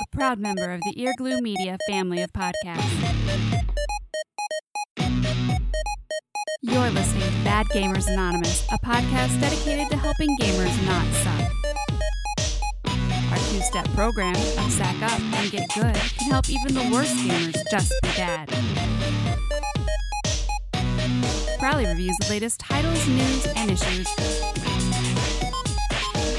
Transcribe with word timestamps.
a 0.00 0.16
proud 0.16 0.38
member 0.38 0.70
of 0.72 0.80
the 0.82 0.94
Earglue 0.94 1.40
Media 1.40 1.76
family 1.88 2.22
of 2.22 2.32
podcasts. 2.32 3.14
You're 6.62 6.90
listening 6.90 7.22
to 7.22 7.44
Bad 7.44 7.66
Gamers 7.66 8.06
Anonymous, 8.06 8.64
a 8.72 8.78
podcast 8.84 9.40
dedicated 9.40 9.88
to 9.90 9.96
helping 9.96 10.28
gamers 10.40 10.86
not 10.86 11.06
suck. 11.14 11.52
Our 13.32 13.38
two 13.50 13.60
step 13.60 13.88
program 13.94 14.36
of 14.36 14.70
Sack 14.70 15.02
Up 15.02 15.20
and 15.20 15.50
Get 15.50 15.68
Good 15.74 15.94
can 15.94 16.30
help 16.30 16.48
even 16.48 16.74
the 16.74 16.88
worst 16.92 17.16
gamers 17.16 17.56
just 17.70 17.92
be 18.02 18.08
bad. 18.16 18.48
Crowley 21.58 21.86
reviews 21.86 22.16
the 22.20 22.26
latest 22.30 22.60
titles, 22.60 23.08
news, 23.08 23.46
and 23.56 23.70
issues. 23.70 24.08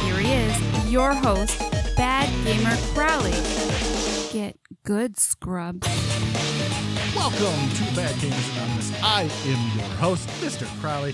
Here 0.02 0.18
he 0.18 0.32
is, 0.32 0.92
your 0.92 1.14
host, 1.14 1.62
Gamer 2.50 2.76
Crowley. 2.96 3.30
Get 4.34 4.58
good, 4.84 5.20
scrubs. 5.20 5.88
Welcome 7.16 7.70
to 7.70 7.96
Bad 7.96 8.16
Gamers 8.16 8.56
Anonymous. 8.56 9.04
I 9.04 9.30
am 9.46 9.78
your 9.78 9.88
host, 9.98 10.28
Mr. 10.42 10.66
Crowley. 10.82 11.14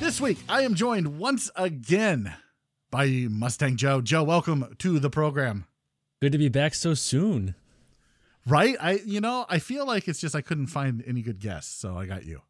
This 0.00 0.18
week, 0.18 0.38
I 0.48 0.62
am 0.62 0.74
joined 0.74 1.18
once 1.18 1.50
again 1.56 2.32
by 2.90 3.26
Mustang 3.28 3.76
Joe. 3.76 4.00
Joe, 4.00 4.22
welcome 4.22 4.74
to 4.78 4.98
the 4.98 5.10
program. 5.10 5.66
Good 6.22 6.32
to 6.32 6.38
be 6.38 6.48
back 6.48 6.72
so 6.72 6.94
soon. 6.94 7.54
Right? 8.46 8.74
I, 8.80 8.92
you 9.04 9.20
know, 9.20 9.44
I 9.50 9.58
feel 9.58 9.86
like 9.86 10.08
it's 10.08 10.22
just 10.22 10.34
I 10.34 10.40
couldn't 10.40 10.68
find 10.68 11.04
any 11.06 11.20
good 11.20 11.38
guests, 11.38 11.78
so 11.78 11.98
I 11.98 12.06
got 12.06 12.24
you. 12.24 12.40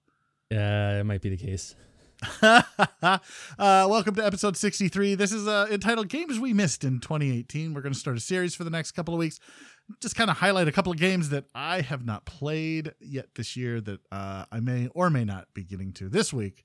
Yeah, 0.48 1.00
it 1.00 1.04
might 1.04 1.22
be 1.22 1.30
the 1.30 1.44
case. 1.44 1.74
uh, 2.42 3.18
welcome 3.58 4.14
to 4.14 4.24
episode 4.24 4.56
63. 4.56 5.16
This 5.16 5.32
is 5.32 5.48
uh, 5.48 5.66
entitled 5.70 6.08
Games 6.08 6.38
We 6.38 6.52
Missed 6.52 6.84
in 6.84 7.00
2018. 7.00 7.74
We're 7.74 7.80
going 7.80 7.92
to 7.92 7.98
start 7.98 8.16
a 8.16 8.20
series 8.20 8.54
for 8.54 8.62
the 8.62 8.70
next 8.70 8.92
couple 8.92 9.12
of 9.12 9.18
weeks. 9.18 9.40
Just 10.00 10.14
kind 10.14 10.30
of 10.30 10.36
highlight 10.36 10.68
a 10.68 10.72
couple 10.72 10.92
of 10.92 10.98
games 10.98 11.30
that 11.30 11.46
I 11.54 11.80
have 11.80 12.04
not 12.04 12.24
played 12.24 12.94
yet 13.00 13.34
this 13.34 13.56
year 13.56 13.80
that 13.80 14.00
uh, 14.12 14.44
I 14.52 14.60
may 14.60 14.88
or 14.94 15.10
may 15.10 15.24
not 15.24 15.48
be 15.52 15.64
getting 15.64 15.92
to. 15.94 16.08
This 16.08 16.32
week, 16.32 16.64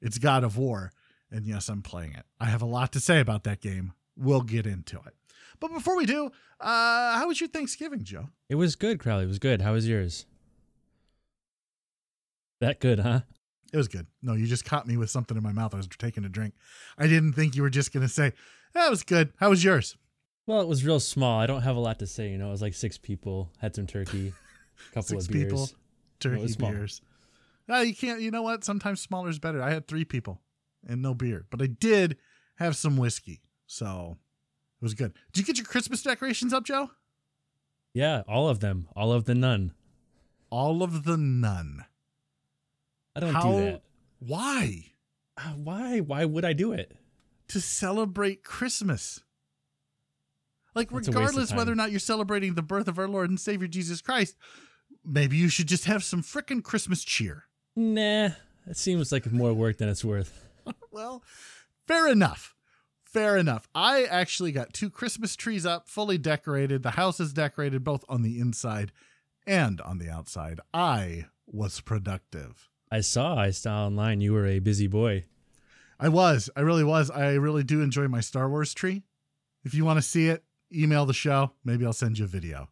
it's 0.00 0.18
God 0.18 0.42
of 0.42 0.56
War. 0.56 0.92
And 1.30 1.46
yes, 1.46 1.68
I'm 1.68 1.82
playing 1.82 2.14
it. 2.14 2.24
I 2.40 2.46
have 2.46 2.62
a 2.62 2.66
lot 2.66 2.92
to 2.92 3.00
say 3.00 3.20
about 3.20 3.44
that 3.44 3.60
game. 3.60 3.92
We'll 4.16 4.42
get 4.42 4.66
into 4.66 4.96
it. 5.06 5.14
But 5.60 5.72
before 5.72 5.96
we 5.96 6.06
do, 6.06 6.30
uh, 6.58 7.16
how 7.16 7.28
was 7.28 7.40
your 7.40 7.48
Thanksgiving, 7.48 8.02
Joe? 8.02 8.30
It 8.48 8.56
was 8.56 8.74
good, 8.74 8.98
Crowley. 8.98 9.24
It 9.24 9.28
was 9.28 9.38
good. 9.38 9.60
How 9.60 9.74
was 9.74 9.86
yours? 9.86 10.26
That 12.60 12.80
good, 12.80 13.00
huh? 13.00 13.20
It 13.72 13.76
was 13.76 13.88
good. 13.88 14.06
No, 14.22 14.34
you 14.34 14.46
just 14.46 14.64
caught 14.64 14.86
me 14.86 14.96
with 14.96 15.10
something 15.10 15.36
in 15.36 15.42
my 15.42 15.52
mouth. 15.52 15.74
I 15.74 15.76
was 15.78 15.86
taking 15.86 16.24
a 16.24 16.28
drink. 16.28 16.54
I 16.98 17.06
didn't 17.06 17.34
think 17.34 17.54
you 17.54 17.62
were 17.62 17.70
just 17.70 17.92
going 17.92 18.02
to 18.02 18.12
say, 18.12 18.32
that 18.74 18.90
was 18.90 19.02
good. 19.02 19.32
How 19.36 19.50
was 19.50 19.62
yours? 19.62 19.96
Well, 20.46 20.60
it 20.60 20.68
was 20.68 20.84
real 20.84 20.98
small. 21.00 21.38
I 21.38 21.46
don't 21.46 21.62
have 21.62 21.76
a 21.76 21.80
lot 21.80 21.98
to 22.00 22.06
say. 22.06 22.30
You 22.30 22.38
know, 22.38 22.48
it 22.48 22.52
was 22.52 22.62
like 22.62 22.74
six 22.74 22.98
people, 22.98 23.52
had 23.58 23.74
some 23.76 23.86
turkey, 23.86 24.32
a 24.90 24.94
couple 24.94 25.02
Six 25.20 25.26
of 25.26 25.32
beers. 25.32 25.44
people, 25.44 25.68
turkey 26.18 26.54
beers. 26.58 27.00
Uh, 27.70 27.78
you 27.78 27.94
can't, 27.94 28.20
you 28.20 28.32
know 28.32 28.42
what? 28.42 28.64
Sometimes 28.64 29.00
smaller 29.00 29.28
is 29.28 29.38
better. 29.38 29.62
I 29.62 29.70
had 29.70 29.86
three 29.86 30.04
people 30.04 30.40
and 30.86 31.00
no 31.02 31.14
beer, 31.14 31.46
but 31.50 31.62
I 31.62 31.66
did 31.66 32.16
have 32.56 32.74
some 32.74 32.96
whiskey. 32.96 33.42
So 33.66 34.16
it 34.80 34.84
was 34.84 34.94
good. 34.94 35.12
Did 35.32 35.40
you 35.42 35.46
get 35.46 35.58
your 35.58 35.66
Christmas 35.66 36.02
decorations 36.02 36.52
up, 36.52 36.64
Joe? 36.64 36.90
Yeah, 37.94 38.22
all 38.26 38.48
of 38.48 38.58
them. 38.60 38.88
All 38.96 39.12
of 39.12 39.26
the 39.26 39.34
none. 39.34 39.72
All 40.50 40.82
of 40.82 41.04
the 41.04 41.16
none. 41.16 41.84
I 43.14 43.20
don't 43.20 43.34
How- 43.34 43.42
do 43.42 43.64
that. 43.64 43.82
Why? 44.20 44.92
Uh, 45.36 45.52
why? 45.56 46.00
Why 46.00 46.24
would 46.24 46.44
I 46.44 46.52
do 46.52 46.72
it? 46.72 46.96
To 47.48 47.60
celebrate 47.60 48.44
Christmas. 48.44 49.22
Like, 50.74 50.90
That's 50.90 50.92
a 50.92 50.96
waste 50.96 51.08
of 51.08 51.14
regardless 51.14 51.52
whether 51.52 51.72
or 51.72 51.76
not 51.76 51.90
you're 51.90 51.98
celebrating 52.00 52.54
the 52.54 52.62
birth 52.62 52.86
of 52.86 52.98
our 52.98 53.08
Lord 53.08 53.28
and 53.28 53.40
Savior 53.40 53.66
Jesus 53.66 54.00
Christ, 54.00 54.36
maybe 55.04 55.36
you 55.36 55.48
should 55.48 55.66
just 55.66 55.86
have 55.86 56.04
some 56.04 56.22
frickin' 56.22 56.62
Christmas 56.62 57.02
cheer. 57.02 57.44
Nah, 57.74 58.30
it 58.66 58.76
seems 58.76 59.10
like 59.10 59.30
more 59.32 59.52
work 59.52 59.78
than 59.78 59.88
it's 59.88 60.04
worth. 60.04 60.46
well, 60.92 61.24
fair 61.86 62.06
enough. 62.06 62.54
Fair 63.02 63.36
enough. 63.36 63.68
I 63.74 64.04
actually 64.04 64.52
got 64.52 64.72
two 64.72 64.88
Christmas 64.90 65.34
trees 65.34 65.66
up, 65.66 65.88
fully 65.88 66.18
decorated. 66.18 66.84
The 66.84 66.92
house 66.92 67.18
is 67.18 67.32
decorated 67.32 67.82
both 67.82 68.04
on 68.08 68.22
the 68.22 68.38
inside 68.38 68.92
and 69.46 69.80
on 69.80 69.98
the 69.98 70.08
outside. 70.08 70.60
I 70.72 71.26
was 71.46 71.80
productive. 71.80 72.69
I 72.90 73.00
saw, 73.00 73.36
I 73.36 73.50
saw 73.50 73.86
online 73.86 74.20
you 74.20 74.32
were 74.32 74.46
a 74.46 74.58
busy 74.58 74.88
boy. 74.88 75.24
I 76.00 76.08
was. 76.08 76.50
I 76.56 76.60
really 76.60 76.82
was. 76.82 77.10
I 77.10 77.34
really 77.34 77.62
do 77.62 77.82
enjoy 77.82 78.08
my 78.08 78.20
Star 78.20 78.48
Wars 78.48 78.74
tree. 78.74 79.04
If 79.64 79.74
you 79.74 79.84
want 79.84 79.98
to 79.98 80.02
see 80.02 80.28
it, 80.28 80.42
email 80.74 81.06
the 81.06 81.14
show. 81.14 81.52
Maybe 81.64 81.86
I'll 81.86 81.92
send 81.92 82.18
you 82.18 82.24
a 82.24 82.28
video. 82.28 82.68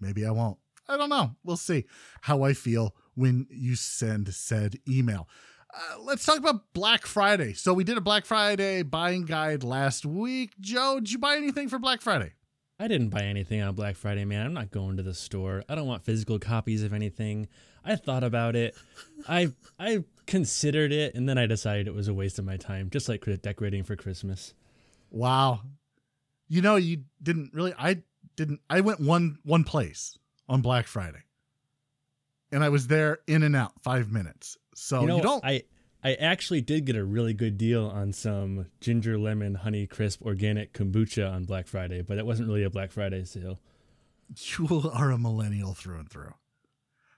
Maybe 0.00 0.26
I 0.26 0.32
won't. 0.32 0.58
I 0.88 0.96
don't 0.96 1.08
know. 1.08 1.36
We'll 1.44 1.56
see 1.56 1.86
how 2.22 2.42
I 2.42 2.52
feel 2.52 2.94
when 3.14 3.46
you 3.48 3.74
send 3.74 4.34
said 4.34 4.76
email. 4.86 5.28
Uh, 5.72 6.00
let's 6.00 6.26
talk 6.26 6.38
about 6.38 6.72
Black 6.72 7.06
Friday. 7.06 7.54
So 7.54 7.72
we 7.72 7.84
did 7.84 7.96
a 7.96 8.02
Black 8.02 8.26
Friday 8.26 8.82
buying 8.82 9.24
guide 9.24 9.64
last 9.64 10.04
week. 10.04 10.52
Joe, 10.60 11.00
did 11.00 11.10
you 11.10 11.18
buy 11.18 11.36
anything 11.36 11.68
for 11.68 11.78
Black 11.78 12.02
Friday? 12.02 12.34
I 12.78 12.88
didn't 12.88 13.10
buy 13.10 13.22
anything 13.22 13.62
on 13.62 13.74
Black 13.74 13.96
Friday, 13.96 14.24
man. 14.24 14.44
I'm 14.44 14.54
not 14.54 14.70
going 14.70 14.96
to 14.96 15.02
the 15.02 15.14
store. 15.14 15.62
I 15.68 15.74
don't 15.74 15.86
want 15.86 16.02
physical 16.02 16.38
copies 16.38 16.82
of 16.82 16.92
anything. 16.92 17.48
I 17.84 17.96
thought 17.96 18.24
about 18.24 18.56
it. 18.56 18.74
I 19.28 19.52
I 19.78 20.04
considered 20.26 20.90
it, 20.92 21.14
and 21.14 21.28
then 21.28 21.38
I 21.38 21.46
decided 21.46 21.86
it 21.86 21.94
was 21.94 22.08
a 22.08 22.14
waste 22.14 22.38
of 22.38 22.44
my 22.44 22.56
time, 22.56 22.90
just 22.90 23.08
like 23.08 23.24
decorating 23.42 23.84
for 23.84 23.94
Christmas. 23.94 24.54
Wow. 25.10 25.60
You 26.48 26.62
know, 26.62 26.76
you 26.76 27.04
didn't 27.22 27.52
really 27.54 27.74
I 27.78 28.02
didn't 28.36 28.60
I 28.68 28.80
went 28.80 29.00
one 29.00 29.38
one 29.44 29.64
place 29.64 30.18
on 30.48 30.60
Black 30.60 30.86
Friday. 30.86 31.22
And 32.50 32.62
I 32.62 32.68
was 32.68 32.86
there 32.86 33.18
in 33.26 33.42
and 33.42 33.56
out 33.56 33.72
5 33.82 34.12
minutes. 34.12 34.56
So 34.74 35.00
you 35.00 35.06
know, 35.06 35.16
you 35.16 35.22
don't 35.22 35.44
I 35.44 35.62
I 36.04 36.14
actually 36.14 36.60
did 36.60 36.84
get 36.84 36.96
a 36.96 37.04
really 37.04 37.32
good 37.32 37.56
deal 37.56 37.86
on 37.86 38.12
some 38.12 38.66
ginger 38.80 39.18
lemon 39.18 39.54
honey 39.54 39.86
crisp 39.86 40.20
organic 40.22 40.74
kombucha 40.74 41.32
on 41.32 41.44
Black 41.44 41.66
Friday, 41.66 42.02
but 42.02 42.16
that 42.16 42.26
wasn't 42.26 42.48
really 42.48 42.62
a 42.62 42.70
Black 42.70 42.92
Friday 42.92 43.24
sale. 43.24 43.58
You 44.36 44.90
are 44.92 45.10
a 45.10 45.18
millennial 45.18 45.72
through 45.74 45.98
and 46.00 46.10
through. 46.10 46.34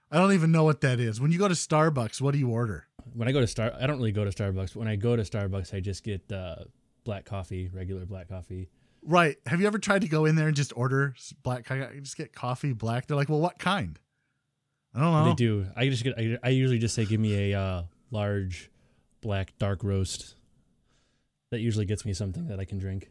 I 0.09 0.17
don't 0.19 0.31
even 0.31 0.51
know 0.51 0.63
what 0.63 0.81
that 0.81 0.99
is. 1.01 1.19
When 1.19 1.31
you 1.31 1.39
go 1.39 1.49
to 1.49 1.53
Starbucks, 1.53 2.21
what 2.21 2.31
do 2.31 2.37
you 2.37 2.49
order? 2.49 2.87
When 3.13 3.27
I 3.27 3.33
go 3.33 3.41
to 3.41 3.47
Star, 3.47 3.73
I 3.77 3.87
don't 3.87 3.97
really 3.97 4.13
go 4.13 4.23
to 4.23 4.31
Starbucks. 4.31 4.75
When 4.75 4.87
I 4.87 4.95
go 4.95 5.15
to 5.15 5.23
Starbucks, 5.23 5.73
I 5.73 5.81
just 5.81 6.03
get 6.03 6.31
uh, 6.31 6.55
black 7.03 7.25
coffee, 7.25 7.69
regular 7.73 8.05
black 8.05 8.29
coffee. 8.29 8.69
Right. 9.03 9.35
Have 9.45 9.59
you 9.59 9.67
ever 9.67 9.79
tried 9.79 10.01
to 10.01 10.07
go 10.07 10.25
in 10.25 10.35
there 10.35 10.47
and 10.47 10.55
just 10.55 10.71
order 10.75 11.13
black? 11.43 11.65
co- 11.65 11.89
I 11.93 11.99
Just 11.99 12.17
get 12.17 12.33
coffee 12.33 12.73
black. 12.73 13.07
They're 13.07 13.17
like, 13.17 13.29
well, 13.29 13.39
what 13.39 13.59
kind? 13.59 13.99
I 14.95 14.99
don't 15.01 15.11
know. 15.11 15.25
They 15.25 15.35
do. 15.35 15.67
I 15.75 15.89
just 15.89 16.03
get. 16.03 16.17
I, 16.17 16.37
I 16.41 16.49
usually 16.49 16.79
just 16.79 16.95
say, 16.95 17.05
give 17.05 17.19
me 17.19 17.51
a 17.51 17.59
uh, 17.59 17.83
large, 18.11 18.71
black 19.27 19.51
dark 19.59 19.83
roast. 19.83 20.35
That 21.51 21.59
usually 21.59 21.85
gets 21.85 22.05
me 22.05 22.13
something 22.13 22.47
that 22.47 22.59
I 22.61 22.65
can 22.65 22.77
drink. 22.79 23.09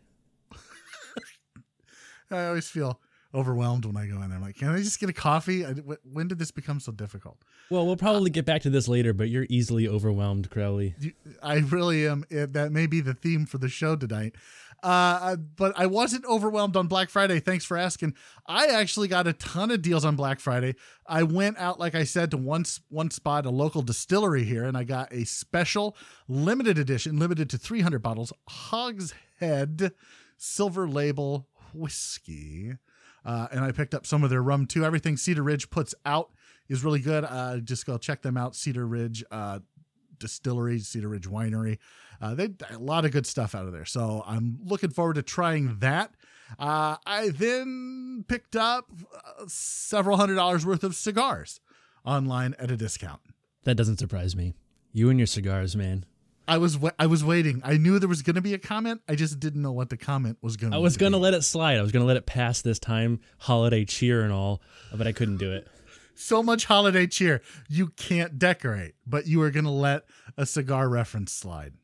I 2.30 2.46
always 2.46 2.68
feel 2.68 2.98
overwhelmed 3.34 3.84
when 3.84 3.96
I 3.98 4.06
go 4.06 4.14
in 4.22 4.28
there. 4.30 4.36
I'm 4.38 4.42
like, 4.42 4.56
can 4.56 4.68
I 4.68 4.78
just 4.78 4.98
get 4.98 5.10
a 5.10 5.12
coffee? 5.12 5.64
I, 5.64 5.74
when 6.10 6.26
did 6.28 6.38
this 6.38 6.50
become 6.50 6.80
so 6.80 6.90
difficult? 6.90 7.36
Well, 7.70 7.84
we'll 7.86 7.96
probably 7.96 8.30
get 8.30 8.46
back 8.46 8.62
to 8.62 8.70
this 8.70 8.88
later, 8.88 9.12
but 9.12 9.28
you're 9.28 9.46
easily 9.50 9.86
overwhelmed, 9.86 10.48
Crowley. 10.50 10.94
You- 10.98 11.12
I 11.42 11.56
really 11.58 12.08
am. 12.08 12.24
eh, 12.30 12.46
That 12.48 12.72
may 12.72 12.86
be 12.86 13.00
the 13.00 13.14
theme 13.14 13.44
for 13.46 13.58
the 13.58 13.68
show 13.68 13.94
tonight. 13.94 14.36
Uh, 14.82 15.36
but 15.36 15.72
I 15.76 15.86
wasn't 15.86 16.24
overwhelmed 16.26 16.76
on 16.76 16.86
Black 16.86 17.10
Friday. 17.10 17.40
Thanks 17.40 17.64
for 17.64 17.76
asking. 17.76 18.14
I 18.46 18.66
actually 18.66 19.08
got 19.08 19.26
a 19.26 19.32
ton 19.32 19.70
of 19.70 19.82
deals 19.82 20.04
on 20.04 20.16
Black 20.16 20.38
Friday. 20.38 20.74
I 21.06 21.22
went 21.22 21.58
out, 21.58 21.80
like 21.80 21.94
I 21.94 22.04
said, 22.04 22.30
to 22.32 22.36
one 22.36 22.64
one 22.88 23.10
spot, 23.10 23.46
a 23.46 23.50
local 23.50 23.82
distillery 23.82 24.44
here, 24.44 24.64
and 24.64 24.76
I 24.76 24.84
got 24.84 25.12
a 25.12 25.24
special 25.24 25.96
limited 26.28 26.78
edition, 26.78 27.18
limited 27.18 27.50
to 27.50 27.58
300 27.58 28.00
bottles, 28.02 28.32
Hogshead 28.48 29.92
Silver 30.36 30.88
Label 30.88 31.48
whiskey. 31.72 32.74
Uh, 33.24 33.48
and 33.50 33.64
I 33.64 33.72
picked 33.72 33.94
up 33.94 34.06
some 34.06 34.22
of 34.22 34.30
their 34.30 34.42
rum 34.42 34.66
too. 34.66 34.84
Everything 34.84 35.16
Cedar 35.16 35.42
Ridge 35.42 35.68
puts 35.68 35.94
out 36.04 36.30
is 36.68 36.84
really 36.84 37.00
good. 37.00 37.24
Uh, 37.24 37.58
just 37.58 37.86
go 37.86 37.98
check 37.98 38.22
them 38.22 38.36
out. 38.36 38.54
Cedar 38.54 38.86
Ridge 38.86 39.24
uh, 39.30 39.60
Distillery, 40.18 40.78
Cedar 40.78 41.08
Ridge 41.08 41.28
Winery. 41.28 41.78
Uh, 42.20 42.34
they 42.34 42.50
a 42.70 42.78
lot 42.78 43.04
of 43.04 43.12
good 43.12 43.26
stuff 43.26 43.54
out 43.54 43.66
of 43.66 43.72
there. 43.72 43.84
So 43.84 44.22
I'm 44.26 44.58
looking 44.64 44.90
forward 44.90 45.14
to 45.14 45.22
trying 45.22 45.78
that. 45.80 46.14
Uh, 46.58 46.96
I 47.04 47.30
then 47.30 48.24
picked 48.28 48.56
up 48.56 48.90
uh, 49.14 49.44
several 49.48 50.16
hundred 50.16 50.36
dollars 50.36 50.64
worth 50.64 50.84
of 50.84 50.94
cigars 50.94 51.60
online 52.04 52.54
at 52.58 52.70
a 52.70 52.76
discount. 52.76 53.20
That 53.64 53.74
doesn't 53.74 53.98
surprise 53.98 54.36
me. 54.36 54.54
You 54.92 55.10
and 55.10 55.18
your 55.18 55.26
cigars, 55.26 55.76
man. 55.76 56.04
I 56.48 56.58
was 56.58 56.78
wa- 56.78 56.92
I 56.98 57.06
was 57.06 57.24
waiting. 57.24 57.60
I 57.64 57.76
knew 57.76 57.98
there 57.98 58.08
was 58.08 58.22
going 58.22 58.36
to 58.36 58.40
be 58.40 58.54
a 58.54 58.58
comment. 58.58 59.00
I 59.08 59.16
just 59.16 59.40
didn't 59.40 59.60
know 59.62 59.72
what 59.72 59.90
the 59.90 59.96
comment 59.96 60.38
was 60.40 60.56
going 60.56 60.70
to. 60.70 60.76
I 60.76 60.80
was 60.80 60.96
gonna 60.96 61.18
let 61.18 61.34
it 61.34 61.42
slide. 61.42 61.76
I 61.78 61.82
was 61.82 61.90
gonna 61.90 62.04
let 62.04 62.16
it 62.16 62.24
pass 62.26 62.62
this 62.62 62.78
time, 62.78 63.18
holiday 63.38 63.84
cheer 63.84 64.22
and 64.22 64.32
all, 64.32 64.62
but 64.94 65.06
I 65.08 65.12
couldn't 65.12 65.38
do 65.38 65.52
it. 65.52 65.66
So 66.18 66.42
much 66.42 66.64
holiday 66.66 67.06
cheer. 67.06 67.42
You 67.68 67.88
can't 67.88 68.38
decorate, 68.38 68.94
but 69.06 69.26
you 69.26 69.40
are 69.42 69.50
going 69.50 69.64
to 69.64 69.70
let 69.70 70.04
a 70.36 70.46
cigar 70.46 70.88
reference 70.88 71.32
slide. 71.32 71.74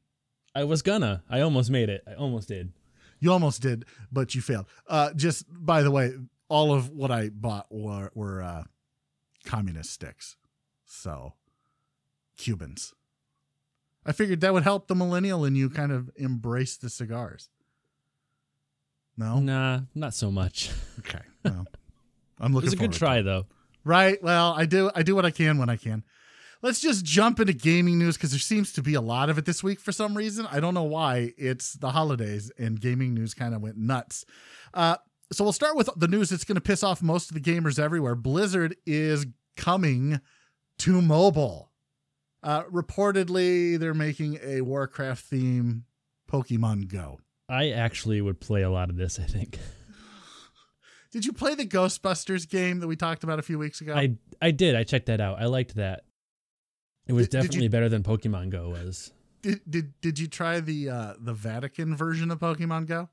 I 0.55 0.64
was 0.64 0.82
gonna. 0.82 1.23
I 1.31 1.40
almost 1.40 1.70
made 1.70 1.88
it. 1.88 2.02
I 2.06 2.12
almost 2.14 2.49
did. 2.49 2.73
You 3.20 3.32
almost 3.32 3.62
did, 3.62 3.84
but 4.11 4.34
you 4.34 4.43
failed. 4.43 4.67
Uh, 4.87 5.14
just 5.14 5.46
by 5.49 5.82
the 5.82 5.90
way, 5.90 6.12
all 6.49 6.75
of 6.75 6.90
what 6.90 7.11
I 7.11 7.31
bought 7.31 7.67
were 7.70 8.11
were 8.14 8.43
uh, 8.43 8.64
communist 9.46 9.90
sticks. 9.90 10.37
So 10.85 11.32
Cubans. 12.37 12.93
I 14.05 14.12
figured 14.12 14.40
that 14.43 14.52
would 14.52 14.64
help 14.64 14.88
the 14.88 14.94
millennial 14.94 15.44
and 15.44 15.56
you 15.56 15.70
kind 15.70 15.93
of 15.93 16.11
embrace 16.17 16.76
the 16.76 16.90
cigars. 16.90 17.49
No, 19.17 19.38
Nah, 19.40 19.81
not 19.94 20.12
so 20.14 20.31
much. 20.31 20.70
okay. 20.99 21.20
Well, 21.44 21.67
I'm 22.40 22.52
looking 22.52 22.67
It 22.69 22.70
was 22.70 22.73
a 22.75 22.76
good 22.76 22.93
try 22.93 23.23
though. 23.23 23.46
Right. 23.84 24.23
Well, 24.23 24.55
I 24.56 24.67
do. 24.67 24.90
I 24.94 25.02
do 25.02 25.14
what 25.14 25.25
I 25.25 25.31
can 25.31 25.58
when 25.58 25.69
I 25.69 25.76
can. 25.76 26.05
Let's 26.62 26.81
just 26.81 27.05
jump 27.05 27.40
into 27.40 27.52
gaming 27.52 27.99
news 27.99 28.17
because 28.17 28.31
there 28.31 28.38
seems 28.38 28.73
to 28.75 28.82
be 28.82 28.94
a 28.94 29.00
lot 29.00 29.29
of 29.29 29.37
it 29.37 29.44
this 29.46 29.64
week 29.64 29.81
for 29.81 29.90
some 29.90 30.17
reason. 30.17 30.46
I 30.46 30.61
don't 30.61 30.75
know 30.75 30.84
why. 30.84 31.32
It's 31.37 31.73
the 31.73 31.90
holidays 31.90 32.52
and 32.56 32.81
gaming 32.81 33.14
news 33.14 33.34
kind 33.34 33.52
of 33.52 33.62
went 33.62 33.76
nuts. 33.76 34.25
Uh, 34.73 34.96
so 35.32 35.43
we'll 35.43 35.52
start 35.52 35.76
with 35.76 35.90
the 35.96 36.06
news 36.06 36.31
that's 36.31 36.44
going 36.44 36.55
to 36.55 36.61
piss 36.61 36.84
off 36.84 37.02
most 37.02 37.31
of 37.31 37.34
the 37.34 37.40
gamers 37.40 37.81
everywhere. 37.81 38.14
Blizzard 38.14 38.76
is 38.87 39.26
coming 39.56 40.20
to 40.78 41.02
mobile. 41.02 41.73
Uh, 42.44 42.62
reportedly, 42.64 43.78
they're 43.78 43.93
making 43.94 44.38
a 44.43 44.61
Warcraft 44.61 45.25
theme 45.25 45.85
Pokemon 46.31 46.88
Go. 46.88 47.19
I 47.49 47.70
actually 47.70 48.20
would 48.20 48.40
play 48.40 48.62
a 48.62 48.70
lot 48.70 48.88
of 48.88 48.96
this. 48.96 49.19
I 49.19 49.25
think 49.25 49.58
Did 51.12 51.25
you 51.26 51.32
play 51.32 51.55
the 51.55 51.67
Ghostbusters 51.67 52.49
game 52.49 52.81
that 52.81 52.88
we 52.88 52.97
talked 52.97 53.23
about 53.23 53.38
a 53.38 53.43
few 53.43 53.59
weeks 53.59 53.81
ago? 53.81 53.94
I 53.94 54.17
I 54.41 54.50
did. 54.50 54.75
I 54.75 54.82
checked 54.85 55.06
that 55.06 55.20
out. 55.20 55.38
I 55.41 55.47
liked 55.47 55.75
that. 55.76 56.05
It 57.06 57.12
was 57.12 57.29
Did- 57.29 57.31
did 57.32 57.37
you- 57.44 57.49
definitely 57.49 57.69
better 57.69 57.88
than 57.88 58.03
Pokemon 58.03 58.50
Go 58.50 58.70
was. 58.70 59.12
did, 59.43 59.61
did 59.69 60.00
did 60.00 60.19
you 60.19 60.26
try 60.26 60.61
the 60.61 60.88
uh, 60.88 61.14
the 61.19 61.35
Vatican 61.35 61.97
version 61.97 62.31
of 62.31 62.38
Pokemon 62.38 62.87
Go? 62.87 63.09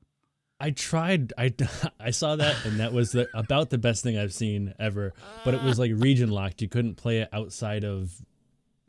I 0.62 0.70
tried. 0.70 1.32
I 1.38 1.54
I 2.00 2.10
saw 2.10 2.36
that, 2.36 2.64
and 2.64 2.80
that 2.80 2.92
was 2.92 3.12
the, 3.12 3.28
about 3.34 3.70
the 3.70 3.78
best 3.78 4.02
thing 4.02 4.16
I've 4.18 4.32
seen 4.34 4.74
ever. 4.78 5.12
But 5.44 5.54
it 5.54 5.62
was 5.62 5.78
like 5.78 5.90
region 5.94 6.30
locked. 6.30 6.62
You 6.62 6.68
couldn't 6.68 6.96
play 6.96 7.18
it 7.20 7.28
outside 7.32 7.84
of 7.84 8.12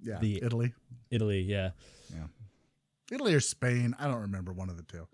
Yeah, 0.02 0.19
The- 0.19 0.42
Italy, 0.44 0.74
Italy. 1.10 1.42
Yeah, 1.42 1.72
Italy 3.12 3.34
or 3.34 3.40
Spain. 3.42 3.96
I 4.00 4.08
don't 4.08 4.22
remember 4.22 4.54
one 4.54 4.69
of 4.69 4.78
the 4.78 4.84
two. 4.84 5.08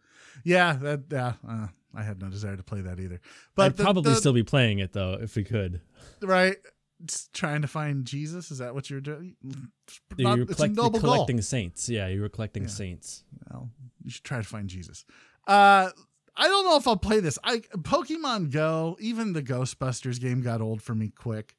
Yeah, 0.44 0.74
that 0.74 1.02
yeah. 1.12 1.34
Uh, 1.48 1.68
I 1.96 2.04
had 2.04 2.22
no 2.22 2.30
desire 2.30 2.56
to 2.58 2.64
play 2.64 2.82
that 2.82 3.00
either. 3.00 3.20
But 3.56 3.66
I'd 3.68 3.78
the- 3.78 3.84
probably 3.84 4.14
the- 4.14 4.20
still 4.20 4.34
be 4.34 4.44
playing 4.44 4.80
it 4.80 4.94
though 4.94 5.14
if 5.22 5.36
we 5.36 5.44
could. 5.44 5.82
right. 6.22 6.58
Just 7.06 7.32
trying 7.32 7.62
to 7.62 7.68
find 7.68 8.06
Jesus. 8.06 8.50
Is 8.50 8.58
that 8.58 8.74
what 8.74 8.90
you're 8.90 9.00
doing? 9.02 9.36
It's 9.48 10.00
you 10.18 10.24
not- 10.24 10.38
were 10.40 10.44
it's 10.44 10.54
a 10.54 10.56
collect- 10.56 10.76
you're 10.76 10.84
noble 10.84 11.00
goal. 11.00 11.14
collecting 11.14 11.42
saints. 11.42 11.88
Yeah, 11.90 12.08
you 12.08 12.22
were 12.22 12.30
collecting 12.30 12.64
Yeah. 12.64 12.70
saints. 12.70 13.24
Well, 13.52 13.70
you 14.04 14.10
should 14.10 14.24
try 14.24 14.38
to 14.40 14.44
find 14.48 14.68
Jesus. 14.68 15.06
Uh, 15.48 15.92
I 16.36 16.48
don't 16.48 16.66
know 16.66 16.76
if 16.78 16.88
I'll 16.88 16.98
play 16.98 17.20
this. 17.20 17.38
I 17.44 17.60
Pokemon 17.60 18.52
Go, 18.52 18.98
even 19.00 19.34
the 19.34 19.44
Ghostbusters 19.44 20.20
game 20.20 20.42
got 20.42 20.60
old 20.62 20.82
for 20.82 20.94
me 20.96 21.10
quick. 21.10 21.56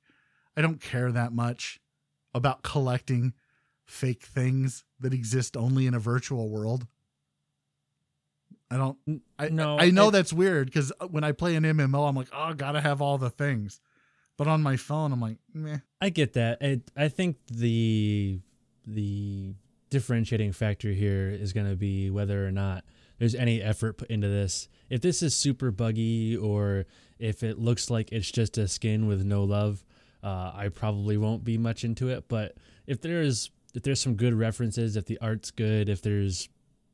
I 0.57 0.61
don't 0.63 0.81
care 0.81 1.11
that 1.13 1.33
much 1.33 1.81
about 2.35 2.63
collecting 2.63 3.33
fake 3.85 4.25
things 4.25 4.85
that 5.01 5.15
exist 5.15 5.57
only 5.57 5.87
in 5.87 5.95
a 5.95 6.01
virtual 6.01 6.49
world. 6.51 6.87
I 8.71 8.77
don't. 8.77 9.23
I 9.39 9.49
no, 9.49 9.79
I 9.79 9.91
know 9.91 10.11
that's 10.11 10.33
weird 10.33 10.67
because 10.67 10.93
when 11.11 11.25
I 11.25 11.33
play 11.33 11.57
an 11.57 11.65
MMO, 11.65 12.09
I'm 12.09 12.15
like, 12.15 12.29
oh, 12.33 12.53
gotta 12.53 12.81
have 12.81 13.01
all 13.01 13.19
the 13.19 13.31
things. 13.31 13.81
But 14.37 14.47
on 14.47 14.63
my 14.63 14.77
phone, 14.77 15.13
I'm 15.13 15.21
like, 15.21 15.39
meh. 15.53 15.79
I 16.01 16.11
get 16.11 16.35
that. 16.35 16.59
I, 16.63 16.81
I 16.97 17.09
think 17.09 17.37
the 17.51 18.41
the 18.87 19.55
differentiating 19.91 20.53
factor 20.53 20.93
here 20.93 21.29
is 21.31 21.53
going 21.53 21.69
to 21.69 21.77
be 21.77 22.11
whether 22.11 22.47
or 22.47 22.51
not 22.51 22.85
there's 23.19 23.35
any 23.35 23.61
effort 23.61 23.99
put 23.99 24.11
into 24.11 24.29
this. 24.29 24.69
If 24.91 25.01
this 25.01 25.23
is 25.23 25.35
super 25.35 25.71
buggy 25.71 26.37
or 26.37 26.87
if 27.19 27.43
it 27.43 27.59
looks 27.59 27.91
like 27.91 28.13
it's 28.13 28.31
just 28.31 28.59
a 28.59 28.69
skin 28.69 29.07
with 29.07 29.25
no 29.25 29.45
love, 29.45 29.85
uh, 30.23 30.53
I 30.55 30.69
probably 30.73 31.17
won't 31.17 31.43
be 31.45 31.59
much 31.59 31.85
into 31.85 32.09
it. 32.09 32.29
But 32.29 32.57
if 32.87 33.01
there's 33.01 33.51
if 33.75 33.83
there's 33.83 34.01
some 34.01 34.15
good 34.15 34.35
references, 34.35 34.97
if 34.97 35.07
the 35.07 35.19
art's 35.21 35.51
good, 35.51 35.89
if 35.89 36.01
there's 36.01 36.49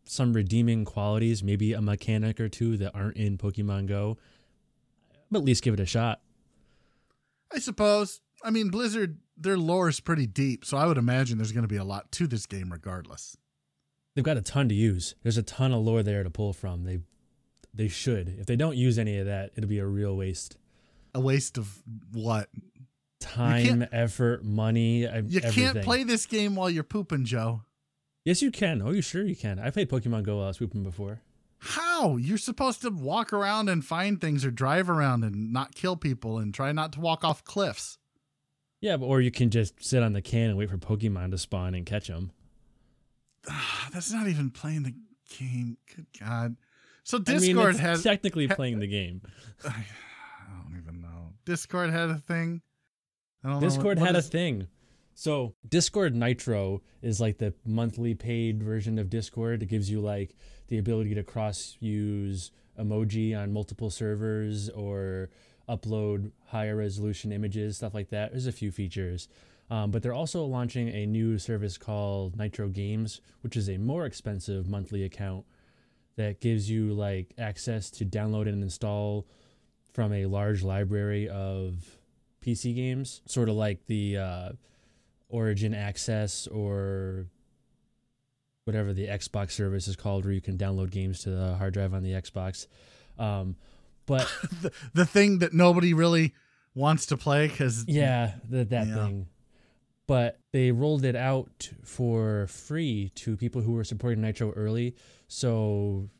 some 0.05 0.33
redeeming 0.33 0.85
qualities, 0.85 1.43
maybe 1.43 1.73
a 1.73 1.81
mechanic 1.81 2.41
or 2.41 2.49
two 2.49 2.77
that 2.79 2.95
aren't 2.95 3.17
in 3.17 3.39
Pokemon 3.39 3.87
Go, 3.87 4.19
but 5.31 5.39
at 5.39 5.45
least 5.45 5.63
give 5.63 5.75
it 5.75 5.81
a 5.81 5.87
shot. 5.87 6.21
I 7.53 7.59
suppose. 7.59 8.21
I 8.43 8.51
mean, 8.51 8.69
Blizzard, 8.69 9.19
their 9.37 9.57
lore 9.57 9.89
is 9.89 10.01
pretty 10.01 10.27
deep, 10.27 10.65
so 10.65 10.77
I 10.77 10.87
would 10.87 10.99
imagine 10.99 11.39
there's 11.39 11.53
going 11.53 11.63
to 11.63 11.69
be 11.69 11.77
a 11.77 11.85
lot 11.85 12.13
to 12.13 12.27
this 12.27 12.47
game, 12.47 12.71
regardless. 12.71 13.37
they've 14.15 14.25
got 14.25 14.37
a 14.37 14.43
ton 14.43 14.69
to 14.69 14.75
use. 14.75 15.15
There's 15.23 15.39
a 15.39 15.43
ton 15.43 15.73
of 15.73 15.83
lore 15.83 16.03
there 16.03 16.23
to 16.23 16.31
pull 16.31 16.53
from. 16.53 16.85
They 16.85 16.99
they 17.73 17.89
should. 17.89 18.29
If 18.39 18.47
they 18.47 18.57
don't 18.57 18.77
use 18.77 18.99
any 18.99 19.19
of 19.19 19.27
that, 19.27 19.51
it'll 19.57 19.69
be 19.69 19.79
a 19.79 19.87
real 19.87 20.17
waste. 20.17 20.57
A 21.15 21.21
waste 21.21 21.59
of 21.59 21.83
what? 22.13 22.49
Time, 23.21 23.87
effort, 23.91 24.45
money. 24.45 24.99
You 25.01 25.07
everything. 25.09 25.53
can't 25.53 25.83
play 25.83 26.05
this 26.05 26.27
game 26.27 26.55
while 26.57 26.69
you're 26.69 26.85
pooping, 26.85 27.25
Joe. 27.25 27.63
Yes, 28.25 28.41
you 28.43 28.51
can. 28.51 28.81
Oh, 28.83 28.91
you 28.91 29.03
sure 29.03 29.23
you 29.25 29.37
can. 29.37 29.59
I 29.59 29.71
played 29.71 29.91
Pokemon 29.91 30.23
Go 30.23 30.37
while 30.37 30.45
I 30.47 30.49
was 30.49 30.59
pooping 30.59 30.83
before. 30.83 31.21
How? 31.59 32.17
You're 32.17 32.39
supposed 32.39 32.83
to 32.83 32.91
walk 32.91 33.33
around 33.33 33.69
and 33.69 33.85
find 33.85 34.21
things 34.21 34.45
or 34.45 34.51
drive 34.51 34.89
around 34.91 35.25
and 35.25 35.53
not 35.53 35.75
kill 35.75 35.97
people 35.97 36.39
and 36.39 36.53
try 36.53 36.73
not 36.73 36.93
to 36.95 37.01
walk 37.01 37.25
off 37.25 37.45
cliffs. 37.45 37.99
Yeah, 38.81 38.97
but 38.99 39.07
or 39.07 39.21
you 39.21 39.31
can 39.31 39.51
just 39.51 39.83
sit 39.83 40.03
on 40.03 40.13
the 40.13 40.21
can 40.23 40.51
and 40.51 40.59
wait 40.59 40.69
for 40.71 40.77
Pokemon 40.79 41.31
to 41.31 41.39
spawn 41.39 41.75
and 41.75 41.87
catch 41.87 42.09
them. 42.09 42.33
That's 43.93 44.13
not 44.13 44.27
even 44.29 44.51
playing 44.51 44.83
the 44.83 44.95
game. 45.39 45.77
Good 45.95 46.07
God. 46.21 46.57
So 47.03 47.19
I 47.19 47.33
mean, 47.33 47.41
Discord 47.41 47.77
has. 47.77 48.03
technically 48.03 48.47
ha- 48.47 48.55
playing 48.55 48.79
the 48.81 48.87
game. 48.87 49.23
I 49.65 49.85
don't 50.49 50.79
even 50.83 51.01
know. 51.03 51.33
Discord 51.45 51.91
had 51.91 52.11
a 52.11 52.17
thing. 52.19 52.63
I 53.43 53.49
don't 53.51 53.61
know 53.61 53.67
Discord 53.69 53.99
what- 53.99 54.07
what 54.07 54.07
had 54.07 54.17
a 54.17 54.23
thing. 54.23 54.67
So 55.15 55.55
Discord 55.69 56.15
Nitro 56.15 56.83
is 57.01 57.21
like 57.21 57.39
the 57.39 57.55
monthly 57.65 58.15
paid 58.15 58.63
version 58.63 58.99
of 58.99 59.11
Discord. 59.11 59.63
It 59.63 59.67
gives 59.67 59.91
you 59.91 60.01
like 60.01 60.35
the 60.69 60.79
ability 60.79 61.15
to 61.15 61.23
cross 61.23 61.77
use 61.81 62.51
emoji 62.79 63.37
on 63.39 63.53
multiple 63.53 63.91
servers 63.91 64.69
or 64.71 65.31
upload 65.69 66.33
higher 66.47 66.77
resolution 66.77 67.33
images, 67.33 67.77
stuff 67.77 67.95
like 67.95 68.11
that. 68.11 68.33
There's 68.33 68.47
a 68.47 68.53
few 68.53 68.71
features. 68.71 69.29
Um, 69.71 69.91
but 69.91 70.03
they're 70.03 70.13
also 70.13 70.45
launching 70.45 70.89
a 70.89 71.07
new 71.07 71.39
service 71.39 71.79
called 71.79 72.37
Nitro 72.37 72.69
Games, 72.69 73.21
which 73.41 73.57
is 73.57 73.69
a 73.71 73.79
more 73.79 74.05
expensive 74.05 74.69
monthly 74.69 75.05
account 75.05 75.47
that 76.17 76.41
gives 76.41 76.69
you 76.69 76.93
like 76.93 77.33
access 77.39 77.91
to 77.93 78.05
download 78.05 78.49
and 78.49 78.63
install 78.63 79.27
from 79.93 80.13
a 80.13 80.27
large 80.27 80.63
library 80.63 81.29
of 81.29 81.99
PC 82.45 82.75
games, 82.75 83.23
sort 83.27 83.49
of 83.49 83.55
like 83.55 83.87
the 83.87 84.19
uh, 84.19 84.49
Origin 85.35 85.75
Access 85.75 86.47
or 86.47 87.27
whatever 88.65 88.93
the 88.93 89.09
Xbox 89.09 89.51
service 89.53 89.89
is 89.89 89.97
called, 89.97 90.25
where 90.25 90.33
you 90.33 90.41
can 90.41 90.57
download 90.57 90.91
games 90.91 91.21
to 91.25 91.31
the 91.31 91.55
hard 91.57 91.75
drive 91.75 91.93
on 91.93 92.03
the 92.03 92.13
Xbox. 92.13 92.67
Um, 93.19 93.57
but 94.07 94.27
the, 94.63 94.73
the 94.95 95.05
thing 95.07 95.39
that 95.41 95.53
nobody 95.53 95.93
really 95.93 96.35
wants 96.75 97.07
to 97.07 97.17
play 97.17 97.49
because 97.49 97.85
yeah, 97.89 98.35
that 98.51 98.71
that 98.71 98.87
Yeah. 98.87 98.95
thing. 98.95 99.27
But 100.07 100.39
they 100.53 100.71
rolled 100.71 101.05
it 101.05 101.17
out 101.17 101.71
for 101.83 102.47
free 102.49 103.11
to 103.17 103.37
people 103.39 103.63
who 103.63 103.73
were 103.73 103.85
supporting 103.85 104.21
Nitro 104.21 104.53
early. 104.53 104.97
So, 105.29 106.11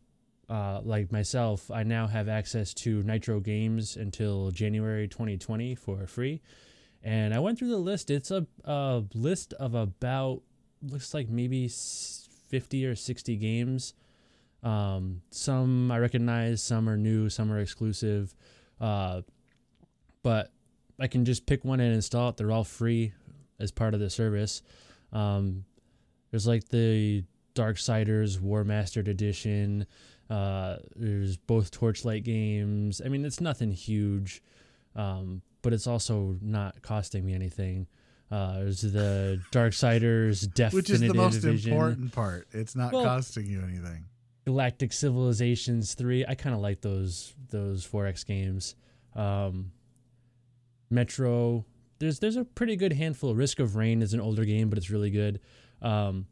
uh, 0.49 0.81
like 0.83 1.13
myself, 1.13 1.71
I 1.71 1.83
now 1.83 2.07
have 2.07 2.27
access 2.27 2.73
to 2.75 3.03
Nitro 3.03 3.41
games 3.41 3.97
until 3.97 4.51
January 4.53 5.07
2020 5.07 5.75
for 5.75 6.07
free. 6.07 6.41
And 7.05 7.35
I 7.35 7.39
went 7.39 7.59
through 7.59 7.69
the 7.69 7.77
list. 7.77 8.11
It's 8.11 8.31
a, 8.31 8.47
a 8.65 9.05
list 9.15 9.53
of 9.55 9.75
about 9.75 10.43
looks 10.83 11.15
like 11.15 11.29
maybe 11.29 11.69
50 11.69 12.87
or 12.87 12.97
60 12.97 13.37
games. 13.37 13.95
Um, 14.63 15.21
some 15.31 15.93
I 15.93 15.99
recognize, 15.99 16.63
some 16.63 16.89
are 16.89 16.97
new, 16.97 17.29
some 17.29 17.53
are 17.53 17.61
exclusive. 17.61 18.35
Uh, 18.81 19.21
but 20.23 20.51
I 20.99 21.07
can 21.07 21.25
just 21.25 21.47
pick 21.47 21.65
one 21.65 21.81
and 21.81 21.95
install 21.95 22.31
it. 22.31 22.39
They're 22.39 22.51
all 22.51 22.65
free 22.65 23.13
as 23.61 23.71
part 23.71 23.95
of 23.95 24.01
the 24.01 24.11
service. 24.11 24.63
Um, 25.13 25.65
there's 26.31 26.47
like 26.47 26.69
the 26.69 27.25
Darksiders 27.55 28.39
Warmastered 28.39 29.09
Edition. 29.09 29.87
Uh, 30.31 30.77
there's 30.97 31.37
both 31.37 31.71
Torchlight 31.71 32.25
games. 32.25 33.01
I 33.05 33.09
mean, 33.09 33.25
it's 33.25 33.41
nothing 33.41 33.71
huge, 33.71 34.43
um, 34.97 35.43
but 35.65 35.73
it's 35.73 35.87
also 35.89 36.37
not 36.41 36.81
costing 36.83 37.25
me 37.25 37.35
anything. 37.35 37.89
Uh, 38.31 38.59
there's 38.61 38.83
the 38.83 39.41
Darksiders 39.51 40.43
Definitive 40.55 40.73
which 40.75 40.91
is 40.91 41.01
the 41.01 41.15
most 41.15 41.45
important 41.45 42.13
part. 42.13 42.47
It's 42.53 42.77
not 42.77 42.93
Well- 42.93 43.05
costing 43.05 43.47
you 43.47 43.61
anything. 43.63 44.05
Galactic 44.45 44.93
Civilizations 44.93 45.95
3. 45.95 46.27
I 46.29 46.35
kind 46.35 46.55
of 46.55 46.61
like 46.61 46.83
those 46.83 47.35
those 47.49 47.87
4X 47.87 48.27
games. 48.27 48.77
Um, 49.17 49.73
Metro. 50.91 51.65
There's 51.99 52.19
there's 52.19 52.37
a 52.37 52.45
pretty 52.45 52.77
good 52.77 52.93
handful. 52.93 53.35
Risk 53.35 53.59
of 53.59 53.75
Rain 53.77 54.03
is 54.03 54.13
an 54.13 54.21
older 54.21 54.45
game, 54.45 54.69
but 54.69 54.77
it's 54.77 54.91
really 54.91 55.11
good. 55.11 55.41
Um, 55.81 56.27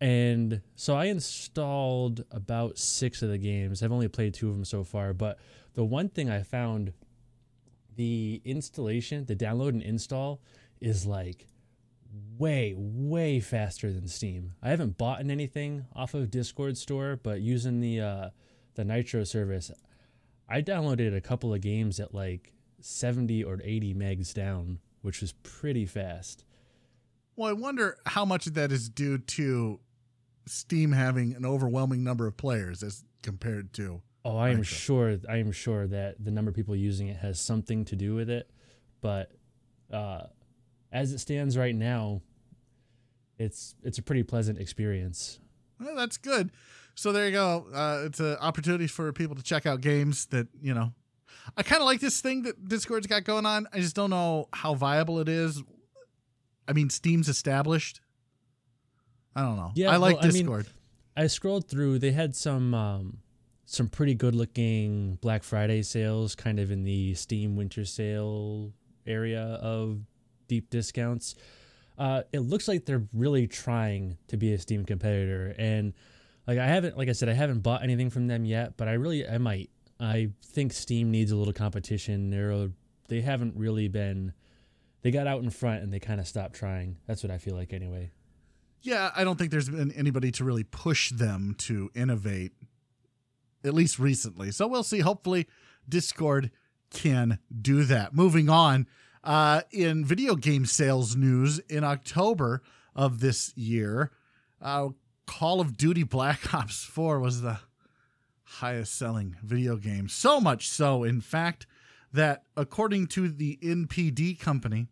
and 0.00 0.60
so 0.76 0.94
I 0.94 1.06
installed 1.06 2.24
about 2.30 2.78
six 2.78 3.22
of 3.22 3.30
the 3.30 3.38
games. 3.38 3.82
I've 3.82 3.92
only 3.92 4.08
played 4.08 4.34
two 4.34 4.48
of 4.48 4.54
them 4.54 4.64
so 4.64 4.84
far, 4.84 5.12
but 5.12 5.38
the 5.74 5.84
one 5.84 6.08
thing 6.08 6.30
I 6.30 6.42
found 6.42 6.92
the 7.96 8.40
installation, 8.44 9.24
the 9.26 9.36
download 9.36 9.70
and 9.70 9.82
install 9.82 10.40
is 10.80 11.06
like 11.06 11.46
way, 12.38 12.74
way 12.76 13.40
faster 13.40 13.92
than 13.92 14.08
Steam. 14.08 14.52
I 14.62 14.70
haven't 14.70 14.98
bought 14.98 15.20
anything 15.20 15.86
off 15.94 16.14
of 16.14 16.30
Discord 16.30 16.76
store, 16.76 17.18
but 17.22 17.40
using 17.40 17.80
the 17.80 18.00
uh, 18.00 18.30
the 18.74 18.84
Nitro 18.84 19.24
service, 19.24 19.70
I 20.48 20.62
downloaded 20.62 21.16
a 21.16 21.20
couple 21.20 21.52
of 21.52 21.60
games 21.60 21.98
at 21.98 22.14
like 22.14 22.52
70 22.80 23.42
or 23.42 23.60
80 23.62 23.94
megs 23.94 24.32
down, 24.32 24.78
which 25.02 25.20
was 25.20 25.32
pretty 25.42 25.86
fast. 25.86 26.44
Well, 27.34 27.50
I 27.50 27.52
wonder 27.52 27.98
how 28.06 28.24
much 28.24 28.46
of 28.46 28.54
that 28.54 28.72
is 28.72 28.88
due 28.88 29.18
to 29.18 29.80
Steam 30.46 30.92
having 30.92 31.34
an 31.34 31.44
overwhelming 31.44 32.04
number 32.04 32.26
of 32.26 32.36
players 32.36 32.82
as 32.82 33.04
compared 33.22 33.72
to. 33.74 34.02
Oh, 34.26 34.36
I 34.38 34.50
am 34.50 34.64
sure. 34.64 35.18
I 35.28 35.36
am 35.36 35.52
sure 35.52 35.86
that 35.86 36.16
the 36.22 36.32
number 36.32 36.48
of 36.48 36.56
people 36.56 36.74
using 36.74 37.06
it 37.06 37.16
has 37.18 37.40
something 37.40 37.84
to 37.84 37.94
do 37.94 38.16
with 38.16 38.28
it, 38.28 38.50
but 39.00 39.30
uh, 39.92 40.22
as 40.90 41.12
it 41.12 41.20
stands 41.20 41.56
right 41.56 41.74
now, 41.74 42.22
it's 43.38 43.76
it's 43.84 43.98
a 43.98 44.02
pretty 44.02 44.24
pleasant 44.24 44.58
experience. 44.58 45.38
Well, 45.78 45.94
that's 45.94 46.16
good. 46.16 46.50
So 46.96 47.12
there 47.12 47.26
you 47.26 47.32
go. 47.32 47.66
Uh, 47.72 48.02
it's 48.06 48.18
an 48.18 48.36
opportunity 48.40 48.88
for 48.88 49.12
people 49.12 49.36
to 49.36 49.44
check 49.44 49.64
out 49.64 49.80
games 49.80 50.26
that 50.26 50.48
you 50.60 50.74
know. 50.74 50.92
I 51.56 51.62
kind 51.62 51.80
of 51.80 51.86
like 51.86 52.00
this 52.00 52.20
thing 52.20 52.42
that 52.42 52.66
Discord's 52.66 53.06
got 53.06 53.22
going 53.22 53.46
on. 53.46 53.68
I 53.72 53.78
just 53.78 53.94
don't 53.94 54.10
know 54.10 54.48
how 54.52 54.74
viable 54.74 55.20
it 55.20 55.28
is. 55.28 55.62
I 56.66 56.72
mean, 56.72 56.90
Steam's 56.90 57.28
established. 57.28 58.00
I 59.36 59.42
don't 59.42 59.54
know. 59.54 59.70
Yeah, 59.76 59.92
I 59.92 59.98
like 59.98 60.16
well, 60.16 60.24
I 60.24 60.28
mean, 60.30 60.42
Discord. 60.42 60.66
I 61.16 61.28
scrolled 61.28 61.68
through. 61.68 62.00
They 62.00 62.10
had 62.10 62.34
some 62.34 62.74
um, 62.74 63.18
some 63.66 63.88
pretty 63.88 64.14
good 64.14 64.34
looking 64.34 65.18
Black 65.20 65.42
Friday 65.42 65.82
sales, 65.82 66.34
kind 66.34 66.58
of 66.58 66.70
in 66.70 66.84
the 66.84 67.14
Steam 67.14 67.56
Winter 67.56 67.84
Sale 67.84 68.72
area 69.06 69.42
of 69.60 70.00
deep 70.48 70.70
discounts. 70.70 71.34
Uh, 71.98 72.22
it 72.32 72.40
looks 72.40 72.68
like 72.68 72.84
they're 72.84 73.06
really 73.12 73.46
trying 73.46 74.16
to 74.28 74.36
be 74.36 74.52
a 74.52 74.58
Steam 74.58 74.84
competitor, 74.84 75.54
and 75.58 75.92
like 76.46 76.58
I 76.58 76.66
haven't, 76.66 76.96
like 76.96 77.08
I 77.08 77.12
said, 77.12 77.28
I 77.28 77.32
haven't 77.32 77.60
bought 77.60 77.82
anything 77.82 78.08
from 78.10 78.26
them 78.28 78.44
yet, 78.44 78.76
but 78.76 78.88
I 78.88 78.92
really, 78.92 79.28
I 79.28 79.38
might. 79.38 79.70
I 79.98 80.28
think 80.44 80.72
Steam 80.72 81.10
needs 81.10 81.32
a 81.32 81.36
little 81.36 81.54
competition. 81.54 82.30
They're 82.30 82.68
they 83.08 83.20
haven't 83.20 83.56
really 83.56 83.88
been. 83.88 84.32
They 85.02 85.10
got 85.10 85.26
out 85.26 85.42
in 85.42 85.50
front 85.50 85.82
and 85.82 85.92
they 85.92 86.00
kind 86.00 86.20
of 86.20 86.26
stopped 86.28 86.54
trying. 86.54 86.96
That's 87.06 87.22
what 87.22 87.30
I 87.30 87.38
feel 87.38 87.54
like 87.54 87.72
anyway. 87.72 88.10
yeah, 88.82 89.10
I 89.16 89.24
don't 89.24 89.36
think 89.38 89.50
there's 89.50 89.68
been 89.68 89.92
anybody 89.92 90.30
to 90.32 90.44
really 90.44 90.64
push 90.64 91.10
them 91.10 91.54
to 91.58 91.90
innovate, 91.94 92.52
at 93.66 93.74
least 93.74 93.98
recently. 93.98 94.50
So 94.50 94.66
we'll 94.66 94.82
see. 94.82 95.00
Hopefully, 95.00 95.46
Discord 95.88 96.50
can 96.90 97.38
do 97.60 97.84
that. 97.84 98.14
Moving 98.14 98.48
on, 98.48 98.86
uh, 99.24 99.62
in 99.72 100.04
video 100.04 100.36
game 100.36 100.66
sales 100.66 101.16
news, 101.16 101.58
in 101.68 101.84
October 101.84 102.62
of 102.94 103.20
this 103.20 103.52
year, 103.56 104.12
uh, 104.62 104.88
Call 105.26 105.60
of 105.60 105.76
Duty 105.76 106.04
Black 106.04 106.54
Ops 106.54 106.84
4 106.84 107.18
was 107.18 107.42
the 107.42 107.58
highest 108.44 108.94
selling 108.94 109.36
video 109.42 109.76
game. 109.76 110.08
So 110.08 110.40
much 110.40 110.68
so, 110.68 111.02
in 111.02 111.20
fact, 111.20 111.66
that 112.12 112.44
according 112.56 113.08
to 113.08 113.28
the 113.28 113.58
NPD 113.62 114.38
company, 114.38 114.86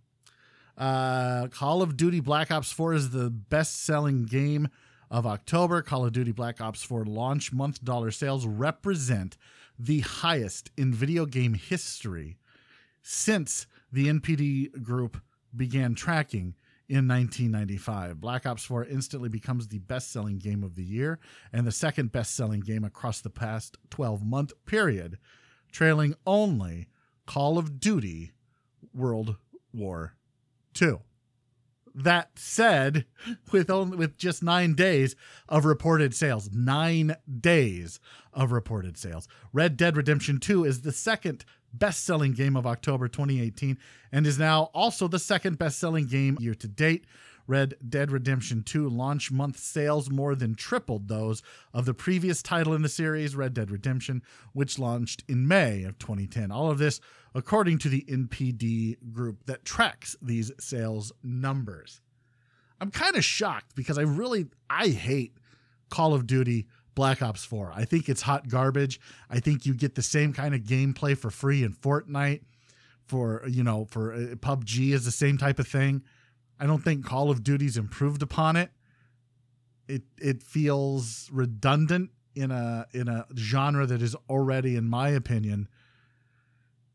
uh, 0.77 1.47
Call 1.49 1.81
of 1.81 1.97
Duty 1.97 2.21
Black 2.21 2.51
Ops 2.51 2.73
4 2.73 2.95
is 2.95 3.11
the 3.11 3.31
best 3.31 3.85
selling 3.85 4.25
game 4.25 4.69
of 5.11 5.27
October. 5.27 5.83
Call 5.83 6.05
of 6.05 6.13
Duty 6.13 6.33
Black 6.33 6.61
Ops 6.61 6.83
4 6.83 7.05
launch 7.05 7.53
month 7.53 7.85
dollar 7.85 8.11
sales 8.11 8.47
represent 8.47 9.37
the 9.79 10.01
highest 10.01 10.71
in 10.77 10.93
video 10.93 11.27
game 11.27 11.55
history 11.55 12.39
since 13.03 13.67
the 13.93 14.07
NPD 14.07 14.83
group 14.83 15.21
began 15.55 15.95
tracking 15.95 16.55
in 16.89 17.09
1995. 17.09 18.21
Black 18.21 18.47
Ops 18.47 18.65
4 18.65 18.85
instantly 18.87 19.29
becomes 19.29 19.69
the 19.69 19.79
best 19.79 20.13
selling 20.13 20.39
game 20.39 20.63
of 20.63 20.75
the 20.75 20.83
year 20.83 21.19
and 21.53 21.67
the 21.67 21.73
second 21.73 22.13
best 22.13 22.35
selling 22.35 22.61
game 22.61 22.85
across 22.85 23.21
the 23.21 23.31
past 23.31 23.79
12 23.91 24.25
month 24.25 24.53
period, 24.67 25.19
trailing 25.73 26.15
only 26.27 26.89
Call 27.27 27.57
of 27.59 27.81
Duty 27.81 28.33
World 28.93 29.37
War 29.73 30.15
II. 30.81 30.99
That 31.95 32.31
said, 32.37 33.05
with 33.53 33.71
only 33.71 33.97
with 33.97 34.19
just 34.19 34.43
nine 34.43 34.75
days 34.75 35.15
of 35.49 35.65
reported 35.65 36.15
sales, 36.15 36.51
nine 36.53 37.17
days 37.41 38.01
of 38.33 38.51
reported 38.51 38.99
sales, 38.99 39.29
Red 39.53 39.77
Dead 39.77 39.97
Redemption 39.97 40.41
2 40.41 40.65
is 40.65 40.81
the 40.81 40.93
second 40.93 41.45
best-selling 41.73 42.33
game 42.33 42.57
of 42.57 42.67
October 42.67 43.09
2018 43.09 43.79
and 44.13 44.27
is 44.27 44.39
now 44.39 44.71
also 44.75 45.09
the 45.09 45.19
second 45.19 45.59
best-selling 45.59 46.07
game 46.07 46.37
year 46.41 46.55
to 46.55 46.69
date. 46.69 47.05
Red 47.47 47.75
Dead 47.87 48.11
Redemption 48.11 48.63
2 48.63 48.89
launch 48.89 49.31
month 49.31 49.59
sales 49.59 50.11
more 50.11 50.35
than 50.35 50.55
tripled 50.55 51.09
those 51.09 51.43
of 51.73 51.85
the 51.85 51.95
previous 51.95 52.43
title 52.43 52.75
in 52.75 52.83
the 52.83 52.89
series, 52.89 53.37
Red 53.37 53.55
Dead 53.55 53.71
Redemption, 53.71 54.23
which 54.53 54.79
launched 54.79 55.25
in 55.29 55.47
May 55.47 55.85
of 55.85 55.99
2010. 55.99 56.51
All 56.51 56.71
of 56.71 56.79
this 56.79 57.01
according 57.35 57.79
to 57.79 57.89
the 57.89 58.05
NPD 58.09 58.97
group 59.13 59.47
that 59.47 59.65
tracks 59.65 60.17
these 60.23 60.53
sales 60.59 61.13
numbers. 61.23 62.01
I'm 62.81 62.91
kind 62.91 63.17
of 63.17 63.25
shocked 63.25 63.75
because 63.75 63.99
I 63.99 64.03
really 64.03 64.47
I 64.71 64.89
hate 64.89 65.37
Call 65.91 66.15
of 66.15 66.27
Duty 66.27 66.67
Black 66.95 67.23
Ops 67.23 67.45
4. 67.45 67.73
I 67.75 67.85
think 67.85 68.09
it's 68.09 68.23
hot 68.23 68.49
garbage. 68.49 69.01
I 69.29 69.41
think 69.41 69.67
you 69.67 69.75
get 69.75 69.95
the 69.95 70.03
same 70.03 70.33
kind 70.33 70.55
of 70.55 70.63
gameplay 70.63 71.17
for 71.17 71.31
free 71.31 71.65
in 71.65 71.73
Fortnite 71.73 72.43
for 73.07 73.43
you 73.49 73.63
know 73.63 73.87
for 73.91 74.13
uh, 74.13 74.19
PUBG 74.37 74.93
is 74.93 75.05
the 75.05 75.11
same 75.11 75.39
type 75.39 75.59
of 75.59 75.69
thing. 75.69 76.03
I 76.59 76.67
don't 76.67 76.83
think 76.83 77.05
Call 77.05 77.31
of 77.31 77.43
Duty's 77.43 77.77
improved 77.77 78.23
upon 78.23 78.57
it. 78.57 78.71
It 79.89 80.03
it 80.19 80.43
feels 80.43 81.29
redundant 81.33 82.11
in 82.35 82.51
a 82.51 82.87
in 82.93 83.09
a 83.09 83.27
genre 83.37 83.87
that 83.87 84.03
is 84.03 84.17
already 84.29 84.77
in 84.77 84.89
my 84.89 85.11
opinion 85.11 85.69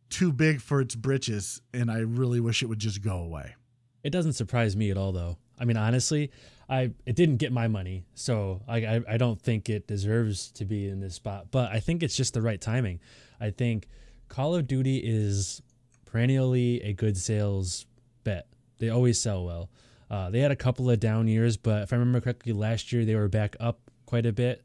too 0.10 0.34
big 0.34 0.60
for 0.60 0.82
its 0.82 0.96
britches 0.96 1.62
and 1.72 1.92
I 1.92 2.00
really 2.00 2.40
wish 2.40 2.64
it 2.64 2.66
would 2.66 2.80
just 2.80 3.02
go 3.02 3.18
away. 3.18 3.56
It 4.04 4.10
doesn't 4.12 4.34
surprise 4.34 4.76
me 4.76 4.92
at 4.92 4.98
all, 4.98 5.12
though. 5.12 5.38
I 5.60 5.66
mean, 5.66 5.78
honestly, 5.78 6.32
I 6.70 6.92
it 7.06 7.16
didn't 7.16 7.38
get 7.38 7.52
my 7.52 7.68
money, 7.68 8.06
so 8.14 8.62
I, 8.68 8.78
I 8.78 9.02
I 9.10 9.18
don't 9.18 9.42
think 9.42 9.70
it 9.70 9.88
deserves 9.88 10.52
to 10.54 10.66
be 10.66 10.88
in 10.88 11.00
this 11.02 11.16
spot. 11.16 11.48
But 11.52 11.72
I 11.72 11.80
think 11.80 12.02
it's 12.02 12.16
just 12.16 12.34
the 12.34 12.42
right 12.42 12.62
timing. 12.62 13.02
I 13.40 13.50
think 13.50 13.88
Call 14.30 14.56
of 14.56 14.68
Duty 14.68 14.98
is 15.04 15.62
perennially 16.06 16.82
a 16.82 16.94
good 16.94 17.18
sales 17.18 17.86
bet. 18.24 18.48
They 18.80 18.90
always 18.90 19.20
sell 19.22 19.46
well. 19.46 19.70
Uh, 20.10 20.30
they 20.30 20.40
had 20.40 20.52
a 20.52 20.56
couple 20.56 20.90
of 20.90 21.00
down 21.00 21.28
years, 21.28 21.56
but 21.56 21.84
if 21.84 21.94
I 21.94 21.98
remember 21.98 22.22
correctly, 22.22 22.52
last 22.54 22.92
year 22.92 23.06
they 23.06 23.16
were 23.16 23.28
back 23.28 23.56
up 23.60 23.80
quite 24.06 24.26
a 24.26 24.34
bit, 24.34 24.64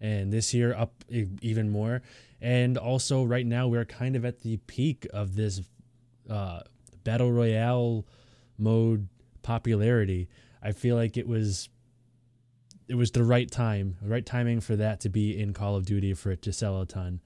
and 0.00 0.32
this 0.32 0.52
year 0.52 0.74
up 0.74 0.92
even 1.08 1.70
more. 1.70 2.02
And 2.40 2.76
also, 2.76 3.24
right 3.24 3.46
now 3.46 3.68
we're 3.68 3.86
kind 3.86 4.14
of 4.16 4.24
at 4.26 4.40
the 4.40 4.58
peak 4.58 5.06
of 5.14 5.34
this 5.34 5.62
uh, 6.28 6.60
battle 7.04 7.32
royale 7.32 8.04
mode 8.58 9.08
popularity. 9.42 10.28
I 10.62 10.72
feel 10.72 10.96
like 10.96 11.16
it 11.16 11.26
was 11.26 11.70
it 12.88 12.94
was 12.94 13.10
the 13.10 13.24
right 13.24 13.50
time, 13.50 13.96
the 14.02 14.08
right 14.08 14.24
timing 14.24 14.60
for 14.60 14.76
that 14.76 15.00
to 15.00 15.08
be 15.08 15.40
in 15.40 15.52
Call 15.52 15.76
of 15.76 15.86
Duty 15.86 16.14
for 16.14 16.30
it 16.30 16.42
to 16.42 16.52
sell 16.52 16.80
a 16.80 16.86
ton. 16.86 17.20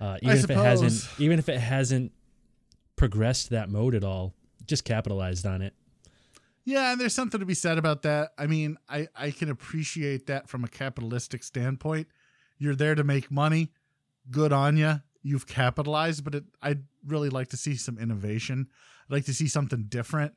Uh, 0.00 0.18
even 0.22 0.36
if 0.36 0.50
it 0.50 0.56
hasn't, 0.56 1.08
even 1.18 1.38
if 1.38 1.48
it 1.48 1.58
hasn't 1.58 2.12
progressed 2.96 3.50
that 3.50 3.70
mode 3.70 3.94
at 3.94 4.04
all, 4.04 4.34
just 4.66 4.84
capitalized 4.84 5.46
on 5.46 5.62
it. 5.62 5.74
Yeah, 6.64 6.90
and 6.92 7.00
there's 7.00 7.14
something 7.14 7.38
to 7.40 7.46
be 7.46 7.54
said 7.54 7.78
about 7.78 8.02
that. 8.02 8.32
I 8.36 8.46
mean, 8.46 8.76
I, 8.88 9.06
I 9.14 9.30
can 9.30 9.48
appreciate 9.50 10.26
that 10.26 10.48
from 10.48 10.64
a 10.64 10.68
capitalistic 10.68 11.44
standpoint. 11.44 12.08
You're 12.58 12.74
there 12.74 12.94
to 12.96 13.04
make 13.04 13.30
money. 13.30 13.70
Good 14.30 14.52
on 14.52 14.76
you. 14.76 15.00
You've 15.22 15.46
capitalized, 15.46 16.24
but 16.24 16.34
it, 16.34 16.44
I'd 16.60 16.82
really 17.06 17.28
like 17.28 17.48
to 17.48 17.56
see 17.56 17.76
some 17.76 17.98
innovation. 17.98 18.68
I'd 19.08 19.12
like 19.12 19.24
to 19.26 19.34
see 19.34 19.46
something 19.46 19.84
different. 19.88 20.34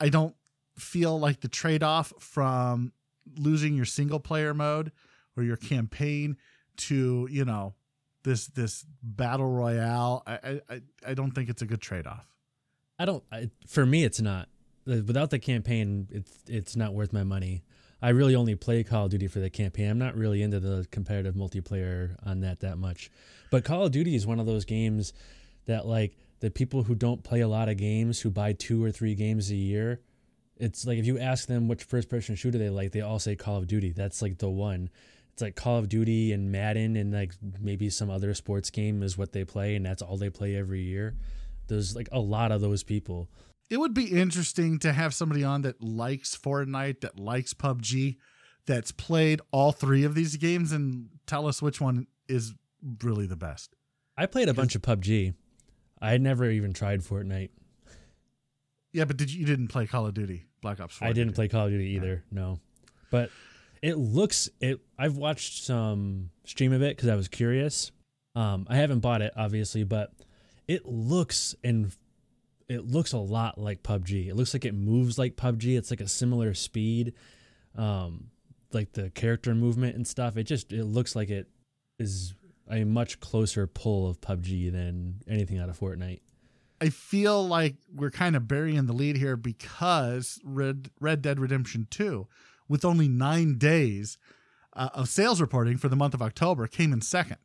I 0.00 0.08
don't 0.10 0.36
feel 0.76 1.18
like 1.18 1.40
the 1.40 1.48
trade 1.48 1.82
off 1.82 2.12
from 2.20 2.92
losing 3.36 3.74
your 3.74 3.84
single 3.84 4.20
player 4.20 4.54
mode 4.54 4.92
or 5.36 5.42
your 5.42 5.56
campaign 5.56 6.36
to, 6.76 7.26
you 7.30 7.44
know, 7.44 7.74
this 8.22 8.46
this 8.48 8.84
battle 9.02 9.50
royale. 9.50 10.22
I 10.26 10.60
I, 10.70 10.80
I- 11.08 11.14
don't 11.14 11.32
think 11.32 11.48
it's 11.48 11.62
a 11.62 11.66
good 11.66 11.80
trade 11.80 12.06
off. 12.06 12.28
I 12.98 13.04
don't. 13.04 13.22
I, 13.32 13.50
for 13.66 13.86
me, 13.86 14.04
it's 14.04 14.20
not. 14.20 14.48
Without 14.86 15.30
the 15.30 15.38
campaign, 15.38 16.08
it's 16.10 16.32
it's 16.46 16.76
not 16.76 16.94
worth 16.94 17.12
my 17.12 17.22
money. 17.22 17.62
I 18.00 18.10
really 18.10 18.34
only 18.34 18.54
play 18.54 18.84
Call 18.84 19.06
of 19.06 19.10
Duty 19.10 19.26
for 19.26 19.40
the 19.40 19.50
campaign. 19.50 19.90
I'm 19.90 19.98
not 19.98 20.16
really 20.16 20.42
into 20.42 20.60
the 20.60 20.86
competitive 20.90 21.34
multiplayer 21.34 22.16
on 22.24 22.40
that 22.40 22.60
that 22.60 22.78
much. 22.78 23.10
But 23.50 23.64
Call 23.64 23.86
of 23.86 23.92
Duty 23.92 24.14
is 24.14 24.26
one 24.26 24.40
of 24.40 24.46
those 24.46 24.64
games 24.64 25.12
that 25.66 25.86
like 25.86 26.16
the 26.40 26.50
people 26.50 26.84
who 26.84 26.94
don't 26.94 27.22
play 27.22 27.40
a 27.40 27.48
lot 27.48 27.68
of 27.68 27.76
games, 27.76 28.20
who 28.20 28.30
buy 28.30 28.52
two 28.52 28.82
or 28.82 28.90
three 28.90 29.14
games 29.14 29.50
a 29.50 29.56
year, 29.56 30.00
it's 30.56 30.86
like 30.86 30.98
if 30.98 31.06
you 31.06 31.18
ask 31.18 31.48
them 31.48 31.68
which 31.68 31.84
first 31.84 32.08
person 32.08 32.34
shooter 32.34 32.58
they 32.58 32.70
like, 32.70 32.92
they 32.92 33.00
all 33.00 33.18
say 33.18 33.36
Call 33.36 33.56
of 33.56 33.66
Duty. 33.66 33.92
That's 33.92 34.22
like 34.22 34.38
the 34.38 34.48
one. 34.48 34.90
It's 35.32 35.42
like 35.42 35.56
Call 35.56 35.78
of 35.78 35.88
Duty 35.88 36.32
and 36.32 36.50
Madden 36.50 36.96
and 36.96 37.12
like 37.12 37.32
maybe 37.60 37.90
some 37.90 38.10
other 38.10 38.34
sports 38.34 38.70
game 38.70 39.02
is 39.02 39.18
what 39.18 39.32
they 39.32 39.44
play, 39.44 39.76
and 39.76 39.84
that's 39.84 40.02
all 40.02 40.16
they 40.16 40.30
play 40.30 40.56
every 40.56 40.82
year. 40.82 41.14
There's 41.68 41.94
like 41.94 42.08
a 42.12 42.20
lot 42.20 42.52
of 42.52 42.60
those 42.60 42.82
people. 42.82 43.28
It 43.70 43.78
would 43.78 43.94
be 43.94 44.18
interesting 44.18 44.78
to 44.80 44.92
have 44.92 45.14
somebody 45.14 45.44
on 45.44 45.62
that 45.62 45.82
likes 45.82 46.36
Fortnite, 46.36 47.00
that 47.00 47.18
likes 47.18 47.52
PUBG, 47.52 48.16
that's 48.66 48.92
played 48.92 49.40
all 49.50 49.72
three 49.72 50.04
of 50.04 50.14
these 50.14 50.36
games 50.36 50.72
and 50.72 51.08
tell 51.26 51.46
us 51.46 51.60
which 51.60 51.80
one 51.80 52.06
is 52.28 52.54
really 53.02 53.26
the 53.26 53.36
best. 53.36 53.74
I 54.16 54.26
played 54.26 54.48
a 54.48 54.54
bunch 54.54 54.74
of 54.74 54.82
PUBG. 54.82 55.34
I 56.00 56.16
never 56.18 56.50
even 56.50 56.72
tried 56.72 57.00
Fortnite. 57.00 57.50
Yeah, 58.92 59.04
but 59.04 59.16
did 59.16 59.32
you, 59.32 59.40
you 59.40 59.46
didn't 59.46 59.68
play 59.68 59.86
Call 59.86 60.06
of 60.06 60.14
Duty 60.14 60.46
Black 60.62 60.80
Ops 60.80 60.96
4? 60.96 61.08
I 61.08 61.12
didn't 61.12 61.28
did 61.28 61.34
play 61.34 61.48
Call 61.48 61.66
of 61.66 61.72
Duty 61.72 61.90
either. 61.96 62.24
No, 62.30 62.58
but 63.10 63.30
it 63.82 63.96
looks 63.96 64.48
it. 64.60 64.80
I've 64.98 65.16
watched 65.16 65.64
some 65.64 66.30
stream 66.44 66.72
of 66.72 66.82
it 66.82 66.96
because 66.96 67.08
I 67.08 67.16
was 67.16 67.28
curious. 67.28 67.90
Um, 68.34 68.66
I 68.68 68.76
haven't 68.76 69.00
bought 69.00 69.22
it 69.22 69.32
obviously, 69.36 69.84
but 69.84 70.12
it 70.68 70.86
looks 70.86 71.54
and 71.64 71.92
it 72.68 72.86
looks 72.86 73.12
a 73.12 73.18
lot 73.18 73.58
like 73.58 73.82
PUBG. 73.82 74.28
It 74.28 74.36
looks 74.36 74.52
like 74.52 74.66
it 74.66 74.74
moves 74.74 75.18
like 75.18 75.36
PUBG. 75.36 75.76
It's 75.76 75.90
like 75.90 76.02
a 76.02 76.08
similar 76.08 76.52
speed, 76.52 77.14
um, 77.74 78.28
like 78.72 78.92
the 78.92 79.08
character 79.10 79.54
movement 79.54 79.96
and 79.96 80.06
stuff. 80.06 80.36
It 80.36 80.44
just 80.44 80.72
it 80.72 80.84
looks 80.84 81.16
like 81.16 81.30
it 81.30 81.48
is 81.98 82.34
a 82.70 82.84
much 82.84 83.18
closer 83.20 83.66
pull 83.66 84.08
of 84.08 84.20
PUBG 84.20 84.70
than 84.70 85.22
anything 85.26 85.58
out 85.58 85.70
of 85.70 85.80
Fortnite. 85.80 86.20
I 86.80 86.90
feel 86.90 87.46
like 87.46 87.76
we're 87.92 88.10
kind 88.10 88.36
of 88.36 88.46
burying 88.46 88.86
the 88.86 88.92
lead 88.92 89.16
here 89.16 89.36
because 89.36 90.38
Red 90.44 90.90
Red 91.00 91.22
Dead 91.22 91.40
Redemption 91.40 91.88
2, 91.90 92.28
with 92.68 92.84
only 92.84 93.08
nine 93.08 93.56
days 93.56 94.18
uh, 94.74 94.90
of 94.92 95.08
sales 95.08 95.40
reporting 95.40 95.78
for 95.78 95.88
the 95.88 95.96
month 95.96 96.12
of 96.12 96.22
October, 96.22 96.66
came 96.66 96.92
in 96.92 97.00
second. 97.00 97.38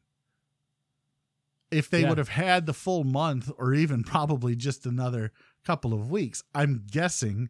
If 1.73 1.89
they 1.89 2.01
Yeah. 2.01 2.09
would 2.09 2.17
have 2.19 2.29
had 2.29 2.65
the 2.65 2.73
full 2.73 3.03
month 3.03 3.51
or 3.57 3.73
even 3.73 4.03
probably 4.03 4.55
just 4.55 4.85
another 4.85 5.31
couple 5.65 5.93
of 5.93 6.09
weeks, 6.11 6.43
I'm 6.53 6.83
guessing 6.89 7.49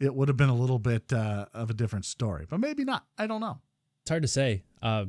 it 0.00 0.14
would 0.14 0.28
have 0.28 0.36
been 0.36 0.48
a 0.48 0.54
little 0.54 0.78
bit 0.78 1.12
uh, 1.12 1.46
of 1.52 1.70
a 1.70 1.74
different 1.74 2.04
story, 2.04 2.46
but 2.48 2.60
maybe 2.60 2.84
not. 2.84 3.06
I 3.18 3.26
don't 3.26 3.40
know. 3.40 3.60
It's 4.02 4.10
hard 4.10 4.22
to 4.22 4.28
say. 4.28 4.62
Uh, 4.80 5.06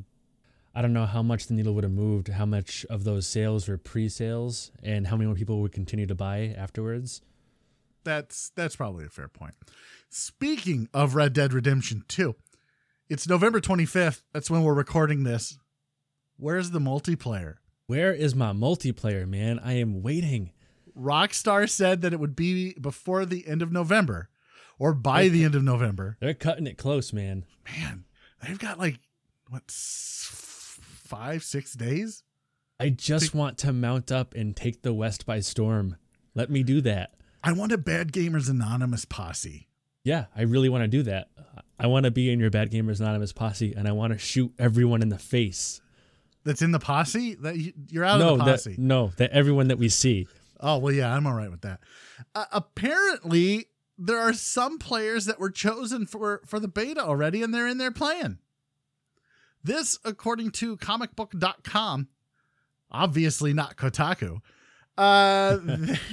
I 0.75 0.81
don't 0.81 0.93
know 0.93 1.05
how 1.05 1.23
much 1.23 1.47
the 1.47 1.53
needle 1.53 1.73
would 1.75 1.83
have 1.83 1.93
moved, 1.93 2.27
how 2.27 2.45
much 2.45 2.85
of 2.89 3.03
those 3.03 3.27
sales 3.27 3.67
were 3.67 3.77
pre-sales, 3.77 4.71
and 4.83 5.07
how 5.07 5.15
many 5.15 5.27
more 5.27 5.35
people 5.35 5.61
would 5.61 5.71
continue 5.71 6.05
to 6.05 6.15
buy 6.15 6.53
afterwards. 6.57 7.21
That's 8.03 8.51
that's 8.55 8.75
probably 8.75 9.05
a 9.05 9.09
fair 9.09 9.27
point. 9.27 9.53
Speaking 10.09 10.87
of 10.93 11.15
Red 11.15 11.33
Dead 11.33 11.53
Redemption 11.53 12.03
2, 12.07 12.35
it's 13.09 13.27
November 13.27 13.59
25th. 13.59 14.23
That's 14.33 14.49
when 14.49 14.63
we're 14.63 14.73
recording 14.73 15.23
this. 15.23 15.57
Where's 16.37 16.71
the 16.71 16.79
multiplayer? 16.79 17.55
Where 17.89 18.13
is 18.13 18.35
my 18.35 18.53
multiplayer, 18.53 19.27
man? 19.27 19.57
I 19.63 19.73
am 19.79 20.03
waiting. 20.03 20.51
Rockstar 20.95 21.67
said 21.67 22.03
that 22.03 22.13
it 22.13 22.19
would 22.19 22.35
be 22.35 22.73
before 22.73 23.25
the 23.25 23.47
end 23.47 23.63
of 23.63 23.71
November 23.71 24.29
or 24.77 24.93
by 24.93 25.27
the 25.27 25.43
end 25.43 25.55
of 25.55 25.63
November. 25.63 26.15
They're 26.19 26.35
cutting 26.35 26.67
it 26.67 26.77
close, 26.77 27.11
man. 27.11 27.47
Man, 27.65 28.05
they've 28.43 28.59
got 28.59 28.77
like 28.77 28.99
what 29.49 29.63
5 29.71 31.43
6 31.43 31.73
days? 31.73 32.21
I 32.79 32.89
just 32.89 33.33
want 33.33 33.57
to 33.57 33.73
mount 33.73 34.11
up 34.11 34.35
and 34.35 34.55
take 34.55 34.83
the 34.83 34.93
West 34.93 35.25
by 35.25 35.39
storm. 35.39 35.97
Let 36.35 36.51
me 36.51 36.61
do 36.61 36.81
that. 36.81 37.15
I 37.43 37.53
want 37.53 37.71
a 37.71 37.77
Bad 37.79 38.11
Gamers 38.11 38.51
Anonymous 38.51 39.05
posse. 39.05 39.67
Yeah, 40.03 40.25
I 40.35 40.43
really 40.43 40.69
want 40.69 40.83
to 40.83 40.87
do 40.87 41.01
that. 41.01 41.29
I 41.79 41.87
want 41.87 42.03
to 42.03 42.11
be 42.11 42.31
in 42.31 42.39
your 42.39 42.51
Bad 42.51 42.69
Gamers 42.69 42.99
Anonymous 42.99 43.33
posse, 43.33 43.73
and 43.75 43.87
I 43.87 43.93
want 43.93 44.13
to 44.13 44.19
shoot 44.19 44.53
everyone 44.59 45.01
in 45.01 45.09
the 45.09 45.17
face. 45.17 45.81
That's 46.43 46.61
in 46.61 46.71
the 46.71 46.79
posse? 46.79 47.35
That 47.35 47.57
you- 47.57 47.73
you're 47.89 48.05
out 48.05 48.19
no, 48.19 48.33
of 48.33 48.39
the 48.39 48.45
posse. 48.45 48.71
that 48.71 48.79
no, 48.79 49.11
that 49.17 49.31
everyone 49.31 49.67
that 49.67 49.77
we 49.77 49.89
see. 49.89 50.27
Oh, 50.59 50.77
well, 50.77 50.93
yeah, 50.93 51.13
I'm 51.15 51.25
all 51.25 51.33
right 51.33 51.49
with 51.51 51.61
that. 51.61 51.79
Uh, 52.35 52.45
apparently, 52.51 53.67
there 53.97 54.19
are 54.19 54.33
some 54.33 54.77
players 54.77 55.25
that 55.25 55.39
were 55.39 55.49
chosen 55.49 56.05
for, 56.05 56.41
for 56.45 56.59
the 56.59 56.67
beta 56.67 57.01
already, 57.01 57.41
and 57.43 57.53
they're 57.53 57.67
in 57.67 57.77
there 57.77 57.91
playing. 57.91 58.39
This, 59.63 59.99
according 60.05 60.51
to 60.51 60.77
comicbook.com, 60.77 62.07
obviously 62.91 63.53
not 63.53 63.75
Kotaku. 63.77 64.41
Uh, 64.97 65.57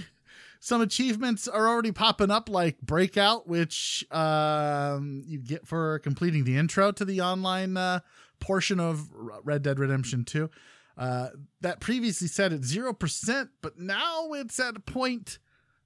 some 0.61 0.81
achievements 0.81 1.47
are 1.49 1.69
already 1.69 1.93
popping 1.93 2.31
up, 2.31 2.49
like 2.49 2.81
Breakout, 2.81 3.49
which 3.49 4.05
um, 4.11 5.23
you 5.27 5.39
get 5.39 5.67
for 5.67 6.01
completing 6.01 6.45
the 6.45 6.57
intro 6.57 6.91
to 6.93 7.05
the 7.05 7.21
online 7.21 7.77
uh, 7.77 8.01
portion 8.41 8.79
of 8.81 9.09
Red 9.13 9.63
Dead 9.63 9.79
Redemption 9.79 10.25
2. 10.25 10.51
Uh, 10.97 11.29
that 11.61 11.79
previously 11.81 12.27
said 12.27 12.53
at 12.55 12.61
0%, 12.63 13.49
but 13.61 13.79
now 13.79 14.33
it's 14.33 14.59
at 14.59 14.87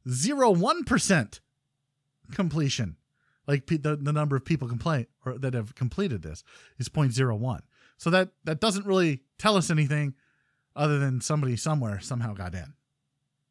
0.01% 0.06 1.40
completion. 2.32 2.96
Like 3.46 3.66
pe- 3.66 3.78
the, 3.78 3.96
the 3.96 4.12
number 4.12 4.36
of 4.36 4.44
people 4.44 4.68
complain 4.68 5.06
or 5.24 5.36
that 5.38 5.54
have 5.54 5.74
completed 5.74 6.22
this 6.22 6.44
is 6.78 6.88
0.01. 6.88 7.60
So 7.96 8.10
that, 8.10 8.28
that 8.44 8.60
doesn't 8.60 8.86
really 8.86 9.22
tell 9.38 9.56
us 9.56 9.70
anything 9.70 10.14
other 10.76 10.98
than 10.98 11.20
somebody 11.20 11.56
somewhere 11.56 11.98
somehow 12.00 12.32
got 12.34 12.54
in. 12.54 12.60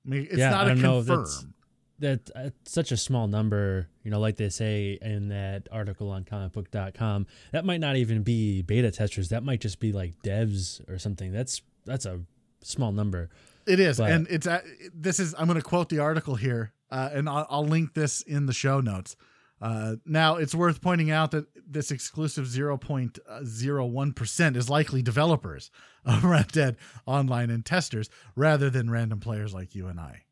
I 0.05 0.09
mean, 0.09 0.27
it's 0.29 0.37
Yeah, 0.37 0.51
not 0.51 0.67
I 0.67 0.71
a 0.71 0.75
know, 0.75 1.03
confirm. 1.03 1.53
That 1.99 2.29
uh, 2.35 2.49
such 2.65 2.91
a 2.91 2.97
small 2.97 3.27
number, 3.27 3.87
you 4.03 4.11
know, 4.11 4.19
like 4.19 4.35
they 4.37 4.49
say 4.49 4.97
in 5.01 5.29
that 5.29 5.67
article 5.71 6.09
on 6.09 6.23
comicbook.com, 6.23 7.27
that 7.51 7.65
might 7.65 7.79
not 7.79 7.95
even 7.95 8.23
be 8.23 8.61
beta 8.61 8.91
testers. 8.91 9.29
That 9.29 9.43
might 9.43 9.61
just 9.61 9.79
be 9.79 9.91
like 9.91 10.13
devs 10.23 10.87
or 10.89 10.97
something. 10.97 11.31
That's 11.31 11.61
that's 11.85 12.05
a 12.05 12.21
small 12.61 12.91
number. 12.91 13.29
It 13.67 13.79
is, 13.79 13.97
But- 13.97 14.11
and 14.11 14.27
it's 14.29 14.47
uh, 14.47 14.61
this 14.93 15.19
is. 15.19 15.35
I'm 15.37 15.45
going 15.47 15.59
to 15.59 15.63
quote 15.63 15.89
the 15.89 15.99
article 15.99 16.35
here, 16.35 16.73
uh, 16.89 17.09
and 17.13 17.29
I'll, 17.29 17.45
I'll 17.49 17.65
link 17.65 17.93
this 17.93 18.21
in 18.21 18.45
the 18.45 18.53
show 18.53 18.81
notes. 18.81 19.15
Uh, 19.61 19.97
now, 20.05 20.37
it's 20.37 20.55
worth 20.55 20.79
pointing 20.81 21.11
out 21.11 21.31
that 21.31 21.45
this 21.69 21.91
exclusive 21.91 22.45
0.01 22.47 24.15
percent 24.15 24.55
is 24.55 24.69
likely 24.69 25.01
developers 25.01 25.69
of 26.05 26.23
Red 26.23 26.47
Dead 26.51 26.77
Online 27.05 27.49
and 27.49 27.65
testers, 27.65 28.09
rather 28.35 28.69
than 28.69 28.89
random 28.89 29.19
players 29.19 29.53
like 29.53 29.75
you 29.75 29.87
and 29.87 29.99
I. 29.99 30.23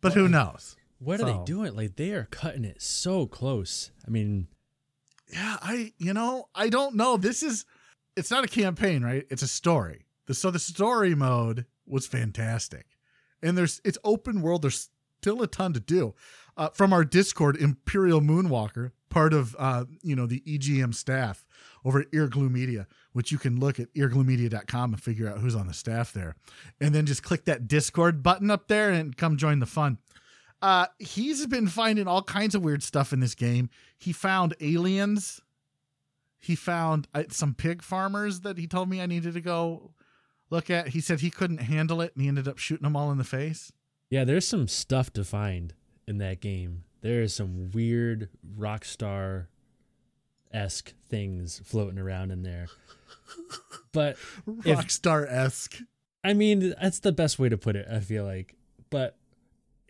But 0.00 0.12
who 0.14 0.28
knows? 0.28 0.76
What 1.00 1.20
are 1.20 1.24
they 1.24 1.44
doing? 1.44 1.74
Like 1.74 1.96
they 1.96 2.12
are 2.12 2.28
cutting 2.30 2.64
it 2.64 2.82
so 2.82 3.26
close. 3.26 3.90
I 4.06 4.10
mean, 4.10 4.48
Yeah, 5.32 5.56
I 5.62 5.92
you 5.98 6.12
know 6.12 6.48
I 6.54 6.68
don't 6.68 6.94
know. 6.94 7.16
This 7.16 7.42
is 7.42 7.64
it's 8.16 8.30
not 8.30 8.44
a 8.44 8.48
campaign, 8.48 9.02
right? 9.02 9.26
It's 9.30 9.42
a 9.42 9.48
story. 9.48 10.04
The, 10.26 10.34
so 10.34 10.50
the 10.50 10.58
story 10.58 11.14
mode 11.14 11.64
was 11.86 12.06
fantastic, 12.06 12.86
and 13.42 13.56
there's 13.56 13.80
it's 13.84 13.98
open 14.04 14.42
world. 14.42 14.62
There's 14.62 14.90
still 15.20 15.42
a 15.42 15.46
ton 15.46 15.72
to 15.72 15.80
do. 15.80 16.14
Uh, 16.56 16.68
from 16.74 16.92
our 16.92 17.04
Discord, 17.04 17.56
Imperial 17.56 18.20
Moonwalker, 18.20 18.90
part 19.08 19.32
of 19.32 19.56
uh, 19.58 19.86
you 20.02 20.14
know 20.14 20.26
the 20.26 20.40
EGM 20.40 20.94
staff 20.94 21.46
over 21.82 22.00
at 22.00 22.10
Earglue 22.12 22.50
Media, 22.50 22.86
which 23.12 23.32
you 23.32 23.38
can 23.38 23.58
look 23.58 23.80
at 23.80 23.92
eargluemedia.com 23.94 24.92
and 24.92 25.02
figure 25.02 25.28
out 25.28 25.38
who's 25.38 25.54
on 25.54 25.66
the 25.66 25.72
staff 25.72 26.12
there, 26.12 26.36
and 26.78 26.94
then 26.94 27.06
just 27.06 27.22
click 27.22 27.46
that 27.46 27.68
Discord 27.68 28.22
button 28.22 28.50
up 28.50 28.68
there 28.68 28.90
and 28.90 29.16
come 29.16 29.38
join 29.38 29.60
the 29.60 29.66
fun. 29.66 29.96
Uh, 30.62 30.86
he's 30.98 31.46
been 31.46 31.66
finding 31.68 32.06
all 32.06 32.22
kinds 32.22 32.54
of 32.54 32.62
weird 32.62 32.82
stuff 32.82 33.12
in 33.12 33.20
this 33.20 33.34
game. 33.34 33.70
He 33.98 34.12
found 34.12 34.54
aliens. 34.60 35.40
He 36.38 36.54
found 36.54 37.08
uh, 37.14 37.24
some 37.30 37.54
pig 37.54 37.82
farmers 37.82 38.40
that 38.40 38.58
he 38.58 38.66
told 38.66 38.88
me 38.88 39.00
I 39.00 39.06
needed 39.06 39.34
to 39.34 39.40
go 39.40 39.92
look 40.50 40.68
at. 40.70 40.88
He 40.88 41.00
said 41.00 41.20
he 41.20 41.30
couldn't 41.30 41.58
handle 41.58 42.00
it 42.00 42.12
and 42.14 42.22
he 42.22 42.28
ended 42.28 42.48
up 42.48 42.58
shooting 42.58 42.84
them 42.84 42.96
all 42.96 43.10
in 43.10 43.18
the 43.18 43.24
face. 43.24 43.72
yeah, 44.10 44.24
there's 44.24 44.46
some 44.46 44.66
stuff 44.68 45.12
to 45.14 45.24
find 45.24 45.74
in 46.06 46.18
that 46.18 46.40
game. 46.40 46.84
There 47.02 47.22
is 47.22 47.34
some 47.34 47.70
weird 47.70 48.28
Rockstar 48.58 49.46
esque 50.52 50.92
things 51.08 51.60
floating 51.64 51.98
around 51.98 52.30
in 52.32 52.42
there. 52.42 52.66
But 53.92 54.16
If- 54.46 54.78
Rockstar 54.78 55.26
esque. 55.28 55.78
I 56.22 56.32
mean, 56.34 56.74
that's 56.80 57.00
the 57.00 57.10
best 57.12 57.38
way 57.40 57.48
to 57.48 57.56
put 57.58 57.74
it, 57.76 57.86
I 57.90 57.98
feel 58.00 58.24
like. 58.24 58.54
But 58.90 59.16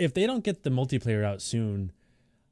if 0.00 0.14
they 0.14 0.26
don't 0.26 0.42
get 0.42 0.62
the 0.62 0.70
multiplayer 0.70 1.24
out 1.24 1.42
soon, 1.42 1.92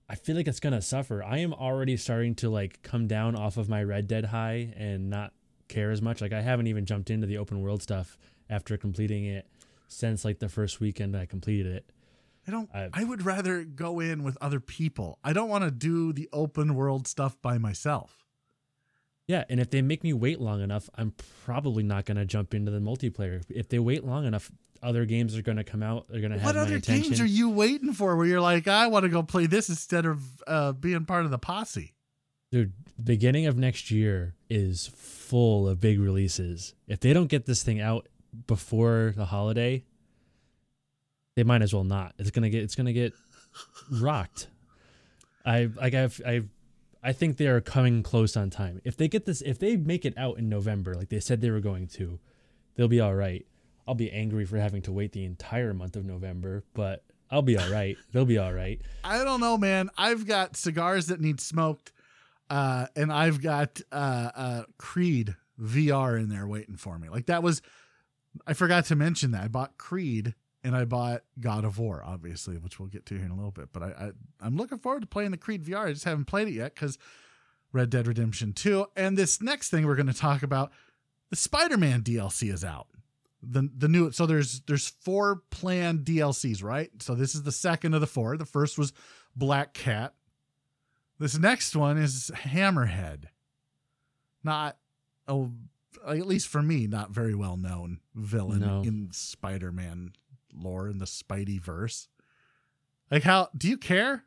I 0.08 0.14
feel 0.14 0.36
like 0.36 0.46
it's 0.46 0.60
gonna 0.60 0.82
suffer. 0.82 1.22
I 1.22 1.38
am 1.38 1.52
already 1.52 1.96
starting 1.96 2.34
to 2.36 2.50
like 2.50 2.82
come 2.82 3.06
down 3.06 3.34
off 3.34 3.56
of 3.56 3.68
my 3.68 3.82
Red 3.82 4.06
Dead 4.06 4.26
high 4.26 4.72
and 4.76 5.10
not 5.10 5.32
care 5.68 5.90
as 5.90 6.00
much. 6.02 6.20
Like 6.20 6.32
I 6.32 6.40
haven't 6.42 6.66
even 6.66 6.84
jumped 6.86 7.10
into 7.10 7.26
the 7.26 7.38
open 7.38 7.60
world 7.60 7.82
stuff 7.82 8.18
after 8.48 8.76
completing 8.76 9.24
it 9.24 9.46
since 9.88 10.24
like 10.24 10.38
the 10.38 10.48
first 10.48 10.80
weekend 10.80 11.16
I 11.16 11.26
completed 11.26 11.66
it. 11.66 11.90
I 12.46 12.50
don't. 12.50 12.70
I- 12.74 12.88
I 12.94 13.04
would 13.04 13.24
rather 13.24 13.64
go 13.64 14.00
in 14.00 14.22
with 14.22 14.38
other 14.40 14.60
people. 14.60 15.18
I 15.24 15.32
don't 15.32 15.48
want 15.50 15.64
to 15.64 15.70
do 15.70 16.12
the 16.12 16.28
open 16.32 16.74
world 16.74 17.06
stuff 17.06 17.36
by 17.42 17.58
myself. 17.58 18.24
Yeah, 19.26 19.44
and 19.50 19.60
if 19.60 19.68
they 19.68 19.82
make 19.82 20.02
me 20.02 20.14
wait 20.14 20.40
long 20.40 20.62
enough, 20.62 20.88
I'm 20.94 21.12
probably 21.44 21.82
not 21.82 22.06
gonna 22.06 22.24
jump 22.24 22.54
into 22.54 22.70
the 22.70 22.78
multiplayer. 22.80 23.42
If 23.50 23.68
they 23.68 23.78
wait 23.78 24.04
long 24.04 24.24
enough, 24.24 24.50
other 24.82 25.04
games 25.04 25.36
are 25.36 25.42
gonna 25.42 25.64
come 25.64 25.82
out. 25.82 26.06
They're 26.08 26.20
gonna 26.20 26.38
have 26.38 26.44
What 26.44 26.56
other 26.56 26.76
attention. 26.76 27.02
games 27.10 27.20
are 27.20 27.26
you 27.26 27.50
waiting 27.50 27.92
for? 27.92 28.16
Where 28.16 28.26
you're 28.26 28.40
like, 28.40 28.68
I 28.68 28.86
want 28.86 29.04
to 29.04 29.08
go 29.08 29.22
play 29.22 29.46
this 29.46 29.68
instead 29.68 30.06
of 30.06 30.22
uh, 30.46 30.72
being 30.72 31.04
part 31.04 31.24
of 31.24 31.30
the 31.30 31.38
posse. 31.38 31.94
Dude, 32.50 32.72
beginning 33.02 33.46
of 33.46 33.56
next 33.58 33.90
year 33.90 34.34
is 34.48 34.90
full 34.94 35.68
of 35.68 35.80
big 35.80 36.00
releases. 36.00 36.74
If 36.86 37.00
they 37.00 37.12
don't 37.12 37.26
get 37.26 37.44
this 37.46 37.62
thing 37.62 37.80
out 37.80 38.08
before 38.46 39.12
the 39.16 39.26
holiday, 39.26 39.84
they 41.36 41.44
might 41.44 41.62
as 41.62 41.74
well 41.74 41.84
not. 41.84 42.14
It's 42.18 42.30
gonna 42.30 42.50
get 42.50 42.62
it's 42.62 42.74
gonna 42.74 42.92
get 42.92 43.12
rocked. 44.00 44.48
I 45.44 45.70
like 45.76 45.94
I've 45.94 46.20
I've 46.26 46.48
I 47.02 47.12
think 47.12 47.36
they 47.36 47.46
are 47.46 47.60
coming 47.60 48.02
close 48.02 48.36
on 48.36 48.50
time. 48.50 48.80
If 48.84 48.96
they 48.96 49.08
get 49.08 49.24
this, 49.24 49.40
if 49.42 49.58
they 49.58 49.76
make 49.76 50.04
it 50.04 50.14
out 50.18 50.38
in 50.38 50.48
November, 50.48 50.94
like 50.94 51.10
they 51.10 51.20
said 51.20 51.40
they 51.40 51.50
were 51.50 51.60
going 51.60 51.86
to, 51.88 52.18
they'll 52.74 52.88
be 52.88 53.00
all 53.00 53.14
right. 53.14 53.46
I'll 53.88 53.94
be 53.94 54.12
angry 54.12 54.44
for 54.44 54.58
having 54.58 54.82
to 54.82 54.92
wait 54.92 55.12
the 55.12 55.24
entire 55.24 55.72
month 55.72 55.96
of 55.96 56.04
November, 56.04 56.62
but 56.74 57.04
I'll 57.30 57.40
be 57.40 57.56
all 57.56 57.70
right. 57.70 57.96
They'll 58.12 58.26
be 58.26 58.36
all 58.36 58.52
right. 58.52 58.78
I 59.04 59.24
don't 59.24 59.40
know, 59.40 59.56
man. 59.56 59.88
I've 59.96 60.26
got 60.26 60.56
cigars 60.56 61.06
that 61.06 61.22
need 61.22 61.40
smoked, 61.40 61.92
uh, 62.50 62.88
and 62.94 63.10
I've 63.10 63.40
got 63.40 63.80
uh, 63.90 64.30
uh, 64.36 64.62
Creed 64.76 65.34
VR 65.58 66.20
in 66.20 66.28
there 66.28 66.46
waiting 66.46 66.76
for 66.76 66.98
me. 66.98 67.08
Like 67.08 67.26
that 67.26 67.42
was, 67.42 67.62
I 68.46 68.52
forgot 68.52 68.84
to 68.86 68.94
mention 68.94 69.30
that 69.30 69.44
I 69.44 69.48
bought 69.48 69.78
Creed 69.78 70.34
and 70.62 70.76
I 70.76 70.84
bought 70.84 71.22
God 71.40 71.64
of 71.64 71.78
War, 71.78 72.02
obviously, 72.04 72.58
which 72.58 72.78
we'll 72.78 72.88
get 72.88 73.06
to 73.06 73.14
here 73.14 73.24
in 73.24 73.30
a 73.30 73.36
little 73.36 73.50
bit. 73.50 73.70
But 73.72 73.84
I, 73.84 73.86
I 73.86 74.10
I'm 74.42 74.58
looking 74.58 74.78
forward 74.78 75.00
to 75.00 75.08
playing 75.08 75.30
the 75.30 75.38
Creed 75.38 75.64
VR. 75.64 75.86
I 75.86 75.92
just 75.92 76.04
haven't 76.04 76.26
played 76.26 76.48
it 76.48 76.52
yet 76.54 76.74
because 76.74 76.98
Red 77.72 77.88
Dead 77.88 78.06
Redemption 78.06 78.52
2. 78.52 78.84
And 78.96 79.16
this 79.16 79.40
next 79.40 79.70
thing 79.70 79.86
we're 79.86 79.96
going 79.96 80.06
to 80.08 80.12
talk 80.12 80.42
about, 80.42 80.72
the 81.30 81.36
Spider-Man 81.36 82.02
DLC 82.02 82.52
is 82.52 82.64
out. 82.64 82.88
The 83.42 83.68
the 83.76 83.88
new 83.88 84.10
so 84.10 84.26
there's 84.26 84.60
there's 84.66 84.88
four 84.88 85.42
planned 85.50 86.04
DLCs, 86.04 86.62
right? 86.62 86.90
So 87.00 87.14
this 87.14 87.34
is 87.34 87.42
the 87.44 87.52
second 87.52 87.94
of 87.94 88.00
the 88.00 88.06
four. 88.06 88.36
The 88.36 88.44
first 88.44 88.76
was 88.78 88.92
Black 89.36 89.74
Cat. 89.74 90.14
This 91.20 91.38
next 91.38 91.74
one 91.76 91.98
is 91.98 92.30
Hammerhead. 92.34 93.24
Not 94.42 94.76
oh 95.28 95.52
at 96.06 96.26
least 96.26 96.48
for 96.48 96.62
me, 96.62 96.86
not 96.86 97.10
very 97.10 97.34
well 97.34 97.56
known 97.56 98.00
villain 98.14 98.60
No. 98.60 98.82
in 98.82 99.08
Spider-Man 99.12 100.12
lore 100.54 100.88
in 100.88 100.98
the 100.98 101.04
Spidey 101.06 101.60
verse. 101.60 102.08
Like 103.10 103.22
how 103.22 103.48
do 103.56 103.68
you 103.68 103.76
care? 103.78 104.24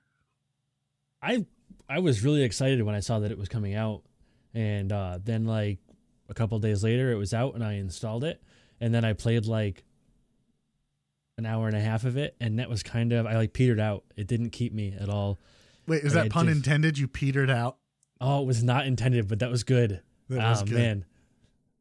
I 1.21 1.45
I 1.89 1.99
was 1.99 2.23
really 2.23 2.43
excited 2.43 2.81
when 2.83 2.95
I 2.95 2.99
saw 3.01 3.19
that 3.19 3.31
it 3.31 3.37
was 3.37 3.49
coming 3.49 3.75
out, 3.75 4.03
and 4.53 4.91
uh, 4.91 5.19
then 5.23 5.45
like 5.45 5.79
a 6.29 6.33
couple 6.33 6.57
days 6.59 6.83
later, 6.83 7.11
it 7.11 7.15
was 7.17 7.33
out, 7.33 7.55
and 7.55 7.63
I 7.63 7.73
installed 7.73 8.23
it, 8.23 8.41
and 8.81 8.93
then 8.93 9.05
I 9.05 9.13
played 9.13 9.45
like 9.45 9.83
an 11.37 11.45
hour 11.45 11.67
and 11.67 11.77
a 11.77 11.79
half 11.81 12.03
of 12.03 12.17
it, 12.17 12.35
and 12.41 12.59
that 12.59 12.69
was 12.69 12.83
kind 12.83 13.13
of 13.13 13.25
I 13.25 13.35
like 13.37 13.53
petered 13.53 13.79
out. 13.79 14.03
It 14.17 14.27
didn't 14.27 14.49
keep 14.49 14.73
me 14.73 14.93
at 14.99 15.07
all. 15.07 15.39
Wait, 15.87 16.03
is 16.03 16.13
I- 16.15 16.23
that 16.23 16.25
I 16.25 16.29
pun 16.29 16.47
just- 16.47 16.57
intended? 16.57 16.97
You 16.97 17.07
petered 17.07 17.49
out. 17.49 17.77
Oh, 18.19 18.41
it 18.43 18.45
was 18.45 18.63
not 18.63 18.85
intended, 18.85 19.27
but 19.27 19.39
that 19.39 19.49
was 19.49 19.63
good. 19.63 20.01
That 20.29 20.49
was 20.49 20.61
oh 20.61 20.65
good. 20.65 20.73
man, 20.75 21.05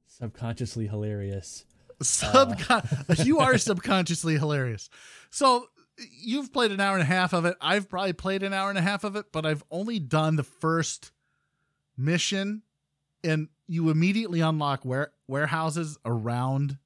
subconsciously 0.07 0.87
hilarious. 0.87 1.65
Subcon- 2.03 3.11
uh, 3.11 3.23
you 3.25 3.41
are 3.41 3.59
subconsciously 3.59 4.39
hilarious. 4.39 4.89
So 5.31 5.67
you've 6.23 6.51
played 6.53 6.73
an 6.73 6.81
hour 6.81 6.95
and 6.95 7.03
a 7.03 7.07
half 7.07 7.33
of 7.35 7.45
it. 7.45 7.57
I've 7.61 7.89
probably 7.91 8.15
played 8.15 8.43
an 8.43 8.55
hour 8.55 8.71
and 8.71 8.79
a 8.79 8.83
half 8.83 9.05
of 9.05 9.17
it, 9.17 9.27
but 9.33 9.45
I've 9.45 9.63
only 9.71 9.99
done 9.99 10.37
the 10.37 10.43
first 10.43 11.13
mission, 11.97 12.63
and 13.23 13.49
you 13.67 13.91
immediately 13.91 14.41
unlock 14.41 14.85
ware- 14.85 15.13
warehouses 15.29 15.99
around 16.07 16.79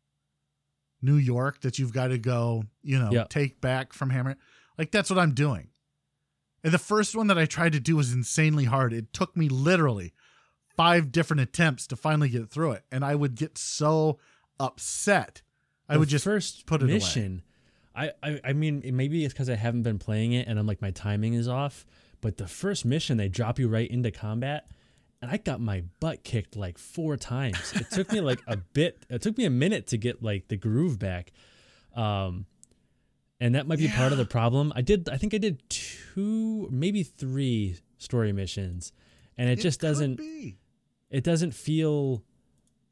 New 1.05 1.17
York 1.17 1.61
that 1.61 1.79
you've 1.79 1.93
got 1.93 2.09
to 2.09 2.19
go, 2.19 2.65
you 2.83 2.99
know, 2.99 3.11
Yeah. 3.13 3.25
take 3.29 3.61
back 3.61 3.93
from 3.93 4.11
Hammer. 4.11 4.37
Like 4.79 4.91
that's 4.91 5.11
what 5.11 5.19
I'm 5.19 5.35
doing. 5.35 5.69
And 6.65 6.73
the 6.73 6.79
first 6.79 7.15
one 7.15 7.27
that 7.27 7.37
I 7.39 7.45
tried 7.45 7.73
to 7.75 7.81
do 7.81 7.97
was 7.97 8.13
insanely 8.13 8.65
hard. 8.65 8.93
It 8.95 9.13
took 9.13 9.37
me 9.37 9.49
literally 9.51 10.15
five 10.77 11.13
different 11.13 11.41
attempts 11.43 11.87
to 11.89 11.97
finally 11.97 12.29
get 12.31 12.49
through 12.51 12.73
it, 12.73 12.85
and 12.91 13.05
I 13.05 13.15
would 13.15 13.35
get 13.35 13.59
so 13.59 14.19
upset. 14.59 15.43
I 15.89 15.95
The 15.95 15.99
would 16.01 16.09
just 16.09 16.25
first 16.25 16.65
put 16.67 16.81
it 16.81 16.87
away. 16.87 16.95
mission. 16.95 17.43
I, 17.95 18.13
I 18.23 18.41
I 18.43 18.53
mean 18.55 18.83
maybe 18.95 19.25
it's 19.25 19.35
because 19.35 19.49
I 19.51 19.55
haven't 19.57 19.83
been 19.83 19.99
playing 19.99 20.33
it 20.33 20.49
and 20.49 20.59
I'm 20.59 20.67
like 20.67 20.83
my 20.83 20.91
timing 20.91 21.35
is 21.35 21.47
off. 21.47 21.85
But 22.21 22.39
the 22.39 22.49
first 22.49 22.85
mission 22.85 23.19
they 23.19 23.29
drop 23.29 23.59
you 23.59 23.69
right 23.69 23.89
into 23.91 24.11
combat, 24.11 24.67
and 25.25 25.33
I 25.33 25.39
got 25.39 25.61
my 25.61 25.85
butt 26.01 26.23
kicked 26.23 26.55
like 26.55 26.77
four 26.79 27.17
times. 27.17 27.73
It 27.75 27.91
took 27.91 28.13
me 28.13 28.21
like 28.21 28.41
a 28.47 28.57
bit. 28.57 29.05
It 29.09 29.23
took 29.23 29.37
me 29.39 29.45
a 29.47 29.51
minute 29.51 29.87
to 29.89 29.97
get 29.97 30.23
like 30.23 30.49
the 30.49 30.57
groove 30.57 30.99
back. 30.99 31.33
Um, 31.97 32.47
and 33.41 33.55
that 33.55 33.67
might 33.67 33.79
be 33.79 33.89
part 33.89 34.13
of 34.13 34.19
the 34.19 34.25
problem. 34.25 34.73
I 34.77 34.83
did. 34.83 35.09
I 35.09 35.17
think 35.17 35.35
I 35.35 35.39
did 35.39 35.63
two, 35.71 36.69
maybe 36.71 37.03
three 37.03 37.77
story 37.99 38.33
missions, 38.33 38.93
and 39.39 39.49
it, 39.49 39.57
just 39.57 39.81
doesn't 39.81 40.17
be. 40.17 40.59
it 41.11 41.25
doesn't 41.25 41.53
feel 41.53 42.23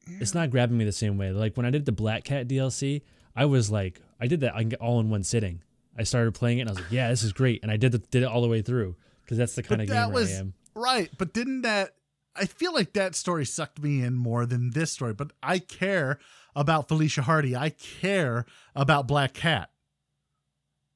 it's 0.07 0.35
not 0.35 0.51
grabbing 0.51 0.77
me 0.77 0.85
the 0.85 0.91
same 0.91 1.17
way 1.17 1.31
like 1.31 1.57
when 1.57 1.65
i 1.65 1.71
did 1.71 1.85
the 1.85 1.93
black 1.93 2.25
cat 2.25 2.49
dlc 2.49 3.03
i 3.37 3.45
was 3.45 3.71
like 3.71 4.01
i 4.21 4.27
did 4.27 4.41
that 4.41 4.53
I 4.53 4.59
can 4.61 4.71
get 4.71 4.81
all 4.81 4.99
in 4.99 5.11
one 5.11 5.23
sitting 5.23 5.63
i 5.97 6.03
started 6.03 6.35
playing 6.35 6.59
it 6.59 6.63
and 6.63 6.71
i 6.71 6.73
was 6.73 6.81
like 6.81 6.91
yeah 6.91 7.09
this 7.11 7.23
is 7.23 7.33
great 7.33 7.63
and 7.63 7.71
i 7.71 7.77
did 7.77 7.93
the, 7.93 7.99
did 7.99 8.25
it 8.25 8.27
all 8.27 8.43
the 8.43 8.49
way 8.49 8.63
through 8.63 8.97
because 9.23 9.39
that's 9.39 9.55
the 9.55 9.63
kind 9.63 9.79
But 9.79 9.83
of 9.83 9.89
that 9.91 10.07
gamer 10.07 10.13
was 10.15 10.33
i 10.33 10.41
am 10.41 10.55
right. 10.75 11.11
But 11.17 11.33
didn't 11.33 11.63
that? 11.63 11.95
I 12.35 12.47
feel 12.47 12.73
like 12.73 12.95
that 12.95 13.15
story 13.15 13.45
sucked 13.45 13.83
me 13.83 14.03
in 14.03 14.15
more 14.15 14.47
than 14.47 14.71
this 14.71 14.93
story. 14.93 15.13
But 15.13 15.33
I 15.43 15.59
care 15.59 16.19
about 16.57 16.89
Felicia 16.89 17.23
Hardy. 17.23 17.55
I 17.55 17.71
care 17.71 18.47
about 18.75 19.07
Black 19.07 19.35
Cat. 19.35 19.71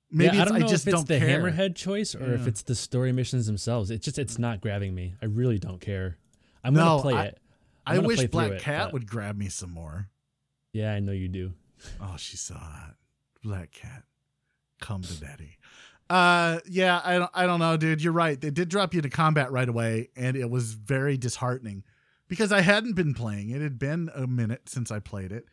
Maybe 0.08 0.36
yeah, 0.36 0.42
i 0.42 0.44
don't 0.44 0.60
know 0.60 0.68
just 0.68 0.86
if 0.86 0.94
it's 0.94 1.02
don't 1.02 1.08
the 1.08 1.18
care. 1.18 1.40
hammerhead 1.40 1.74
choice 1.74 2.14
or 2.14 2.32
if 2.32 2.46
it's 2.46 2.62
the 2.62 2.76
story 2.76 3.10
missions 3.10 3.46
themselves 3.46 3.90
it's 3.90 4.04
just 4.04 4.20
it's 4.20 4.36
mm. 4.36 4.38
not 4.38 4.60
grabbing 4.60 4.94
me 4.94 5.16
i 5.20 5.26
really 5.26 5.58
don't 5.58 5.80
care 5.80 6.16
i'm 6.62 6.74
gonna 6.74 7.02
play 7.02 7.14
I- 7.14 7.24
it 7.24 7.40
I'm 7.84 7.96
I 7.96 8.06
wish 8.06 8.24
Black 8.28 8.52
it, 8.52 8.60
Cat 8.60 8.84
but- 8.84 8.92
would 8.92 9.06
grab 9.08 9.36
me 9.36 9.48
some 9.48 9.72
more. 9.72 10.08
yeah 10.72 10.92
i 10.92 11.00
know 11.00 11.10
you 11.10 11.26
do 11.26 11.54
Oh, 12.00 12.14
she's 12.16 12.40
so 12.40 12.54
hot. 12.54 12.94
Black 13.42 13.70
Cat, 13.72 14.04
come 14.80 15.02
to 15.02 15.20
daddy. 15.20 15.58
Uh, 16.08 16.60
yeah, 16.68 17.00
I 17.04 17.18
don't, 17.18 17.30
I 17.34 17.46
don't 17.46 17.58
know, 17.60 17.76
dude. 17.76 18.02
You're 18.02 18.12
right. 18.12 18.40
They 18.40 18.50
did 18.50 18.68
drop 18.68 18.94
you 18.94 19.00
to 19.02 19.10
combat 19.10 19.50
right 19.50 19.68
away, 19.68 20.10
and 20.16 20.36
it 20.36 20.48
was 20.50 20.72
very 20.74 21.16
disheartening 21.16 21.82
because 22.28 22.52
I 22.52 22.60
hadn't 22.60 22.94
been 22.94 23.12
playing. 23.14 23.50
It 23.50 23.60
had 23.60 23.78
been 23.78 24.10
a 24.14 24.26
minute 24.26 24.68
since 24.68 24.90
I 24.90 25.00
played 25.00 25.32
it. 25.32 25.46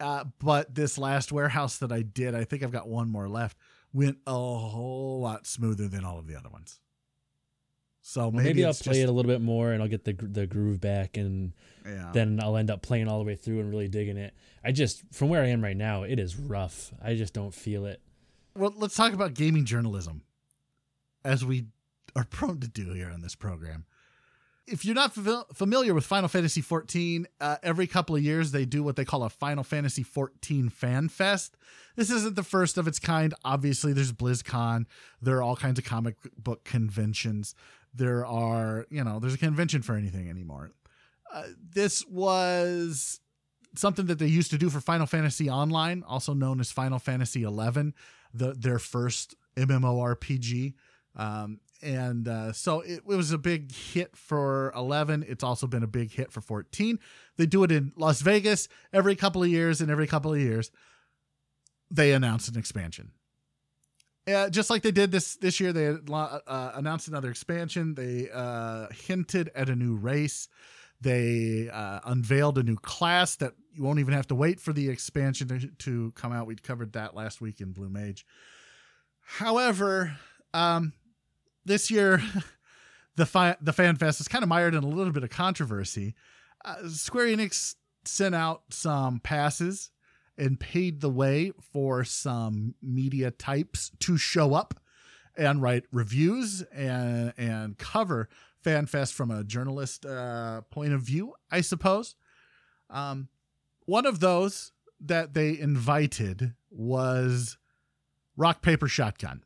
Uh, 0.00 0.24
but 0.40 0.74
this 0.74 0.98
last 0.98 1.30
warehouse 1.30 1.78
that 1.78 1.92
I 1.92 2.02
did, 2.02 2.34
I 2.34 2.42
think 2.44 2.64
I've 2.64 2.72
got 2.72 2.88
one 2.88 3.08
more 3.08 3.28
left, 3.28 3.56
went 3.92 4.18
a 4.26 4.32
whole 4.32 5.20
lot 5.20 5.46
smoother 5.46 5.86
than 5.86 6.04
all 6.04 6.18
of 6.18 6.26
the 6.26 6.36
other 6.36 6.48
ones. 6.48 6.80
So 8.02 8.30
maybe, 8.30 8.48
maybe, 8.48 8.64
i'll 8.66 8.74
play 8.74 8.92
just, 8.92 9.00
it 9.00 9.08
a 9.08 9.12
little 9.12 9.30
bit 9.30 9.40
more 9.40 9.72
and 9.72 9.82
i'll 9.82 9.88
get 9.88 10.04
the 10.04 10.12
the 10.12 10.46
groove 10.46 10.78
back 10.78 11.16
and 11.16 11.54
Yeah. 11.86 12.10
then 12.12 12.38
I'll 12.42 12.58
end 12.58 12.70
up 12.70 12.82
playing 12.82 13.08
all 13.08 13.18
the 13.18 13.24
way 13.24 13.34
through 13.34 13.60
and 13.60 13.70
really 13.70 13.88
digging 13.88 14.18
it. 14.18 14.34
I 14.62 14.72
just, 14.72 15.02
from 15.10 15.30
where 15.30 15.42
I 15.42 15.46
am 15.46 15.64
right 15.64 15.76
now, 15.76 16.02
it 16.02 16.18
is 16.18 16.36
rough. 16.36 16.92
I 17.02 17.14
just 17.14 17.32
don't 17.32 17.54
feel 17.54 17.86
it. 17.86 18.02
Well, 18.56 18.72
let's 18.76 18.94
talk 18.94 19.12
about 19.12 19.34
gaming 19.34 19.64
journalism, 19.64 20.22
as 21.24 21.44
we 21.44 21.66
are 22.16 22.24
prone 22.24 22.60
to 22.60 22.68
do 22.68 22.92
here 22.92 23.10
on 23.12 23.20
this 23.22 23.34
program. 23.34 23.84
If 24.66 24.84
you're 24.84 24.94
not 24.94 25.14
fami- 25.14 25.44
familiar 25.54 25.92
with 25.92 26.06
Final 26.06 26.28
Fantasy 26.28 26.62
XIV, 26.62 27.26
uh, 27.40 27.56
every 27.62 27.86
couple 27.86 28.16
of 28.16 28.22
years 28.22 28.50
they 28.50 28.64
do 28.64 28.82
what 28.82 28.96
they 28.96 29.04
call 29.04 29.22
a 29.22 29.28
Final 29.28 29.62
Fantasy 29.62 30.02
XIV 30.02 30.72
Fan 30.72 31.08
Fest. 31.10 31.56
This 31.96 32.10
isn't 32.10 32.34
the 32.34 32.42
first 32.42 32.78
of 32.78 32.88
its 32.88 32.98
kind. 32.98 33.34
Obviously, 33.44 33.92
there's 33.92 34.12
BlizzCon. 34.12 34.86
There 35.20 35.36
are 35.36 35.42
all 35.42 35.56
kinds 35.56 35.78
of 35.78 35.84
comic 35.84 36.16
book 36.38 36.64
conventions. 36.64 37.54
There 37.92 38.24
are, 38.24 38.86
you 38.88 39.04
know, 39.04 39.20
there's 39.20 39.34
a 39.34 39.38
convention 39.38 39.82
for 39.82 39.96
anything 39.96 40.30
anymore. 40.30 40.70
Uh, 41.32 41.44
this 41.74 42.06
was 42.06 43.20
something 43.76 44.06
that 44.06 44.18
they 44.18 44.26
used 44.26 44.50
to 44.52 44.58
do 44.58 44.70
for 44.70 44.80
Final 44.80 45.06
Fantasy 45.06 45.50
Online, 45.50 46.02
also 46.06 46.32
known 46.32 46.60
as 46.60 46.70
Final 46.70 46.98
Fantasy 46.98 47.42
XI, 47.42 47.92
the 48.34 48.52
their 48.52 48.78
first 48.78 49.34
MMORPG. 49.56 50.74
Um, 51.16 51.60
and 51.82 52.26
uh, 52.26 52.52
so 52.52 52.80
it, 52.80 53.02
it 53.08 53.16
was 53.16 53.30
a 53.30 53.38
big 53.38 53.72
hit 53.72 54.16
for 54.16 54.72
11. 54.74 55.24
It's 55.28 55.44
also 55.44 55.66
been 55.66 55.82
a 55.82 55.88
big 55.88 56.12
hit 56.12 56.32
for 56.32 56.40
14. 56.40 56.98
They 57.36 57.46
do 57.46 57.62
it 57.62 57.70
in 57.70 57.92
Las 57.96 58.20
Vegas 58.22 58.68
every 58.92 59.14
couple 59.14 59.42
of 59.42 59.48
years, 59.48 59.80
and 59.80 59.90
every 59.90 60.06
couple 60.06 60.32
of 60.32 60.40
years, 60.40 60.70
they 61.90 62.12
announce 62.12 62.48
an 62.48 62.58
expansion. 62.58 63.12
Uh, 64.26 64.48
just 64.48 64.70
like 64.70 64.82
they 64.82 64.90
did 64.90 65.12
this 65.12 65.36
this 65.36 65.60
year, 65.60 65.72
they 65.72 65.88
uh, 65.88 66.72
announced 66.74 67.08
another 67.08 67.30
expansion. 67.30 67.94
They 67.94 68.28
uh, 68.32 68.86
hinted 69.06 69.50
at 69.54 69.68
a 69.68 69.76
new 69.76 69.94
race. 69.94 70.48
They 71.00 71.68
uh, 71.72 72.00
unveiled 72.04 72.58
a 72.58 72.62
new 72.62 72.76
class 72.76 73.36
that 73.36 73.54
you 73.72 73.82
won't 73.82 73.98
even 73.98 74.14
have 74.14 74.28
to 74.28 74.34
wait 74.34 74.60
for 74.60 74.72
the 74.72 74.88
expansion 74.88 75.48
to, 75.48 75.66
to 75.66 76.12
come 76.12 76.32
out. 76.32 76.46
We 76.46 76.56
covered 76.56 76.92
that 76.92 77.14
last 77.14 77.40
week 77.40 77.60
in 77.60 77.72
Blue 77.72 77.88
Mage. 77.88 78.24
However, 79.20 80.16
um, 80.52 80.92
this 81.64 81.90
year, 81.90 82.22
the 83.16 83.26
fi- 83.26 83.56
the 83.60 83.72
Fan 83.72 83.96
Fest 83.96 84.20
is 84.20 84.28
kind 84.28 84.42
of 84.42 84.48
mired 84.48 84.74
in 84.74 84.84
a 84.84 84.88
little 84.88 85.12
bit 85.12 85.24
of 85.24 85.30
controversy. 85.30 86.14
Uh, 86.64 86.88
Square 86.88 87.26
Enix 87.26 87.74
sent 88.04 88.34
out 88.34 88.62
some 88.70 89.20
passes 89.20 89.90
and 90.36 90.58
paid 90.58 91.00
the 91.00 91.10
way 91.10 91.52
for 91.72 92.04
some 92.04 92.74
media 92.82 93.30
types 93.30 93.90
to 94.00 94.16
show 94.16 94.54
up 94.54 94.80
and 95.36 95.62
write 95.62 95.84
reviews 95.92 96.62
and 96.72 97.32
and 97.36 97.78
cover 97.78 98.28
FanFest 98.64 99.12
from 99.12 99.30
a 99.30 99.44
journalist 99.44 100.04
uh, 100.04 100.62
point 100.70 100.92
of 100.92 101.02
view, 101.02 101.34
I 101.50 101.60
suppose. 101.60 102.16
Um, 102.90 103.28
one 103.86 104.06
of 104.06 104.20
those 104.20 104.72
that 105.00 105.34
they 105.34 105.58
invited 105.58 106.54
was 106.70 107.58
Rock 108.36 108.62
Paper 108.62 108.88
Shotgun. 108.88 109.44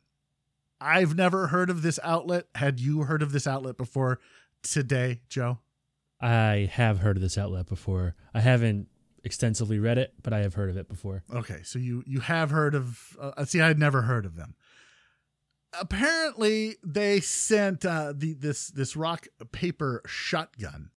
I've 0.81 1.15
never 1.15 1.47
heard 1.47 1.69
of 1.69 1.81
this 1.81 1.99
outlet. 2.03 2.45
Had 2.55 2.79
you 2.79 3.03
heard 3.03 3.21
of 3.21 3.31
this 3.33 3.45
outlet 3.45 3.77
before 3.77 4.19
today, 4.63 5.21
Joe? 5.27 5.59
I 6.21 6.69
have 6.71 6.99
heard 6.99 7.17
of 7.17 7.21
this 7.21 7.37
outlet 7.37 7.67
before. 7.67 8.15
I 8.33 8.39
haven't 8.39 8.87
extensively 9.23 9.79
read 9.79 9.97
it, 9.97 10.13
but 10.21 10.33
I 10.33 10.39
have 10.39 10.53
heard 10.53 10.69
of 10.69 10.77
it 10.77 10.87
before. 10.87 11.23
Okay, 11.33 11.59
so 11.63 11.79
you 11.79 12.03
you 12.07 12.21
have 12.21 12.51
heard 12.51 12.75
of? 12.75 13.17
Uh, 13.19 13.43
see, 13.45 13.61
I 13.61 13.67
had 13.67 13.79
never 13.79 14.03
heard 14.03 14.25
of 14.25 14.35
them. 14.35 14.55
Apparently, 15.79 16.77
they 16.83 17.19
sent 17.19 17.85
uh, 17.85 18.13
the 18.15 18.33
this 18.33 18.67
this 18.67 18.95
rock 18.95 19.27
paper 19.51 20.01
shotgun 20.05 20.91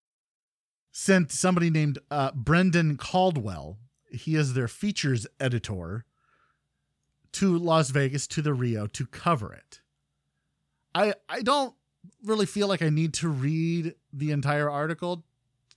sent 0.93 1.33
somebody 1.33 1.71
named 1.71 1.99
uh, 2.11 2.31
Brendan 2.33 2.97
Caldwell. 2.97 3.79
He 4.11 4.37
is 4.37 4.55
their 4.55 4.69
features 4.69 5.27
editor 5.41 6.05
to 7.33 7.57
Las 7.57 7.91
Vegas 7.91 8.27
to 8.29 8.43
the 8.43 8.53
Rio 8.53 8.87
to 8.89 9.07
cover 9.07 9.53
it. 9.53 9.81
I 10.95 11.15
I 11.29 11.43
don't 11.43 11.75
really 12.25 12.47
feel 12.47 12.69
like 12.69 12.83
I 12.83 12.91
need 12.91 13.15
to 13.15 13.29
read 13.29 13.95
the 14.13 14.31
entire 14.31 14.69
article 14.71 15.25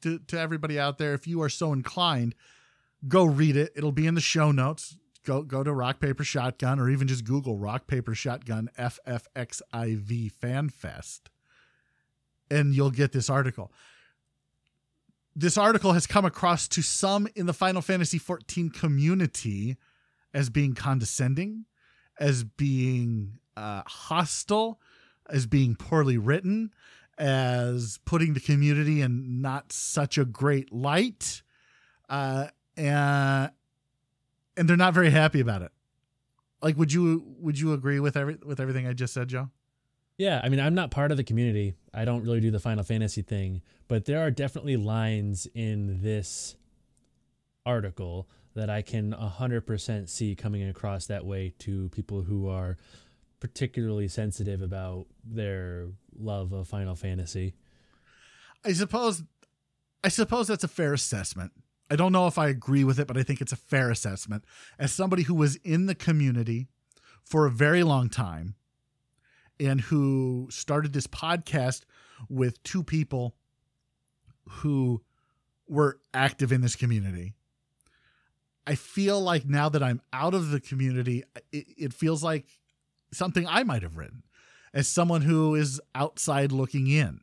to, 0.02 0.20
to 0.20 0.40
everybody 0.40 0.80
out 0.80 0.98
there. 0.98 1.14
If 1.14 1.28
you 1.28 1.42
are 1.42 1.50
so 1.50 1.72
inclined, 1.72 2.36
go 3.08 3.24
read 3.24 3.56
it. 3.56 3.72
It'll 3.76 3.92
be 3.92 4.08
in 4.08 4.16
the 4.16 4.22
show 4.22 4.52
notes. 4.52 4.98
Go 5.26 5.42
go 5.42 5.64
to 5.64 5.74
Rock 5.74 6.00
Paper 6.00 6.24
Shotgun 6.24 6.80
or 6.80 6.90
even 6.90 7.08
just 7.08 7.26
Google 7.26 7.58
Rock 7.58 7.88
Paper 7.88 8.14
Shotgun 8.14 8.70
FFXIV 8.78 10.32
Fan 10.32 10.70
Fest, 10.70 11.30
and 12.50 12.74
you'll 12.76 12.92
get 12.92 13.12
this 13.12 13.30
article. 13.30 13.72
This 15.36 15.58
article 15.58 15.94
has 15.94 16.08
come 16.08 16.24
across 16.24 16.68
to 16.70 16.82
some 16.82 17.28
in 17.36 17.46
the 17.46 17.54
Final 17.54 17.82
Fantasy 17.82 18.20
XIV 18.20 18.74
community 18.74 19.76
as 20.34 20.50
being 20.50 20.76
condescending, 20.76 21.66
as 22.20 22.44
being 22.44 23.40
uh, 23.58 23.82
hostile, 23.86 24.80
as 25.30 25.46
being 25.46 25.76
poorly 25.76 26.18
written, 26.18 26.72
as 27.18 28.00
putting 28.06 28.34
the 28.34 28.40
community 28.40 29.02
in 29.02 29.42
not 29.42 29.72
such 29.72 30.18
a 30.18 30.26
great 30.26 30.72
light, 30.72 31.42
uh, 32.10 32.48
and 32.78 33.52
and 34.58 34.68
they're 34.70 34.78
not 34.78 34.94
very 34.94 35.10
happy 35.10 35.40
about 35.40 35.62
it. 35.62 35.72
Like, 36.62 36.78
would 36.78 36.92
you 36.92 37.36
would 37.40 37.60
you 37.60 37.74
agree 37.74 38.00
with 38.00 38.18
every 38.18 38.38
with 38.46 38.60
everything 38.60 38.88
I 38.88 38.94
just 38.94 39.14
said, 39.14 39.28
Joe? 39.28 39.50
Yeah, 40.18 40.40
I 40.44 40.50
mean, 40.50 40.62
I'm 40.62 40.76
not 40.76 40.92
part 40.92 41.12
of 41.12 41.18
the 41.18 41.24
community. 41.24 41.76
I 41.94 42.06
don't 42.06 42.24
really 42.24 42.40
do 42.40 42.50
the 42.50 42.60
Final 42.60 42.84
Fantasy 42.84 43.22
thing, 43.22 43.62
but 43.90 44.06
there 44.06 44.22
are 44.22 44.32
definitely 44.32 44.78
lines 44.78 45.46
in 45.54 46.02
this 46.02 46.56
article 47.66 48.30
that 48.54 48.70
I 48.70 48.82
can 48.82 49.12
100% 49.12 50.08
see 50.08 50.34
coming 50.34 50.64
across 50.64 51.08
that 51.08 51.26
way 51.26 51.54
to 51.60 51.90
people 51.90 52.22
who 52.22 52.48
are 52.48 52.78
particularly 53.42 54.08
sensitive 54.08 54.62
about 54.62 55.08
their 55.26 55.88
love 56.18 56.54
of 56.54 56.70
Final 56.70 56.96
Fantasy. 56.96 57.54
I 58.64 58.72
suppose 58.72 59.24
I 60.04 60.08
suppose 60.08 60.48
that's 60.48 60.64
a 60.64 60.70
fair 60.70 60.94
assessment. 60.94 61.52
I 61.90 61.96
don't 61.96 62.12
know 62.12 62.28
if 62.28 62.38
I 62.38 62.48
agree 62.48 62.84
with 62.84 63.00
it, 63.00 63.08
but 63.08 63.18
I 63.18 63.24
think 63.24 63.42
it's 63.42 63.52
a 63.52 63.58
fair 63.58 63.92
assessment. 63.92 64.44
As 64.80 64.92
somebody 64.92 65.24
who 65.24 65.36
was 65.36 65.56
in 65.58 65.86
the 65.86 65.96
community 65.96 66.68
for 67.24 67.46
a 67.46 67.52
very 67.52 67.84
long 67.84 68.10
time 68.10 68.56
and 69.60 69.82
who 69.82 70.48
started 70.50 70.94
this 70.94 71.08
podcast 71.08 71.84
with 72.30 72.62
two 72.64 72.84
people 72.84 73.36
who 74.48 75.02
were 75.68 76.00
active 76.14 76.52
in 76.52 76.62
this 76.62 76.76
community 76.76 77.34
I 78.68 78.76
feel 78.76 79.22
like 79.22 79.46
now 79.46 79.70
that 79.70 79.84
I'm 79.84 80.02
out 80.12 80.34
of 80.34 80.50
the 80.50 80.60
community, 80.60 81.24
it, 81.52 81.66
it 81.78 81.94
feels 81.94 82.24
like 82.24 82.46
something 83.14 83.48
I 83.48 83.64
might 83.64 83.84
have 83.84 83.98
written 83.98 84.24
as 84.74 84.88
someone 84.88 85.22
who 85.22 85.56
is 85.56 85.80
outside 85.94 86.52
looking 86.52 86.88
in. 86.88 87.22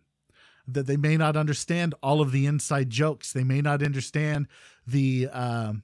That 0.68 0.87
they 0.87 0.96
may 0.96 1.16
not 1.16 1.37
understand 1.37 1.94
all 2.03 2.20
of 2.20 2.31
the 2.31 2.46
inside 2.46 2.88
jokes. 2.88 3.33
They 3.33 3.44
may 3.44 3.61
not 3.61 3.83
understand 3.83 4.46
the. 4.87 5.29
Um, 5.29 5.83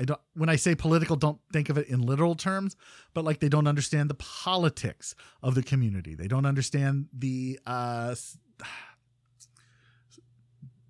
I 0.00 0.04
don't. 0.04 0.20
When 0.34 0.48
I 0.48 0.56
say 0.56 0.74
political, 0.74 1.16
don't 1.16 1.40
think 1.52 1.68
of 1.68 1.76
it 1.76 1.88
in 1.88 2.02
literal 2.02 2.34
terms, 2.34 2.76
but 3.14 3.24
like 3.24 3.40
they 3.40 3.48
don't 3.48 3.66
understand 3.66 4.10
the 4.10 4.14
politics 4.14 5.14
of 5.42 5.54
the 5.54 5.62
community. 5.62 6.14
They 6.14 6.28
don't 6.28 6.46
understand 6.46 7.08
the. 7.12 7.58
Uh, 7.66 8.14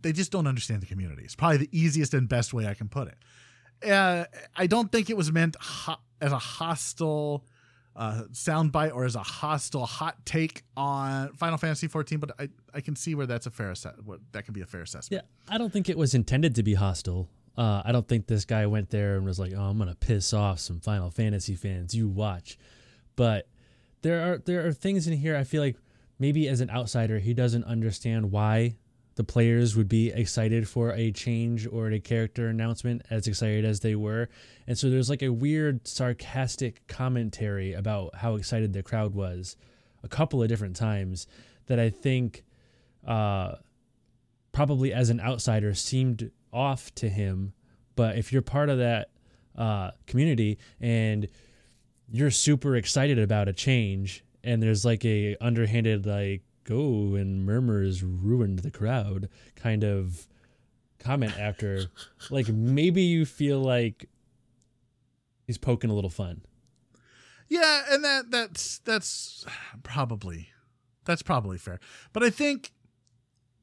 they 0.02 0.12
just 0.12 0.30
don't 0.32 0.46
understand 0.46 0.82
the 0.82 0.86
community. 0.86 1.22
It's 1.22 1.34
probably 1.36 1.58
the 1.58 1.68
easiest 1.72 2.12
and 2.12 2.28
best 2.28 2.52
way 2.52 2.66
I 2.66 2.74
can 2.74 2.88
put 2.88 3.08
it. 3.08 3.90
Uh, 3.90 4.24
I 4.56 4.66
don't 4.66 4.92
think 4.92 5.10
it 5.10 5.16
was 5.16 5.32
meant 5.32 5.56
ho- 5.60 6.00
as 6.20 6.32
a 6.32 6.38
hostile 6.38 7.44
uh, 7.94 8.24
soundbite 8.32 8.94
or 8.94 9.04
as 9.04 9.16
a 9.16 9.22
hostile 9.22 9.86
hot 9.86 10.24
take 10.24 10.62
on 10.76 11.32
Final 11.34 11.58
Fantasy 11.58 11.88
14, 11.88 12.18
but 12.18 12.30
I, 12.38 12.48
I 12.74 12.80
can 12.80 12.96
see 12.96 13.14
where 13.14 13.26
that's 13.26 13.46
a 13.46 13.50
fair 13.50 13.70
assessment. 13.70 14.06
What 14.06 14.20
that 14.32 14.44
can 14.44 14.54
be 14.54 14.62
a 14.62 14.66
fair 14.66 14.82
assessment. 14.82 15.22
Yeah, 15.22 15.54
I 15.54 15.58
don't 15.58 15.72
think 15.72 15.88
it 15.88 15.98
was 15.98 16.14
intended 16.14 16.54
to 16.56 16.62
be 16.62 16.74
hostile. 16.74 17.28
Uh, 17.56 17.82
I 17.84 17.92
don't 17.92 18.08
think 18.08 18.26
this 18.26 18.46
guy 18.46 18.66
went 18.66 18.90
there 18.90 19.16
and 19.16 19.24
was 19.24 19.38
like, 19.38 19.52
"Oh, 19.54 19.62
I'm 19.62 19.78
gonna 19.78 19.94
piss 19.94 20.32
off 20.32 20.60
some 20.60 20.80
Final 20.80 21.10
Fantasy 21.10 21.54
fans. 21.54 21.94
You 21.94 22.08
watch." 22.08 22.56
But 23.14 23.46
there 24.00 24.32
are 24.32 24.38
there 24.38 24.66
are 24.66 24.72
things 24.72 25.06
in 25.06 25.16
here 25.16 25.36
I 25.36 25.44
feel 25.44 25.62
like 25.62 25.76
maybe 26.18 26.48
as 26.48 26.60
an 26.60 26.70
outsider 26.70 27.18
he 27.18 27.34
doesn't 27.34 27.64
understand 27.64 28.30
why 28.30 28.76
the 29.14 29.24
players 29.24 29.76
would 29.76 29.88
be 29.88 30.10
excited 30.10 30.68
for 30.68 30.92
a 30.92 31.12
change 31.12 31.66
or 31.66 31.90
a 31.90 32.00
character 32.00 32.48
announcement 32.48 33.02
as 33.10 33.26
excited 33.26 33.64
as 33.64 33.80
they 33.80 33.94
were. 33.94 34.28
And 34.66 34.78
so 34.78 34.88
there's 34.88 35.10
like 35.10 35.22
a 35.22 35.32
weird 35.32 35.86
sarcastic 35.86 36.86
commentary 36.86 37.72
about 37.74 38.16
how 38.16 38.36
excited 38.36 38.72
the 38.72 38.82
crowd 38.82 39.14
was 39.14 39.56
a 40.02 40.08
couple 40.08 40.42
of 40.42 40.48
different 40.48 40.76
times 40.76 41.26
that 41.66 41.78
I 41.78 41.90
think 41.90 42.42
uh, 43.06 43.56
probably 44.52 44.92
as 44.92 45.10
an 45.10 45.20
outsider 45.20 45.74
seemed 45.74 46.30
off 46.52 46.94
to 46.96 47.08
him. 47.08 47.52
But 47.96 48.16
if 48.16 48.32
you're 48.32 48.42
part 48.42 48.70
of 48.70 48.78
that 48.78 49.10
uh, 49.56 49.90
community 50.06 50.58
and 50.80 51.28
you're 52.10 52.30
super 52.30 52.76
excited 52.76 53.18
about 53.18 53.48
a 53.48 53.52
change 53.52 54.24
and 54.44 54.62
there's 54.62 54.84
like 54.84 55.04
a 55.04 55.36
underhanded 55.40 56.06
like 56.06 56.42
go 56.64 57.14
and 57.14 57.44
murmurs 57.44 58.02
ruined 58.02 58.60
the 58.60 58.70
crowd 58.70 59.28
kind 59.56 59.84
of 59.84 60.26
comment 60.98 61.38
after. 61.38 61.86
Like 62.30 62.48
maybe 62.48 63.02
you 63.02 63.24
feel 63.26 63.60
like 63.60 64.08
he's 65.46 65.58
poking 65.58 65.90
a 65.90 65.94
little 65.94 66.10
fun. 66.10 66.42
Yeah 67.48 67.82
and 67.90 68.04
that 68.04 68.30
that's 68.30 68.78
that's 68.78 69.44
probably 69.82 70.48
that's 71.04 71.22
probably 71.22 71.58
fair. 71.58 71.80
But 72.12 72.22
i 72.22 72.30
think 72.30 72.72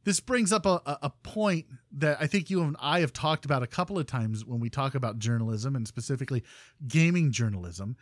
this 0.03 0.19
brings 0.19 0.51
up 0.51 0.65
a, 0.65 0.81
a 0.85 1.11
point 1.23 1.65
that 1.91 2.17
i 2.19 2.27
think 2.27 2.49
you 2.49 2.61
and 2.61 2.75
i 2.79 2.99
have 2.99 3.13
talked 3.13 3.45
about 3.45 3.63
a 3.63 3.67
couple 3.67 3.97
of 3.99 4.05
times 4.05 4.45
when 4.45 4.59
we 4.59 4.69
talk 4.69 4.95
about 4.95 5.19
journalism 5.19 5.75
and 5.75 5.87
specifically 5.87 6.43
gaming 6.87 7.31
journalism 7.31 7.95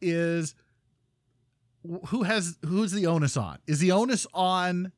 is 0.00 0.54
who 2.08 2.22
has 2.22 2.58
who's 2.64 2.92
the 2.92 3.06
onus 3.06 3.36
on? 3.36 3.58
Is 3.66 3.80
the 3.80 3.92
onus 3.92 4.26
on 4.32 4.92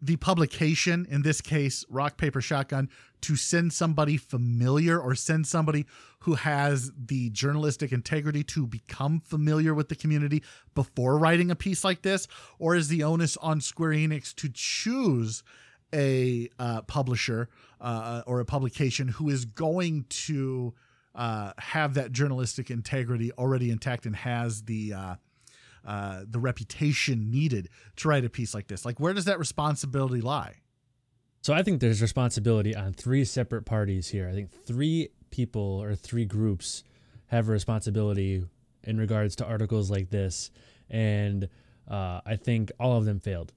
the 0.00 0.16
publication, 0.16 1.06
in 1.08 1.22
this 1.22 1.40
case, 1.40 1.84
Rock 1.88 2.16
Paper 2.16 2.40
Shotgun, 2.40 2.90
to 3.20 3.36
send 3.36 3.72
somebody 3.72 4.16
familiar 4.16 4.98
or 4.98 5.14
send 5.14 5.46
somebody 5.46 5.86
who 6.20 6.34
has 6.34 6.90
the 6.96 7.30
journalistic 7.30 7.92
integrity 7.92 8.42
to 8.42 8.66
become 8.66 9.20
familiar 9.20 9.74
with 9.74 9.88
the 9.88 9.94
community 9.94 10.42
before 10.74 11.18
writing 11.18 11.52
a 11.52 11.54
piece 11.54 11.84
like 11.84 12.02
this? 12.02 12.26
Or 12.58 12.74
is 12.74 12.88
the 12.88 13.04
onus 13.04 13.36
on 13.36 13.60
Square 13.60 13.92
Enix 13.92 14.34
to 14.34 14.50
choose 14.52 15.44
a 15.94 16.48
uh, 16.58 16.82
publisher 16.82 17.48
uh, 17.80 18.22
or 18.26 18.40
a 18.40 18.44
publication 18.44 19.06
who 19.06 19.28
is 19.28 19.44
going 19.44 20.06
to 20.08 20.74
uh, 21.14 21.52
have 21.58 21.94
that 21.94 22.10
journalistic 22.10 22.72
integrity 22.72 23.30
already 23.32 23.70
intact 23.70 24.04
and 24.06 24.16
has 24.16 24.62
the 24.62 24.94
uh, 25.84 26.22
the 26.28 26.38
reputation 26.38 27.30
needed 27.30 27.68
to 27.96 28.08
write 28.08 28.24
a 28.24 28.30
piece 28.30 28.54
like 28.54 28.68
this? 28.68 28.84
Like, 28.84 29.00
where 29.00 29.12
does 29.12 29.24
that 29.26 29.38
responsibility 29.38 30.20
lie? 30.20 30.56
So 31.42 31.52
I 31.52 31.62
think 31.62 31.80
there's 31.80 32.00
responsibility 32.00 32.74
on 32.74 32.92
three 32.92 33.24
separate 33.24 33.64
parties 33.64 34.08
here. 34.08 34.28
I 34.28 34.32
think 34.32 34.50
three 34.64 35.08
people 35.30 35.82
or 35.82 35.94
three 35.96 36.24
groups 36.24 36.84
have 37.26 37.48
a 37.48 37.52
responsibility 37.52 38.44
in 38.84 38.98
regards 38.98 39.34
to 39.36 39.44
articles 39.44 39.90
like 39.90 40.10
this, 40.10 40.50
and 40.88 41.48
uh, 41.90 42.20
I 42.24 42.36
think 42.36 42.70
all 42.78 42.96
of 42.96 43.04
them 43.04 43.18
failed. 43.18 43.52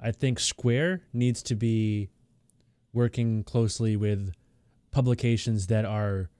I 0.00 0.12
think 0.12 0.40
Square 0.40 1.02
needs 1.12 1.42
to 1.44 1.54
be 1.54 2.08
working 2.92 3.44
closely 3.44 3.96
with 3.96 4.32
publications 4.90 5.66
that 5.68 5.84
are 5.84 6.30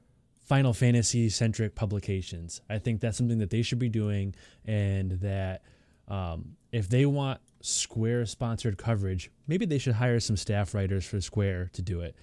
Final 0.48 0.72
Fantasy 0.72 1.28
centric 1.28 1.74
publications. 1.74 2.62
I 2.70 2.78
think 2.78 3.02
that's 3.02 3.18
something 3.18 3.36
that 3.38 3.50
they 3.50 3.60
should 3.60 3.78
be 3.78 3.90
doing, 3.90 4.34
and 4.64 5.12
that 5.20 5.60
um, 6.08 6.56
if 6.72 6.88
they 6.88 7.04
want 7.04 7.40
Square 7.60 8.24
sponsored 8.26 8.78
coverage, 8.78 9.30
maybe 9.46 9.66
they 9.66 9.76
should 9.76 9.92
hire 9.92 10.18
some 10.20 10.38
staff 10.38 10.72
writers 10.72 11.04
for 11.04 11.20
Square 11.20 11.68
to 11.74 11.82
do 11.82 12.00
it. 12.00 12.16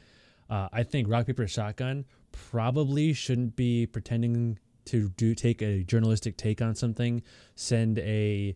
Uh, 0.50 0.70
I 0.74 0.82
think 0.82 1.08
Rock 1.08 1.28
Paper 1.28 1.48
Shotgun 1.48 2.06
probably 2.32 3.14
shouldn't 3.14 3.56
be 3.56 3.86
pretending 3.86 4.58
to 4.86 5.10
do 5.10 5.36
take 5.36 5.62
a 5.62 5.84
journalistic 5.84 6.36
take 6.36 6.64
on 6.64 6.74
something, 6.74 7.22
send 7.54 8.00
a 8.00 8.56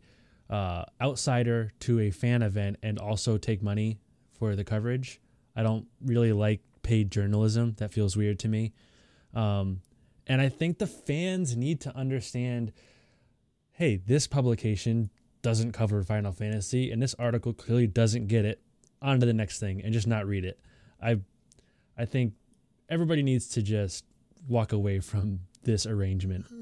uh, 0.50 0.84
outsider 1.00 1.74
to 1.82 2.00
a 2.00 2.10
fan 2.10 2.42
event, 2.42 2.78
and 2.82 2.98
also 2.98 3.38
take 3.38 3.62
money 3.62 4.00
for 4.32 4.56
the 4.56 4.64
coverage. 4.64 5.22
I 5.56 5.62
don't 5.62 5.86
really 6.04 6.34
like 6.34 6.62
paid 6.82 7.12
journalism. 7.12 7.76
That 7.78 7.94
feels 7.94 8.18
weird 8.18 8.40
to 8.40 8.48
me. 8.48 8.74
Um, 9.34 9.82
and 10.28 10.42
I 10.42 10.50
think 10.50 10.78
the 10.80 10.88
fans 10.88 11.56
need 11.56 11.82
to 11.82 11.96
understand 11.96 12.72
hey, 13.72 13.96
this 13.96 14.28
publication 14.28 15.10
doesn't 15.42 15.72
cover 15.72 16.04
Final 16.04 16.34
Fantasy, 16.34 16.92
and 16.92 17.02
this 17.02 17.16
article 17.18 17.54
clearly 17.54 17.88
doesn't 17.88 18.28
get 18.28 18.44
it. 18.44 18.62
On 19.02 19.18
to 19.22 19.26
the 19.26 19.32
next 19.34 19.60
thing 19.62 19.82
and 19.82 19.94
just 19.94 20.08
not 20.08 20.28
read 20.28 20.44
it. 20.44 20.60
I, 21.02 21.22
I 21.98 22.04
think 22.04 22.34
everybody 22.90 23.24
needs 23.24 23.48
to 23.52 23.62
just 23.62 24.04
walk 24.50 24.74
away 24.74 25.00
from 25.00 25.40
this 25.64 25.86
arrangement. 25.86 26.46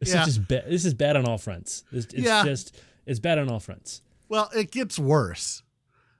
This 0.00 0.14
Yeah. 0.14 0.20
is 0.20 0.26
just 0.26 0.46
ba- 0.48 0.64
this 0.68 0.84
is 0.84 0.94
bad 0.94 1.16
on 1.16 1.26
all 1.26 1.38
fronts. 1.38 1.82
It's, 1.90 2.06
it's 2.14 2.22
Yeah. 2.24 2.44
just 2.44 2.76
it's 3.04 3.18
bad 3.18 3.38
on 3.38 3.48
all 3.50 3.58
fronts. 3.58 4.02
Well, 4.28 4.48
it 4.54 4.70
gets 4.70 4.96
worse 4.98 5.62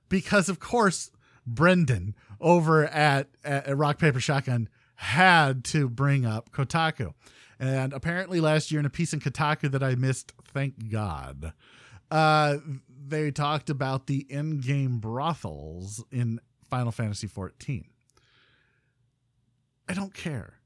because, 0.09 0.49
of 0.49 0.59
course, 0.59 1.11
Brendan 1.47 2.13
over 2.39 2.85
at, 2.85 3.29
at 3.43 3.75
Rock 3.77 3.99
Paper 3.99 4.19
Shotgun 4.19 4.69
had 4.95 5.63
to 5.65 5.89
bring 5.89 6.25
up 6.25 6.51
Kotaku. 6.51 7.13
And 7.59 7.93
apparently, 7.93 8.39
last 8.39 8.71
year 8.71 8.79
in 8.79 8.85
a 8.85 8.89
piece 8.89 9.13
in 9.13 9.19
Kotaku 9.19 9.71
that 9.71 9.83
I 9.83 9.95
missed, 9.95 10.33
thank 10.53 10.89
God, 10.89 11.53
uh, 12.09 12.57
they 13.07 13.31
talked 13.31 13.69
about 13.69 14.07
the 14.07 14.25
in 14.29 14.59
game 14.59 14.99
brothels 14.99 16.03
in 16.11 16.39
Final 16.69 16.91
Fantasy 16.91 17.27
XIV. 17.27 17.85
I 19.87 19.93
don't 19.93 20.13
care. 20.13 20.59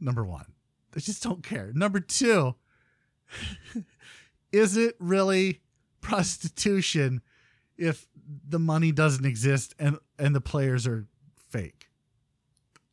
Number 0.00 0.24
one, 0.24 0.46
I 0.94 1.00
just 1.00 1.22
don't 1.22 1.42
care. 1.42 1.72
Number 1.74 2.00
two, 2.00 2.54
is 4.52 4.76
it 4.76 4.96
really 4.98 5.60
prostitution 6.00 7.20
if 7.76 8.06
the 8.48 8.58
money 8.58 8.92
doesn't 8.92 9.24
exist 9.24 9.74
and 9.78 9.98
and 10.18 10.34
the 10.34 10.40
players 10.40 10.86
are 10.86 11.06
fake. 11.48 11.88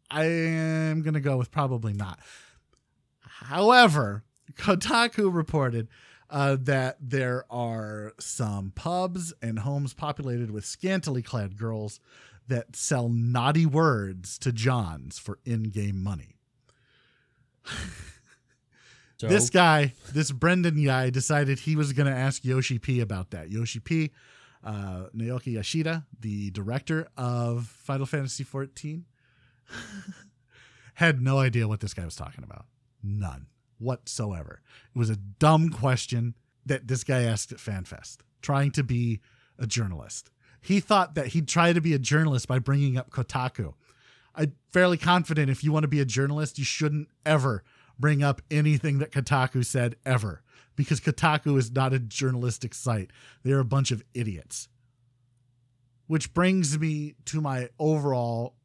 I 0.10 0.26
am 0.26 1.02
going 1.02 1.16
to 1.16 1.20
go 1.20 1.38
with 1.38 1.52
probably 1.52 1.94
not. 1.94 2.20
However 3.22 4.24
kotaku 4.54 5.34
reported 5.34 5.88
uh, 6.30 6.58
that 6.62 6.98
there 7.00 7.46
are 7.50 8.14
some 8.20 8.72
pubs 8.76 9.34
and 9.42 9.60
homes 9.60 9.94
populated 9.94 10.52
with 10.52 10.66
scantily 10.66 11.22
clad 11.22 11.58
girls 11.58 12.00
that 12.48 12.76
sell 12.76 13.10
naughty 13.10 13.66
words 13.66 14.38
to 14.40 14.52
johns 14.52 15.20
for 15.20 15.40
in-game 15.46 16.02
money. 16.02 16.36
So? 19.18 19.28
This 19.28 19.50
guy, 19.50 19.94
this 20.14 20.32
Brendan 20.32 20.84
guy, 20.86 21.10
decided 21.10 21.60
he 21.60 21.76
was 21.76 21.92
going 21.92 22.06
to 22.06 22.16
ask 22.16 22.46
Yoshi 22.46 22.78
P 22.78 23.00
about 23.00 23.32
that. 23.32 23.50
Yoshi 23.50 23.80
P, 23.80 24.12
uh, 24.68 25.08
Naoki 25.16 25.54
Yoshida, 25.54 26.06
the 26.20 26.52
director 26.52 27.08
of 27.16 27.68
Final 27.68 28.06
Fantasy 28.06 28.44
XIV, 28.44 29.04
had 30.96 31.22
no 31.22 31.40
idea 31.40 31.70
what 31.70 31.80
this 31.80 31.94
guy 31.94 32.04
was 32.04 32.18
talking 32.18 32.44
about. 32.44 32.66
None 33.02 33.48
whatsoever. 33.80 34.62
It 34.94 35.00
was 35.00 35.10
a 35.10 35.16
dumb 35.16 35.70
question 35.70 36.36
that 36.66 36.88
this 36.88 37.06
guy 37.06 37.24
asked 37.24 37.54
at 37.54 37.60
FanFest, 37.60 38.18
trying 38.42 38.72
to 38.72 38.84
be 38.84 39.22
a 39.58 39.66
journalist. 39.66 40.32
He 40.60 40.82
thought 40.82 41.16
that 41.16 41.28
he'd 41.28 41.48
try 41.48 41.72
to 41.72 41.80
be 41.80 41.94
a 41.94 42.00
journalist 42.00 42.48
by 42.48 42.60
bringing 42.60 42.98
up 42.98 43.10
Kotaku. 43.10 43.74
I'm 44.36 44.54
fairly 44.74 44.98
confident 44.98 45.50
if 45.50 45.64
you 45.64 45.72
want 45.72 45.84
to 45.84 45.88
be 45.88 46.02
a 46.02 46.06
journalist, 46.06 46.60
you 46.60 46.66
shouldn't 46.66 47.08
ever 47.26 47.64
bring 47.98 48.22
up 48.22 48.42
anything 48.52 49.00
that 49.00 49.12
Kotaku 49.12 49.66
said 49.66 49.96
ever 50.06 50.42
because 50.78 51.02
Kotaku 51.02 51.58
is 51.58 51.70
not 51.74 51.92
a 51.92 52.00
journalistic 52.00 52.74
site. 52.74 53.12
They're 53.44 53.60
a 53.60 53.66
bunch 53.66 53.92
of 53.92 54.02
idiots. 54.14 54.70
Which 56.06 56.34
brings 56.34 56.80
me 56.80 57.16
to 57.26 57.42
my 57.42 57.68
overall 57.78 58.56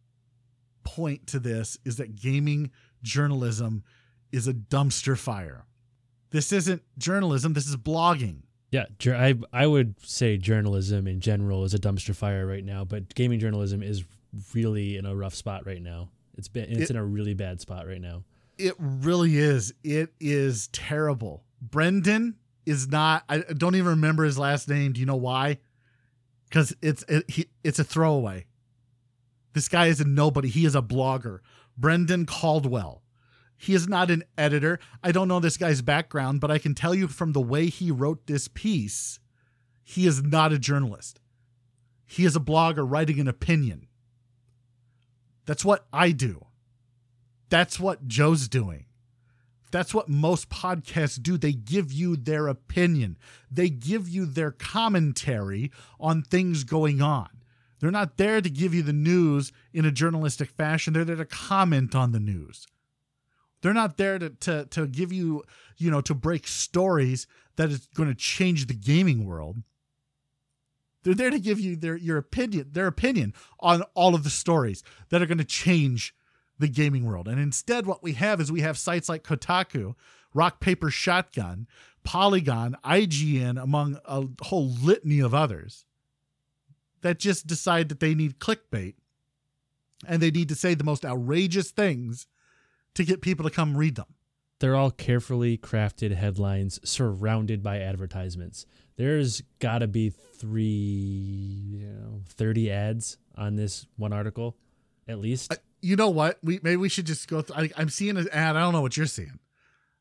point 0.84 1.26
to 1.28 1.40
this 1.40 1.76
is 1.84 1.96
that 1.96 2.14
gaming 2.14 2.70
journalism 3.02 3.82
is 4.30 4.46
a 4.46 4.54
dumpster 4.54 5.18
fire. 5.18 5.64
This 6.30 6.52
isn't 6.52 6.82
journalism, 6.98 7.54
this 7.54 7.66
is 7.66 7.76
blogging. 7.76 8.42
Yeah, 8.70 8.86
I 9.06 9.34
I 9.52 9.66
would 9.66 9.96
say 10.02 10.38
journalism 10.38 11.06
in 11.06 11.20
general 11.20 11.64
is 11.64 11.74
a 11.74 11.78
dumpster 11.78 12.14
fire 12.14 12.46
right 12.46 12.64
now, 12.64 12.84
but 12.84 13.14
gaming 13.14 13.38
journalism 13.38 13.82
is 13.82 14.04
really 14.54 14.96
in 14.96 15.04
a 15.04 15.14
rough 15.14 15.34
spot 15.34 15.66
right 15.66 15.82
now. 15.82 16.08
It's 16.38 16.48
been 16.48 16.70
it's 16.70 16.82
It- 16.82 16.90
in 16.90 16.96
a 16.96 17.04
really 17.04 17.34
bad 17.34 17.60
spot 17.60 17.86
right 17.86 18.00
now. 18.00 18.24
It 18.58 18.74
really 18.78 19.36
is. 19.38 19.74
It 19.82 20.14
is 20.20 20.68
terrible. 20.68 21.42
Brendan 21.62 22.36
is 22.66 22.88
not. 22.88 23.24
I 23.28 23.38
don't 23.38 23.76
even 23.76 23.90
remember 23.90 24.24
his 24.24 24.38
last 24.38 24.68
name. 24.68 24.92
Do 24.92 25.00
you 25.00 25.06
know 25.06 25.16
why? 25.16 25.58
Because 26.48 26.74
it's 26.82 27.04
it, 27.08 27.30
he, 27.30 27.46
it's 27.62 27.78
a 27.78 27.84
throwaway. 27.84 28.46
This 29.52 29.68
guy 29.68 29.86
is 29.86 30.00
a 30.00 30.04
nobody. 30.04 30.48
He 30.48 30.64
is 30.64 30.74
a 30.74 30.82
blogger. 30.82 31.38
Brendan 31.78 32.26
Caldwell. 32.26 33.02
He 33.56 33.74
is 33.74 33.88
not 33.88 34.10
an 34.10 34.24
editor. 34.36 34.80
I 35.04 35.12
don't 35.12 35.28
know 35.28 35.38
this 35.38 35.56
guy's 35.56 35.82
background, 35.82 36.40
but 36.40 36.50
I 36.50 36.58
can 36.58 36.74
tell 36.74 36.94
you 36.94 37.06
from 37.06 37.32
the 37.32 37.40
way 37.40 37.66
he 37.66 37.92
wrote 37.92 38.26
this 38.26 38.48
piece, 38.48 39.20
he 39.84 40.06
is 40.06 40.20
not 40.22 40.52
a 40.52 40.58
journalist. 40.58 41.20
He 42.04 42.24
is 42.24 42.34
a 42.34 42.40
blogger 42.40 42.84
writing 42.84 43.20
an 43.20 43.28
opinion. 43.28 43.86
That's 45.46 45.64
what 45.64 45.86
I 45.92 46.10
do. 46.10 46.46
That's 47.50 47.78
what 47.78 48.08
Joe's 48.08 48.48
doing. 48.48 48.86
That's 49.72 49.94
what 49.94 50.08
most 50.08 50.50
podcasts 50.50 51.20
do. 51.20 51.36
They 51.38 51.52
give 51.52 51.92
you 51.92 52.14
their 52.14 52.46
opinion, 52.46 53.18
they 53.50 53.70
give 53.70 54.08
you 54.08 54.26
their 54.26 54.52
commentary 54.52 55.72
on 55.98 56.22
things 56.22 56.62
going 56.62 57.02
on. 57.02 57.28
They're 57.80 57.90
not 57.90 58.16
there 58.16 58.40
to 58.40 58.48
give 58.48 58.72
you 58.72 58.84
the 58.84 58.92
news 58.92 59.50
in 59.72 59.84
a 59.84 59.90
journalistic 59.90 60.50
fashion. 60.50 60.92
They're 60.92 61.04
there 61.04 61.16
to 61.16 61.24
comment 61.24 61.96
on 61.96 62.12
the 62.12 62.20
news. 62.20 62.68
They're 63.60 63.74
not 63.74 63.96
there 63.96 64.20
to, 64.20 64.30
to, 64.30 64.66
to 64.66 64.86
give 64.86 65.12
you, 65.12 65.42
you 65.78 65.90
know, 65.90 66.00
to 66.02 66.14
break 66.14 66.46
stories 66.46 67.26
that 67.56 67.70
is 67.70 67.88
going 67.94 68.08
to 68.08 68.14
change 68.14 68.68
the 68.68 68.74
gaming 68.74 69.24
world. 69.24 69.62
They're 71.02 71.14
there 71.14 71.30
to 71.30 71.40
give 71.40 71.58
you 71.58 71.74
their 71.74 71.96
your 71.96 72.18
opinion, 72.18 72.68
their 72.70 72.86
opinion 72.86 73.34
on 73.58 73.82
all 73.94 74.14
of 74.14 74.22
the 74.22 74.30
stories 74.30 74.84
that 75.08 75.20
are 75.20 75.26
going 75.26 75.38
to 75.38 75.44
change 75.44 76.14
the 76.58 76.68
gaming 76.68 77.04
world. 77.04 77.28
And 77.28 77.40
instead, 77.40 77.86
what 77.86 78.02
we 78.02 78.12
have 78.12 78.40
is 78.40 78.52
we 78.52 78.60
have 78.60 78.78
sites 78.78 79.08
like 79.08 79.24
Kotaku, 79.24 79.94
Rock 80.34 80.60
Paper 80.60 80.90
Shotgun, 80.90 81.66
Polygon, 82.04 82.76
IGN, 82.84 83.62
among 83.62 83.98
a 84.04 84.24
whole 84.42 84.68
litany 84.68 85.20
of 85.20 85.34
others 85.34 85.84
that 87.02 87.18
just 87.18 87.46
decide 87.46 87.88
that 87.88 88.00
they 88.00 88.14
need 88.14 88.38
clickbait 88.38 88.94
and 90.06 90.22
they 90.22 90.30
need 90.30 90.48
to 90.48 90.54
say 90.54 90.74
the 90.74 90.84
most 90.84 91.04
outrageous 91.04 91.70
things 91.70 92.26
to 92.94 93.04
get 93.04 93.20
people 93.20 93.44
to 93.44 93.54
come 93.54 93.76
read 93.76 93.96
them. 93.96 94.14
They're 94.58 94.76
all 94.76 94.92
carefully 94.92 95.58
crafted 95.58 96.14
headlines 96.14 96.78
surrounded 96.88 97.62
by 97.62 97.80
advertisements. 97.80 98.64
There's 98.96 99.42
got 99.58 99.78
to 99.78 99.88
be 99.88 100.10
three, 100.10 100.62
you 100.62 101.86
know, 101.86 102.20
30 102.28 102.70
ads 102.70 103.18
on 103.36 103.56
this 103.56 103.86
one 103.96 104.12
article, 104.12 104.56
at 105.08 105.18
least. 105.18 105.52
Uh, 105.52 105.56
You 105.82 105.96
know 105.96 106.08
what? 106.10 106.38
We 106.42 106.60
maybe 106.62 106.76
we 106.76 106.88
should 106.88 107.06
just 107.06 107.28
go. 107.28 107.42
Through, 107.42 107.56
I, 107.64 107.70
I'm 107.76 107.88
seeing 107.90 108.16
an 108.16 108.28
ad. 108.32 108.56
I 108.56 108.60
don't 108.60 108.72
know 108.72 108.80
what 108.80 108.96
you're 108.96 109.06
seeing. 109.06 109.38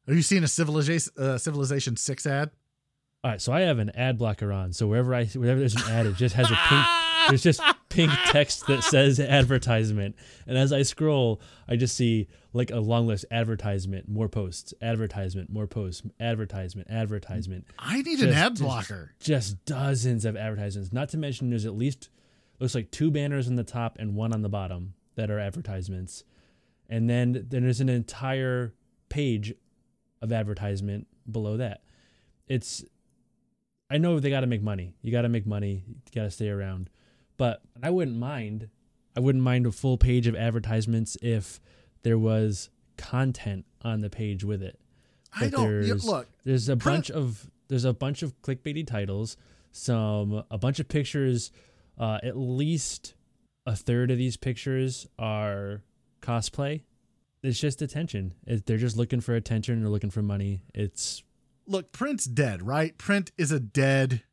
Are 0.07 0.13
you 0.13 0.21
seeing 0.21 0.43
a 0.43 0.47
civilization 0.47 1.11
uh, 1.17 1.37
civilization 1.37 1.97
six 1.97 2.25
ad? 2.25 2.51
All 3.23 3.31
right, 3.31 3.41
so 3.41 3.51
I 3.53 3.61
have 3.61 3.77
an 3.77 3.91
ad 3.95 4.17
blocker 4.17 4.51
on. 4.51 4.73
So 4.73 4.87
wherever 4.87 5.13
I 5.13 5.25
wherever 5.25 5.59
there's 5.59 5.75
an 5.75 5.91
ad, 5.91 6.05
it 6.05 6.15
just 6.15 6.35
has 6.35 6.49
a 6.49 6.55
pink. 6.67 6.85
There's 7.29 7.43
just 7.43 7.61
pink 7.89 8.11
text 8.25 8.65
that 8.65 8.83
says 8.83 9.19
advertisement, 9.19 10.15
and 10.47 10.57
as 10.57 10.73
I 10.73 10.81
scroll, 10.81 11.39
I 11.67 11.75
just 11.75 11.95
see 11.95 12.27
like 12.51 12.71
a 12.71 12.79
long 12.79 13.05
list: 13.05 13.25
advertisement, 13.29 14.09
more 14.09 14.27
posts, 14.27 14.73
advertisement, 14.81 15.51
more 15.51 15.67
posts, 15.67 16.01
advertisement, 16.19 16.89
advertisement. 16.89 17.65
I 17.77 18.01
need 18.01 18.19
an 18.21 18.25
Just- 18.29 18.37
ad 18.37 18.51
just- 18.53 18.61
blocker. 18.63 19.13
Just 19.19 19.63
dozens 19.65 20.25
of 20.25 20.35
advertisements. 20.35 20.91
Not 20.91 21.09
to 21.09 21.17
mention, 21.17 21.51
there's 21.51 21.67
at 21.67 21.75
least 21.75 22.09
looks 22.59 22.73
like 22.73 22.89
two 22.89 23.11
banners 23.11 23.47
on 23.47 23.55
the 23.55 23.63
top 23.63 23.97
and 23.99 24.15
one 24.15 24.33
on 24.33 24.41
the 24.41 24.49
bottom 24.49 24.95
that 25.15 25.29
are 25.31 25.39
advertisements, 25.39 26.23
and 26.89 27.09
then 27.09 27.45
then 27.49 27.63
there's 27.63 27.81
an 27.81 27.89
entire 27.89 28.73
page 29.09 29.53
of 30.21 30.31
advertisement 30.31 31.07
below 31.29 31.57
that. 31.57 31.83
It's 32.47 32.83
I 33.89 33.97
know 33.97 34.19
they 34.19 34.29
got 34.29 34.41
to 34.41 34.47
make 34.47 34.61
money. 34.63 34.93
You 35.01 35.11
got 35.11 35.23
to 35.23 35.29
make 35.29 35.45
money. 35.45 35.83
You 35.87 35.95
got 36.15 36.23
to 36.23 36.31
stay 36.31 36.49
around. 36.49 36.89
But 37.37 37.61
I 37.83 37.89
wouldn't 37.89 38.17
mind. 38.17 38.69
I 39.15 39.19
wouldn't 39.19 39.43
mind 39.43 39.65
a 39.65 39.71
full 39.71 39.97
page 39.97 40.27
of 40.27 40.35
advertisements 40.35 41.17
if 41.21 41.59
there 42.03 42.17
was 42.17 42.69
content 42.97 43.65
on 43.81 44.01
the 44.01 44.09
page 44.09 44.43
with 44.43 44.63
it. 44.63 44.79
I 45.33 45.47
don't 45.49 45.63
there's- 45.65 46.05
look. 46.05 46.27
There's 46.45 46.69
a 46.69 46.75
bunch 46.75 47.11
of 47.11 47.49
there's 47.67 47.85
a 47.85 47.93
bunch 47.93 48.21
of 48.21 48.41
clickbaity 48.41 48.85
titles, 48.87 49.37
some 49.71 50.43
a 50.49 50.57
bunch 50.57 50.79
of 50.79 50.87
pictures. 50.87 51.51
Uh, 51.97 52.17
at 52.23 52.35
least 52.37 53.13
a 53.71 53.75
third 53.75 54.11
of 54.11 54.17
these 54.17 54.35
pictures 54.35 55.07
are 55.17 55.81
cosplay. 56.21 56.81
it's 57.41 57.57
just 57.59 57.81
attention. 57.81 58.33
It, 58.45 58.65
they're 58.65 58.77
just 58.77 58.97
looking 58.97 59.21
for 59.21 59.33
attention. 59.33 59.79
They're 59.81 59.89
looking 59.89 60.11
for 60.11 60.21
money. 60.21 60.61
It's 60.73 61.23
look, 61.65 61.93
print's 61.93 62.25
dead, 62.25 62.61
right? 62.61 62.97
Print 62.97 63.31
is 63.37 63.53
a 63.53 63.61
dead 63.61 64.23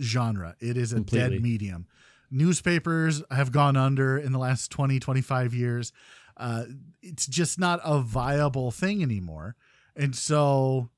genre. 0.00 0.56
It 0.60 0.78
is 0.78 0.92
a 0.92 0.96
Completely. 0.96 1.28
dead 1.36 1.42
medium. 1.42 1.86
Newspapers 2.30 3.22
have 3.30 3.52
gone 3.52 3.76
under 3.76 4.16
in 4.16 4.32
the 4.32 4.38
last 4.38 4.70
20, 4.70 4.98
25 4.98 5.52
years. 5.52 5.92
Uh, 6.36 6.64
it's 7.02 7.26
just 7.26 7.58
not 7.58 7.80
a 7.84 8.00
viable 8.00 8.70
thing 8.70 9.02
anymore. 9.02 9.56
And 9.94 10.16
so 10.16 10.88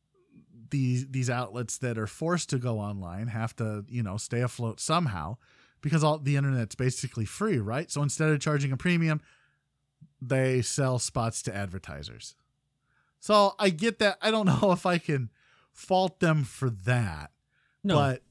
these 0.70 1.08
these 1.08 1.28
outlets 1.28 1.78
that 1.78 1.98
are 1.98 2.06
forced 2.06 2.50
to 2.50 2.58
go 2.58 2.78
online 2.78 3.26
have 3.26 3.56
to, 3.56 3.84
you 3.88 4.04
know, 4.04 4.16
stay 4.18 4.40
afloat 4.40 4.78
somehow 4.78 5.36
because 5.80 6.04
all 6.04 6.18
the 6.18 6.36
internet's 6.36 6.74
basically 6.74 7.24
free, 7.24 7.58
right? 7.58 7.90
So 7.90 8.02
instead 8.02 8.30
of 8.30 8.40
charging 8.40 8.72
a 8.72 8.76
premium, 8.76 9.20
they 10.20 10.62
sell 10.62 10.98
spots 10.98 11.42
to 11.42 11.54
advertisers. 11.54 12.34
So 13.20 13.54
I 13.58 13.70
get 13.70 13.98
that. 13.98 14.18
I 14.20 14.30
don't 14.30 14.46
know 14.62 14.72
if 14.72 14.86
I 14.86 14.98
can 14.98 15.30
fault 15.72 16.20
them 16.20 16.44
for 16.44 16.70
that. 16.70 17.30
no. 17.82 17.94
But 17.94 18.22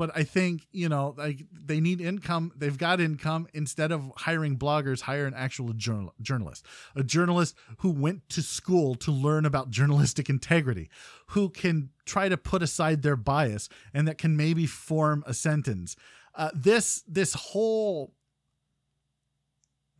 but 0.00 0.10
I 0.16 0.22
think, 0.22 0.66
you 0.72 0.88
know, 0.88 1.14
like 1.18 1.44
they 1.52 1.78
need 1.78 2.00
income. 2.00 2.52
They've 2.56 2.78
got 2.78 3.02
income 3.02 3.48
instead 3.52 3.92
of 3.92 4.10
hiring 4.16 4.56
bloggers, 4.56 5.02
hire 5.02 5.26
an 5.26 5.34
actual 5.36 5.74
journal, 5.74 6.14
journalist. 6.22 6.64
A 6.96 7.02
journalist 7.02 7.54
who 7.80 7.90
went 7.90 8.26
to 8.30 8.40
school 8.40 8.94
to 8.94 9.12
learn 9.12 9.44
about 9.44 9.68
journalistic 9.68 10.30
integrity, 10.30 10.88
who 11.26 11.50
can 11.50 11.90
try 12.06 12.30
to 12.30 12.38
put 12.38 12.62
aside 12.62 13.02
their 13.02 13.14
bias 13.14 13.68
and 13.92 14.08
that 14.08 14.16
can 14.16 14.38
maybe 14.38 14.64
form 14.64 15.22
a 15.26 15.34
sentence. 15.34 15.96
Uh, 16.34 16.50
this 16.54 17.02
this 17.08 17.34
whole 17.34 18.12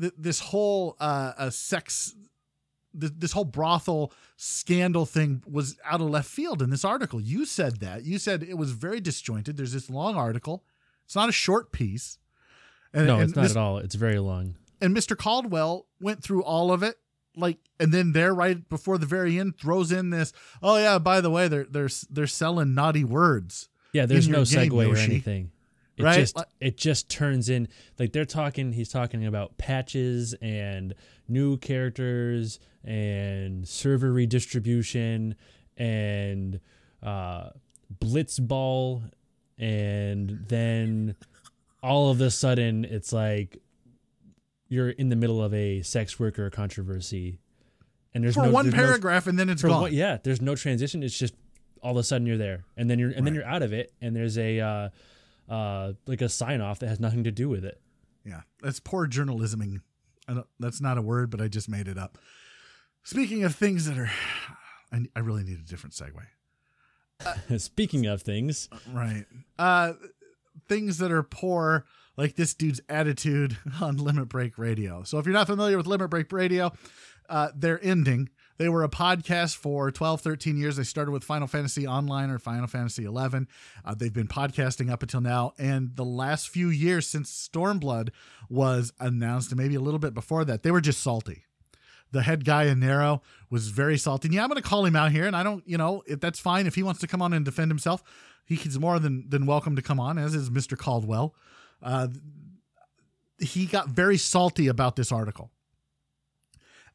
th- 0.01 0.13
this 0.17 0.41
whole 0.41 0.97
uh, 1.01 1.33
uh 1.37 1.51
sex 1.51 2.15
th- 2.99 3.13
this 3.17 3.33
whole 3.33 3.45
brothel 3.45 4.13
scandal 4.37 5.07
thing 5.07 5.43
was 5.51 5.77
out 5.85 6.01
of 6.01 6.09
left 6.09 6.29
field 6.29 6.63
in 6.63 6.71
this 6.71 6.85
article. 6.85 7.21
You 7.21 7.45
said 7.45 7.81
that. 7.81 8.05
You 8.05 8.19
said 8.19 8.43
it 8.43 8.57
was 8.57 8.73
very 8.73 9.01
disjointed. 9.01 9.57
There's 9.57 9.73
this 9.73 9.91
long 9.91 10.17
article. 10.17 10.65
It's 11.05 11.17
not 11.17 11.29
a 11.29 11.33
short 11.33 11.73
piece. 11.73 12.19
And, 12.93 13.07
no, 13.07 13.15
and 13.17 13.25
it's 13.25 13.37
not 13.37 13.43
Mis- 13.43 13.51
at 13.53 13.57
all. 13.57 13.79
It's 13.79 13.95
very 13.95 14.19
long. 14.19 14.57
And 14.81 14.97
Mr. 14.97 15.17
Caldwell 15.17 15.87
went 16.01 16.23
through 16.23 16.43
all 16.43 16.73
of 16.73 16.83
it. 16.83 16.97
Like, 17.37 17.59
and 17.79 17.93
then 17.93 18.13
there, 18.13 18.35
right 18.35 18.69
before 18.69 18.99
the 18.99 19.07
very 19.07 19.39
end, 19.39 19.57
throws 19.57 19.93
in 19.93 20.11
this. 20.11 20.33
Oh 20.63 20.77
yeah, 20.77 20.99
by 20.99 21.21
the 21.21 21.31
way, 21.31 21.47
they're 21.47 21.67
they're 21.71 21.89
they're 22.11 22.27
selling 22.27 22.75
naughty 22.75 23.05
words. 23.05 23.69
Yeah, 23.93 24.07
there's 24.07 24.29
no 24.29 24.45
game, 24.45 24.71
segue 24.71 24.93
or 24.93 24.97
anything. 24.97 25.53
It 26.01 26.05
Right? 26.05 26.19
just 26.19 26.37
it 26.61 26.77
just 26.77 27.09
turns 27.09 27.49
in 27.49 27.69
like 27.99 28.13
they're 28.13 28.25
talking 28.25 28.73
he's 28.73 28.89
talking 28.89 29.27
about 29.27 29.57
patches 29.59 30.35
and 30.43 30.95
new 31.29 31.57
characters 31.59 32.59
and 32.85 33.67
server 33.69 34.13
redistribution 34.13 35.35
and 35.77 36.61
uh 37.03 37.51
blitzball 37.99 39.03
and 39.59 40.45
then 40.49 41.15
all 41.83 42.11
of 42.11 42.21
a 42.21 42.31
sudden 42.31 42.85
it's 42.85 43.13
like 43.13 43.59
you're 44.69 44.91
in 44.91 45.09
the 45.09 45.17
middle 45.17 45.43
of 45.43 45.53
a 45.53 45.83
sex 45.83 46.19
worker 46.21 46.49
controversy. 46.51 47.39
And 48.15 48.23
there's 48.25 48.35
For 48.35 48.45
no 48.47 48.51
one 48.53 48.67
there's 48.67 48.75
no- 48.77 48.83
paragraph, 48.87 49.27
and 49.27 49.39
then 49.39 49.49
it's 49.49 49.63
gone. 49.63 49.81
what 49.81 49.93
yeah 49.93 50.19
there's 50.23 50.41
no 50.41 50.55
transition. 50.55 51.03
It's 51.03 51.19
just 51.19 51.35
all 51.83 51.93
of 51.93 51.97
a 51.97 52.03
sudden 52.03 52.27
you're 52.27 52.37
there. 52.37 52.65
And 52.77 52.89
then 52.91 52.99
you're 52.99 53.11
and 53.11 53.27
then 53.27 53.35
you're 53.35 53.47
out 53.47 53.63
of 53.63 53.73
it. 53.73 53.93
And 54.01 54.15
there's 54.15 54.37
a 54.39 54.61
uh 54.61 54.89
uh 55.51 55.93
like 56.07 56.23
a 56.23 56.29
sign 56.29 56.61
off 56.61 56.79
that 56.79 56.89
has 56.89 57.01
nothing 57.01 57.25
to 57.25 57.31
do 57.33 57.49
with 57.49 57.65
it 57.65 57.81
Yeah, 58.25 58.43
that's 58.63 58.81
poor 58.81 59.07
journalisming. 59.07 59.81
I 60.29 60.35
don't, 60.35 60.47
that's 60.61 60.81
not 60.81 60.97
a 60.97 61.03
word, 61.03 61.29
but 61.31 61.41
I 61.41 61.49
just 61.49 61.69
made 61.69 61.89
it 61.89 61.99
up. 61.99 62.17
Speaking 63.03 63.43
of 63.45 63.55
things 63.55 63.87
that 63.87 63.99
are, 63.99 64.11
I, 64.93 65.07
I 65.17 65.21
really 65.21 65.43
need 65.43 65.59
a 65.59 65.69
different 65.69 65.95
segue. 65.95 67.59
speaking 67.61 68.07
of 68.07 68.23
things 68.23 68.69
Right. 68.93 69.27
Uh, 69.59 69.95
things 70.69 70.99
that 70.99 71.11
are 71.11 71.23
poor, 71.23 71.85
like 72.17 72.37
this 72.37 72.55
dude's 72.55 72.81
attitude 72.89 73.57
on 73.81 73.97
Limit 73.97 74.29
Break 74.29 74.59
Radio. 74.59 75.03
So 75.03 75.19
if 75.19 75.27
you're 75.27 75.33
not 75.33 75.47
familiar 75.49 75.77
with 75.77 75.87
Limit 75.87 76.11
Break 76.11 76.31
Radio, 76.33 76.73
uh, 77.29 77.49
they're 77.57 77.83
ending. 77.85 78.29
They 78.61 78.69
were 78.69 78.85
a 78.85 78.91
podcast 78.91 79.57
for 79.57 79.91
12, 79.91 80.21
13 80.21 80.59
years. 80.59 80.77
They 80.77 80.83
started 80.83 81.13
with 81.13 81.25
Final 81.25 81.49
Fantasy 81.49 81.87
Online 81.87 82.29
or 82.29 82.39
Final 82.39 82.67
Fantasy 82.67 83.05
11. 83.05 83.49
Uh, 83.87 83.95
they've 83.95 84.13
been 84.13 84.29
podcasting 84.29 84.91
up 84.91 85.03
until 85.03 85.23
now. 85.23 85.55
And 85.59 85.97
the 85.97 86.05
last 86.05 86.51
few 86.51 86.69
years 86.69 87.07
since 87.07 87.33
Stormblood 87.33 88.11
was 88.51 88.93
announced, 89.01 89.51
and 89.51 89.59
maybe 89.59 89.77
a 89.77 89.81
little 89.81 89.99
bit 89.99 90.13
before 90.13 90.45
that, 90.45 90.63
they 90.63 90.71
were 90.71 90.83
just 90.83 91.01
salty. 91.01 91.45
The 92.13 92.21
head 92.21 92.45
guy 92.45 92.65
in 92.65 92.81
Narrow 92.81 93.23
was 93.49 93.69
very 93.69 93.97
salty. 93.97 94.29
And 94.29 94.35
yeah, 94.35 94.43
I'm 94.43 94.51
going 94.51 94.61
to 94.61 94.69
call 94.69 94.85
him 94.85 94.95
out 94.95 95.11
here. 95.11 95.27
And 95.27 95.35
I 95.35 95.43
don't, 95.43 95.67
you 95.67 95.79
know, 95.79 96.03
if 96.07 96.21
that's 96.21 96.39
fine. 96.39 96.67
If 96.67 96.75
he 96.75 96.83
wants 96.83 97.01
to 97.01 97.07
come 97.07 97.23
on 97.23 97.33
and 97.33 97.47
defend 97.47 97.71
himself, 97.71 98.03
he's 98.45 98.79
more 98.79 98.99
than, 98.99 99.25
than 99.31 99.47
welcome 99.47 99.75
to 99.77 99.81
come 99.81 99.99
on, 99.99 100.19
as 100.19 100.35
is 100.35 100.51
Mr. 100.51 100.77
Caldwell. 100.77 101.35
Uh, 101.83 102.09
he 103.39 103.65
got 103.65 103.89
very 103.89 104.19
salty 104.19 104.69
about 104.69 104.97
this 104.97 105.11
article. 105.11 105.51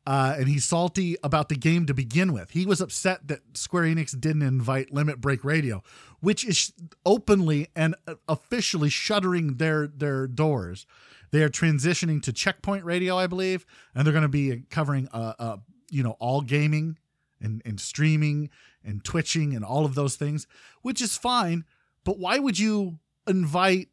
Uh, 0.08 0.36
and 0.38 0.48
he's 0.48 0.64
salty 0.64 1.18
about 1.24 1.50
the 1.50 1.56
game 1.56 1.88
to 1.88 1.94
begin 1.94 2.32
with. 2.32 2.52
He 2.52 2.66
was 2.66 2.80
upset 2.80 3.28
that 3.28 3.58
Square 3.58 3.86
Enix 3.86 4.20
didn't 4.20 4.44
invite 4.44 4.94
Limit 4.94 5.20
Break 5.20 5.44
Radio, 5.44 5.82
which 6.20 6.46
is 6.46 6.72
openly 7.06 7.70
and 7.76 7.96
officially 8.28 8.90
shuttering 8.90 9.56
their 9.56 9.88
their 9.88 10.28
doors. 10.28 10.86
They 11.32 11.42
are 11.42 11.50
transitioning 11.50 12.22
to 12.24 12.34
Checkpoint 12.34 12.86
Radio, 12.86 13.18
I 13.18 13.26
believe, 13.26 13.66
and 13.96 14.06
they're 14.06 14.14
going 14.14 14.22
to 14.22 14.30
be 14.30 14.64
covering 14.70 15.08
uh, 15.12 15.34
uh 15.40 15.58
you 15.90 16.04
know 16.04 16.16
all 16.20 16.42
gaming 16.42 17.00
and 17.42 17.64
and 17.66 17.80
streaming 17.80 18.52
and 18.84 19.04
twitching 19.04 19.56
and 19.56 19.66
all 19.66 19.86
of 19.86 19.96
those 19.96 20.16
things, 20.16 20.46
which 20.84 21.02
is 21.02 21.18
fine. 21.18 21.66
But 22.04 22.20
why 22.20 22.38
would 22.38 22.60
you 22.60 23.00
invite 23.28 23.90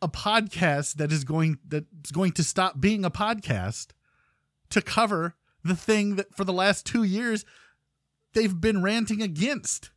a 0.00 0.08
podcast 0.08 0.94
that 0.94 1.10
is 1.10 1.24
going 1.24 1.58
that's 1.66 2.12
going 2.12 2.32
to 2.32 2.44
stop 2.44 2.80
being 2.80 3.04
a 3.04 3.10
podcast 3.10 3.88
to 4.70 4.82
cover 4.82 5.34
the 5.64 5.76
thing 5.76 6.16
that 6.16 6.34
for 6.34 6.44
the 6.44 6.52
last 6.52 6.86
two 6.86 7.02
years 7.02 7.44
they've 8.34 8.60
been 8.60 8.82
ranting 8.82 9.22
against. 9.22 9.90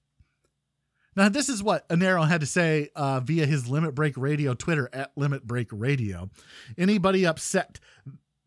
Now, 1.16 1.28
this 1.28 1.50
is 1.50 1.62
what 1.62 1.88
Anero 1.90 2.28
had 2.28 2.40
to 2.42 2.48
say 2.48 2.90
uh, 2.96 3.20
via 3.20 3.46
his 3.46 3.68
Limit 3.68 3.94
Break 3.94 4.16
Radio 4.16 4.54
Twitter 4.54 4.90
at 4.94 5.12
Limit 5.18 5.46
Break 5.46 5.68
Radio. 5.72 6.30
Anybody 6.78 7.26
upset 7.26 7.80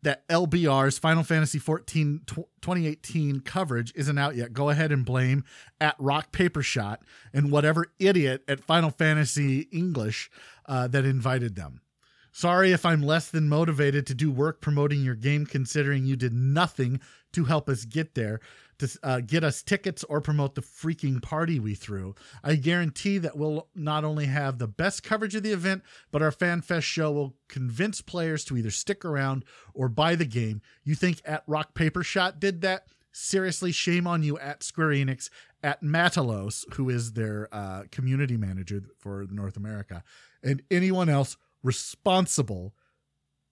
that 0.01 0.27
LBR's 0.27 0.97
Final 0.97 1.23
Fantasy 1.23 1.59
14 1.59 2.21
tw- 2.25 2.35
2018 2.61 3.41
coverage 3.41 3.93
isn't 3.95 4.17
out 4.17 4.35
yet, 4.35 4.53
go 4.53 4.69
ahead 4.69 4.91
and 4.91 5.05
blame 5.05 5.43
at 5.79 5.95
Rock 5.99 6.31
Paper 6.31 6.63
Shot 6.63 7.03
and 7.33 7.51
whatever 7.51 7.87
idiot 7.99 8.43
at 8.47 8.63
Final 8.63 8.89
Fantasy 8.89 9.61
English 9.71 10.29
uh, 10.65 10.87
that 10.87 11.05
invited 11.05 11.55
them. 11.55 11.81
Sorry 12.35 12.71
if 12.71 12.83
I'm 12.83 13.03
less 13.03 13.29
than 13.29 13.47
motivated 13.47 14.07
to 14.07 14.15
do 14.15 14.31
work 14.31 14.59
promoting 14.59 15.03
your 15.03 15.13
game, 15.13 15.45
considering 15.45 16.03
you 16.03 16.15
did 16.15 16.33
nothing 16.33 16.99
to 17.33 17.45
help 17.45 17.69
us 17.69 17.85
get 17.85 18.15
there, 18.15 18.39
to 18.79 18.99
uh, 19.03 19.19
get 19.19 19.43
us 19.43 19.61
tickets 19.61 20.03
or 20.05 20.19
promote 20.19 20.55
the 20.55 20.61
freaking 20.61 21.21
party 21.21 21.59
we 21.59 21.75
threw. 21.75 22.15
I 22.43 22.55
guarantee 22.55 23.19
that 23.19 23.37
we'll 23.37 23.67
not 23.75 24.03
only 24.03 24.25
have 24.25 24.57
the 24.57 24.67
best 24.67 25.03
coverage 25.03 25.35
of 25.35 25.43
the 25.43 25.51
event, 25.51 25.83
but 26.11 26.23
our 26.23 26.31
FanFest 26.31 26.81
show 26.81 27.11
will 27.11 27.35
convince 27.49 28.01
players 28.01 28.43
to 28.45 28.57
either 28.57 28.71
stick 28.71 29.05
around 29.05 29.45
or 29.75 29.87
buy 29.87 30.15
the 30.15 30.25
game. 30.25 30.63
You 30.83 30.95
think 30.95 31.21
at 31.25 31.43
Rock 31.45 31.75
Paper 31.75 32.03
Shot 32.03 32.39
did 32.39 32.61
that? 32.61 32.87
Seriously, 33.11 33.71
shame 33.71 34.07
on 34.07 34.23
you 34.23 34.39
at 34.39 34.63
Square 34.63 34.89
Enix, 34.89 35.29
at 35.61 35.83
Matalos, 35.83 36.65
who 36.73 36.89
is 36.89 37.13
their 37.13 37.47
uh, 37.51 37.83
community 37.91 38.37
manager 38.37 38.81
for 38.97 39.27
North 39.29 39.55
America, 39.55 40.03
and 40.41 40.63
anyone 40.71 41.09
else 41.09 41.37
responsible 41.63 42.73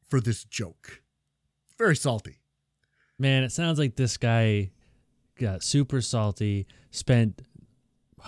for 0.10 0.20
this 0.20 0.44
joke. 0.44 1.02
Very 1.78 1.96
salty. 1.96 2.38
man 3.18 3.44
it 3.44 3.52
sounds 3.52 3.80
like 3.80 3.96
this 3.96 4.18
guy 4.18 4.72
got 5.40 5.64
super 5.64 6.02
salty 6.02 6.68
spent 6.92 7.42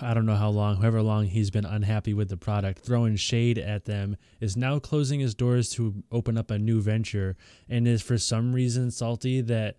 I 0.00 0.12
don't 0.14 0.26
know 0.26 0.34
how 0.34 0.50
long, 0.50 0.78
however 0.78 1.02
long 1.02 1.26
he's 1.26 1.50
been 1.50 1.64
unhappy 1.64 2.14
with 2.14 2.28
the 2.28 2.36
product, 2.36 2.80
throwing 2.80 3.16
shade 3.16 3.58
at 3.58 3.84
them, 3.84 4.16
is 4.40 4.56
now 4.56 4.78
closing 4.78 5.20
his 5.20 5.34
doors 5.34 5.70
to 5.70 6.02
open 6.10 6.36
up 6.36 6.50
a 6.50 6.58
new 6.58 6.80
venture, 6.80 7.36
and 7.68 7.86
is 7.86 8.02
for 8.02 8.18
some 8.18 8.52
reason 8.52 8.90
salty 8.90 9.40
that 9.42 9.76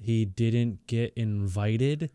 he 0.00 0.24
didn't 0.24 0.86
get 0.86 1.12
invited 1.14 2.10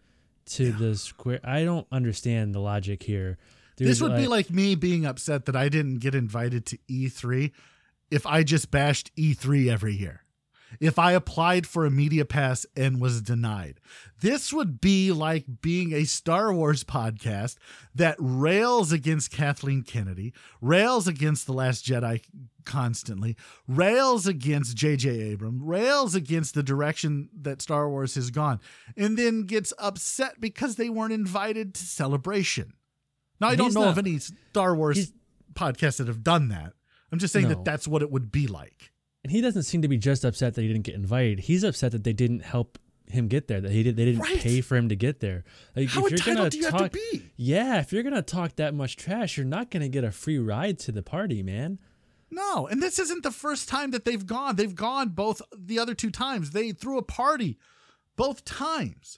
to 0.45 0.71
the 0.71 0.95
square. 0.95 1.39
I 1.43 1.63
don't 1.63 1.87
understand 1.91 2.55
the 2.55 2.59
logic 2.59 3.03
here. 3.03 3.37
This 3.79 3.99
There's, 3.99 4.01
would 4.03 4.17
be 4.17 4.27
like 4.27 4.51
me 4.51 4.75
being 4.75 5.05
upset 5.05 5.45
that 5.45 5.55
I 5.55 5.69
didn't 5.69 5.99
get 5.99 6.13
invited 6.13 6.65
to 6.67 6.77
E3 6.89 7.51
if 8.11 8.25
I 8.27 8.43
just 8.43 8.69
bashed 8.71 9.09
E3 9.15 9.71
every 9.71 9.95
year. 9.95 10.21
if 10.79 10.99
I 10.99 11.13
applied 11.13 11.65
for 11.65 11.85
a 11.85 11.91
media 11.91 12.25
pass 12.25 12.65
and 12.75 13.01
was 13.01 13.21
denied. 13.21 13.79
This 14.21 14.53
would 14.53 14.79
be 14.79 15.11
like 15.11 15.45
being 15.61 15.93
a 15.93 16.03
Star 16.03 16.53
Wars 16.53 16.83
podcast 16.83 17.55
that 17.95 18.15
rails 18.19 18.91
against 18.91 19.31
Kathleen 19.31 19.81
Kennedy, 19.81 20.33
rails 20.61 21.07
against 21.07 21.47
The 21.47 21.53
Last 21.53 21.85
Jedi 21.85 22.21
constantly, 22.65 23.35
rails 23.67 24.27
against 24.27 24.77
J.J. 24.77 25.09
Abrams, 25.09 25.61
rails 25.63 26.13
against 26.13 26.53
the 26.53 26.63
direction 26.63 27.29
that 27.41 27.61
Star 27.61 27.89
Wars 27.89 28.15
has 28.15 28.29
gone, 28.29 28.59
and 28.95 29.17
then 29.17 29.43
gets 29.43 29.73
upset 29.79 30.39
because 30.39 30.75
they 30.75 30.89
weren't 30.89 31.13
invited 31.13 31.73
to 31.73 31.83
Celebration. 31.83 32.73
Now, 33.39 33.47
I 33.49 33.55
don't 33.55 33.73
know 33.73 33.81
not- 33.81 33.89
of 33.91 33.97
any 33.97 34.17
Star 34.19 34.75
Wars 34.75 35.11
podcasts 35.53 35.97
that 35.97 36.07
have 36.07 36.23
done 36.23 36.49
that. 36.49 36.73
I'm 37.11 37.19
just 37.19 37.33
saying 37.33 37.47
No. 37.49 37.55
that 37.55 37.65
that's 37.65 37.87
what 37.87 38.01
it 38.01 38.11
would 38.11 38.31
be 38.31 38.47
like. 38.47 38.91
And 39.23 39.31
he 39.31 39.41
doesn't 39.41 39.63
seem 39.63 39.81
to 39.81 39.87
be 39.87 39.97
just 39.97 40.23
upset 40.23 40.53
that 40.55 40.61
he 40.61 40.67
didn't 40.67 40.83
get 40.85 40.95
invited. 40.95 41.39
He's 41.41 41.63
upset 41.63 41.91
that 41.91 42.03
they 42.03 42.13
didn't 42.13 42.41
help 42.41 42.77
him 43.07 43.27
get 43.27 43.47
there. 43.47 43.59
That 43.59 43.71
he 43.71 43.81
did. 43.83 43.95
They 43.97 44.05
didn't 44.05 44.21
Right. 44.21 44.37
pay 44.39 44.61
for 44.61 44.77
him 44.77 44.87
to 44.89 44.95
get 44.95 45.19
there. 45.19 45.43
Like, 45.75 45.89
How 45.89 46.05
if 46.05 46.11
you're 46.11 46.35
gonna 46.35 46.49
you 46.53 46.61
talk, 46.63 46.81
have 46.81 46.91
to 46.91 46.99
be? 47.11 47.23
yeah, 47.35 47.79
if 47.79 47.91
you're 47.91 48.03
gonna 48.03 48.21
talk 48.21 48.55
that 48.57 48.73
much 48.75 48.95
trash, 48.97 49.35
you're 49.37 49.45
not 49.47 49.71
gonna 49.71 49.89
get 49.89 50.03
a 50.03 50.11
free 50.11 50.37
ride 50.37 50.77
to 50.79 50.91
the 50.91 51.01
party, 51.01 51.41
man. 51.41 51.79
No, 52.31 52.67
and 52.67 52.81
this 52.83 52.99
isn't 52.99 53.23
the 53.23 53.31
first 53.31 53.67
time 53.67 53.89
that 53.91 54.05
they've 54.05 54.25
gone. 54.25 54.55
They've 54.55 54.75
gone 54.75 55.09
both 55.09 55.41
the 55.57 55.79
other 55.79 55.95
two 55.95 56.11
times. 56.11 56.51
They 56.51 56.71
threw 56.71 56.99
a 56.99 57.03
party 57.03 57.57
both 58.15 58.45
times. 58.45 59.17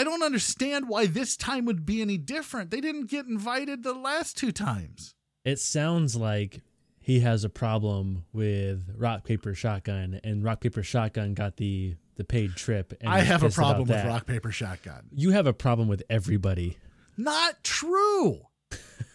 I 0.00 0.04
don't 0.04 0.22
understand 0.22 0.88
why 0.88 1.04
this 1.04 1.36
time 1.36 1.66
would 1.66 1.84
be 1.84 2.00
any 2.00 2.16
different. 2.16 2.70
They 2.70 2.80
didn't 2.80 3.10
get 3.10 3.26
invited 3.26 3.82
the 3.82 3.92
last 3.92 4.34
two 4.34 4.50
times. 4.50 5.14
It 5.44 5.58
sounds 5.58 6.16
like 6.16 6.62
he 7.02 7.20
has 7.20 7.44
a 7.44 7.50
problem 7.50 8.24
with 8.32 8.94
rock 8.96 9.24
paper 9.24 9.54
shotgun, 9.54 10.18
and 10.24 10.42
rock 10.42 10.62
paper 10.62 10.82
shotgun 10.82 11.34
got 11.34 11.58
the 11.58 11.96
the 12.16 12.24
paid 12.24 12.56
trip. 12.56 12.94
And 13.02 13.10
I 13.12 13.20
have 13.20 13.42
a 13.42 13.50
problem 13.50 13.88
with 13.88 14.02
rock 14.06 14.24
paper 14.24 14.50
shotgun. 14.50 15.08
You 15.12 15.32
have 15.32 15.46
a 15.46 15.52
problem 15.52 15.86
with 15.86 16.02
everybody. 16.08 16.78
Not 17.18 17.62
true. 17.62 18.40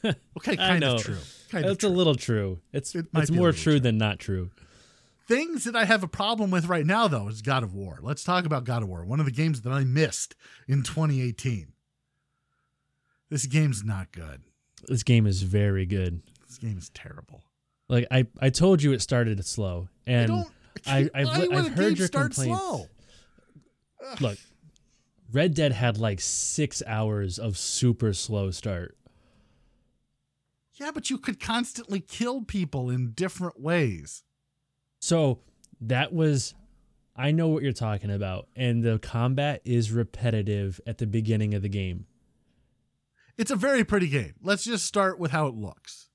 Okay, 0.38 0.56
kind 0.56 0.84
of 0.84 1.02
true. 1.02 1.18
Kind 1.50 1.66
of 1.66 1.80
true. 1.80 1.90
a 1.90 1.92
little 1.92 2.14
true. 2.14 2.60
It's 2.72 2.94
It 2.94 3.08
it's 3.16 3.32
more 3.32 3.52
true, 3.52 3.74
true. 3.74 3.80
than 3.80 3.98
not 3.98 4.20
true. 4.20 4.52
Things 5.28 5.64
that 5.64 5.76
I 5.76 5.86
have 5.86 6.04
a 6.04 6.08
problem 6.08 6.52
with 6.52 6.68
right 6.68 6.86
now, 6.86 7.08
though, 7.08 7.28
is 7.28 7.42
God 7.42 7.64
of 7.64 7.74
War. 7.74 8.00
Let's 8.02 8.24
talk 8.24 8.46
about 8.46 8.64
God 8.64 8.84
of 8.84 8.90
War, 8.90 9.04
one 9.06 9.20
of 9.20 9.26
the 9.26 9.32
games 9.32 9.62
that 9.62 9.72
I 9.72 9.84
missed 9.84 10.36
in 10.68 10.84
2018. 10.84 11.74
This 13.30 13.48
game's 13.48 13.84
not 13.84 14.12
good. 14.12 14.44
This 14.88 15.02
game 15.04 15.26
is 15.26 15.42
very 15.42 15.86
good. 15.88 16.22
This 16.48 16.60
game 16.60 16.78
is 16.78 16.90
terrible. 16.90 17.42
Like 17.90 18.06
I, 18.12 18.28
I 18.40 18.50
told 18.52 18.84
you 18.84 18.92
it 18.94 19.02
started 19.02 19.44
slow, 19.46 19.90
I 20.08 20.12
and 20.12 20.28
don't. 20.28 20.48
I- 20.86 21.10
I've 21.16 21.28
why 21.28 21.38
li- 21.40 21.56
I've 21.56 21.68
heard 21.70 21.98
your 21.98 22.08
complaints. 22.08 22.36
slow? 22.60 22.88
look, 24.20 24.38
Red 25.32 25.56
Dead 25.56 25.72
had 25.72 25.98
like 25.98 26.20
six 26.22 26.84
hours 26.86 27.40
of 27.40 27.58
super 27.58 28.14
slow 28.14 28.52
start. 28.52 28.96
Yeah, 30.74 30.92
but 30.94 31.10
you 31.10 31.18
could 31.18 31.40
constantly 31.40 32.00
kill 32.00 32.42
people 32.44 32.90
in 32.90 33.12
different 33.12 33.60
ways. 33.60 34.24
So 35.06 35.38
that 35.82 36.14
was, 36.14 36.56
I 37.16 37.30
know 37.30 37.48
what 37.50 37.62
you're 37.62 37.74
talking 37.74 38.10
about, 38.10 38.48
and 38.56 38.84
the 38.84 38.98
combat 38.98 39.62
is 39.64 39.92
repetitive 39.92 40.82
at 40.88 40.98
the 40.98 41.06
beginning 41.06 41.54
of 41.54 41.62
the 41.62 41.70
game. 41.70 42.08
It's 43.38 43.52
a 43.52 43.56
very 43.56 43.84
pretty 43.84 44.08
game. 44.08 44.34
Let's 44.42 44.64
just 44.64 44.84
start 44.84 45.20
with 45.20 45.30
how 45.30 45.46
it 45.46 45.54
looks. 45.54 46.10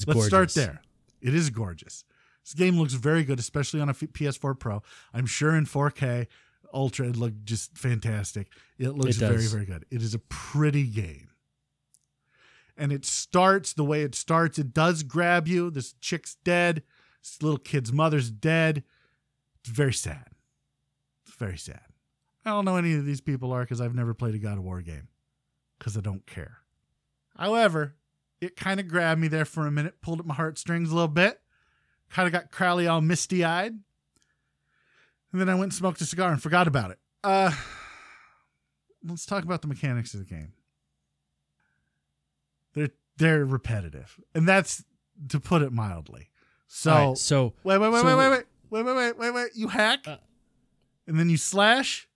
It's 0.00 0.08
Let's 0.08 0.28
gorgeous. 0.28 0.52
start 0.52 0.66
there. 0.66 0.82
It 1.20 1.32
is 1.32 1.48
gorgeous. 1.50 2.02
This 2.44 2.54
game 2.54 2.76
looks 2.76 2.94
very 2.94 3.22
good, 3.22 3.38
especially 3.38 3.80
on 3.80 3.88
a 3.88 3.94
PS4 3.94 4.58
Pro. 4.58 4.82
I'm 5.14 5.26
sure 5.26 5.54
in 5.54 5.64
4K 5.64 6.26
Ultra 6.74 7.06
it 7.06 7.16
looked 7.16 7.44
just 7.44 7.78
fantastic. 7.78 8.48
It 8.78 8.96
looks 8.96 9.16
It 9.16 9.20
very, 9.20 9.46
very 9.46 9.64
good. 9.64 9.84
It 9.92 10.02
is 10.02 10.12
a 10.12 10.18
pretty 10.18 10.88
game. 10.88 11.28
And 12.76 12.90
it 12.90 13.04
starts 13.04 13.72
the 13.72 13.84
way 13.84 14.02
it 14.02 14.16
starts. 14.16 14.58
It 14.58 14.74
does 14.74 15.04
grab 15.04 15.46
you. 15.46 15.70
This 15.70 15.92
chick's 16.00 16.34
dead. 16.42 16.82
This 17.26 17.42
little 17.42 17.58
kid's 17.58 17.92
mother's 17.92 18.30
dead. 18.30 18.84
It's 19.60 19.68
very 19.68 19.92
sad. 19.92 20.26
It's 21.26 21.34
very 21.34 21.58
sad. 21.58 21.80
I 22.44 22.50
don't 22.50 22.64
know 22.64 22.76
any 22.76 22.94
of 22.94 23.04
these 23.04 23.20
people 23.20 23.52
are 23.52 23.62
because 23.62 23.80
I've 23.80 23.96
never 23.96 24.14
played 24.14 24.36
a 24.36 24.38
God 24.38 24.58
of 24.58 24.64
War 24.64 24.80
game 24.80 25.08
because 25.76 25.96
I 25.96 26.00
don't 26.00 26.24
care. 26.24 26.58
However, 27.36 27.96
it 28.40 28.54
kind 28.54 28.78
of 28.78 28.86
grabbed 28.86 29.20
me 29.20 29.26
there 29.26 29.44
for 29.44 29.66
a 29.66 29.72
minute, 29.72 30.00
pulled 30.00 30.20
at 30.20 30.26
my 30.26 30.34
heartstrings 30.34 30.92
a 30.92 30.94
little 30.94 31.08
bit, 31.08 31.40
kind 32.10 32.28
of 32.28 32.32
got 32.32 32.52
Crowley 32.52 32.86
all 32.86 33.00
misty 33.00 33.44
eyed. 33.44 33.72
And 35.32 35.40
then 35.40 35.48
I 35.48 35.54
went 35.54 35.64
and 35.64 35.74
smoked 35.74 36.00
a 36.00 36.06
cigar 36.06 36.30
and 36.30 36.40
forgot 36.40 36.68
about 36.68 36.92
it. 36.92 36.98
Uh, 37.24 37.50
let's 39.04 39.26
talk 39.26 39.42
about 39.42 39.62
the 39.62 39.68
mechanics 39.68 40.14
of 40.14 40.20
the 40.20 40.26
game. 40.26 40.52
They're 42.74 42.90
they're 43.16 43.44
repetitive, 43.44 44.20
and 44.32 44.46
that's 44.46 44.84
to 45.28 45.40
put 45.40 45.62
it 45.62 45.72
mildly. 45.72 46.30
So 46.66 46.90
right, 47.08 47.18
so 47.18 47.54
wait, 47.64 47.78
wait, 47.78 47.88
wait, 47.90 48.00
so- 48.00 48.06
wait, 48.06 48.16
wait, 48.16 48.30
wait, 48.30 48.44
wait, 48.70 48.82
wait, 48.84 48.94
wait, 48.96 49.18
wait, 49.18 49.30
wait. 49.34 49.50
You 49.54 49.68
hack, 49.68 50.06
Uh, 50.06 50.16
and 51.06 51.18
then 51.18 51.28
you 51.30 51.36
slash, 51.36 52.08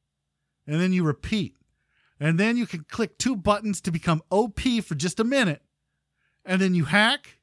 and 0.67 0.81
then 0.81 0.93
you 0.93 1.05
repeat, 1.05 1.57
and 2.19 2.39
then 2.39 2.57
you 2.57 2.67
can 2.67 2.85
click 2.89 3.17
two 3.19 3.37
buttons 3.37 3.81
to 3.83 3.91
become 3.93 4.23
OP 4.31 4.81
for 4.81 4.95
just 4.95 5.21
a 5.21 5.25
minute, 5.25 5.63
and 6.45 6.61
then 6.61 6.75
you 6.75 6.85
hack, 6.87 7.39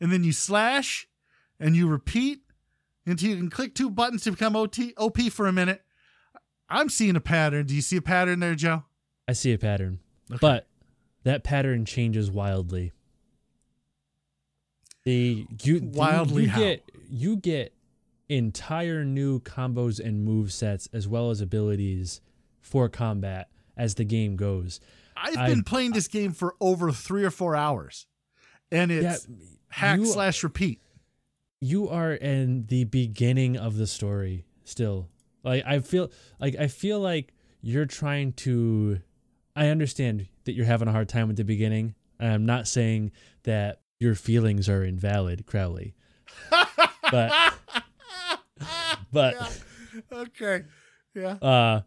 and 0.00 0.12
then 0.12 0.22
you 0.24 0.32
slash, 0.32 1.08
and 1.58 1.74
you 1.76 1.88
repeat 1.88 2.40
until 3.06 3.30
you 3.30 3.36
can 3.36 3.50
click 3.50 3.74
two 3.74 3.90
buttons 3.90 4.22
to 4.24 4.30
become 4.30 4.54
OT, 4.56 4.92
OP 4.96 5.18
for 5.30 5.46
a 5.46 5.52
minute. 5.52 5.82
I'm 6.68 6.88
seeing 6.88 7.16
a 7.16 7.20
pattern. 7.20 7.66
Do 7.66 7.74
you 7.74 7.82
see 7.82 7.96
a 7.98 8.02
pattern 8.02 8.40
there, 8.40 8.54
Joe? 8.54 8.84
I 9.28 9.32
see 9.32 9.52
a 9.52 9.58
pattern, 9.58 10.00
Okay. 10.30 10.38
but 10.40 10.68
that 11.24 11.44
pattern 11.44 11.84
changes 11.84 12.30
wildly. 12.30 12.92
The 15.04 15.46
you 15.62 15.80
Wildly 15.92 16.44
you 16.44 16.48
how? 16.50 16.58
get 16.60 16.90
you 17.10 17.36
get 17.36 17.74
entire 18.28 19.04
new 19.04 19.38
combos 19.40 20.00
and 20.00 20.24
move 20.24 20.52
sets 20.52 20.88
as 20.92 21.06
well 21.06 21.30
as 21.30 21.40
abilities 21.40 22.20
for 22.62 22.88
combat 22.88 23.48
as 23.76 23.96
the 23.96 24.04
game 24.04 24.36
goes. 24.36 24.80
I've 25.16 25.36
I- 25.36 25.48
been 25.48 25.62
playing 25.62 25.92
this 25.92 26.08
game 26.08 26.32
for 26.32 26.54
over 26.60 26.90
three 26.90 27.22
or 27.24 27.30
four 27.30 27.54
hours, 27.54 28.06
and 28.72 28.90
it's 28.90 29.26
Yeah, 29.28 29.36
hack 29.68 29.98
you- 30.00 30.06
slash 30.06 30.42
repeat. 30.42 30.80
you 31.60 31.88
are 31.88 32.12
in 32.14 32.66
the 32.66 32.84
beginning 32.84 33.56
of 33.56 33.76
the 33.76 33.86
story 33.86 34.44
still 34.64 35.08
like 35.44 35.62
i 35.66 35.78
feel 35.78 36.10
like 36.40 36.56
i 36.56 36.66
feel 36.66 36.98
like 37.00 37.32
you're 37.62 37.86
trying 37.86 38.32
to 38.32 38.98
i 39.56 39.68
understand 39.68 40.26
that 40.44 40.52
you're 40.52 40.66
having 40.66 40.88
a 40.88 40.92
hard 40.92 41.08
time 41.08 41.30
at 41.30 41.36
the 41.36 41.44
beginning 41.44 41.94
i'm 42.20 42.44
not 42.44 42.66
saying 42.68 43.10
that 43.44 43.80
your 44.00 44.14
feelings 44.14 44.68
are 44.68 44.82
invalid 44.84 45.46
crowley 45.46 45.94
but 47.10 47.54
but 49.12 49.60
Okay. 50.12 50.62
Yeah. 51.14 51.32
uh 51.42 51.80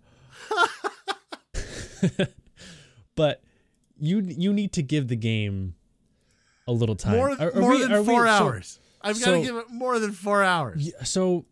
but 3.15 3.41
you 3.99 4.19
you 4.19 4.53
need 4.53 4.73
to 4.73 4.81
give 4.83 5.07
the 5.07 5.15
game 5.15 5.75
a 6.67 6.71
little 6.71 6.95
time 6.95 7.15
More, 7.17 7.31
Are- 7.31 7.51
are 7.53 7.59
more 7.61 7.71
we- 7.71 7.81
than 7.81 7.91
are 7.93 8.01
we- 8.01 8.07
four 8.07 8.25
so- 8.25 8.29
hours. 8.31 8.79
I've 9.01 9.19
got 9.19 9.25
to 9.31 9.37
so- 9.37 9.43
give 9.43 9.55
it 9.55 9.69
more 9.69 9.99
than 9.99 10.11
four 10.11 10.43
hours. 10.43 10.85
Yeah, 10.87 11.03
so 11.03 11.45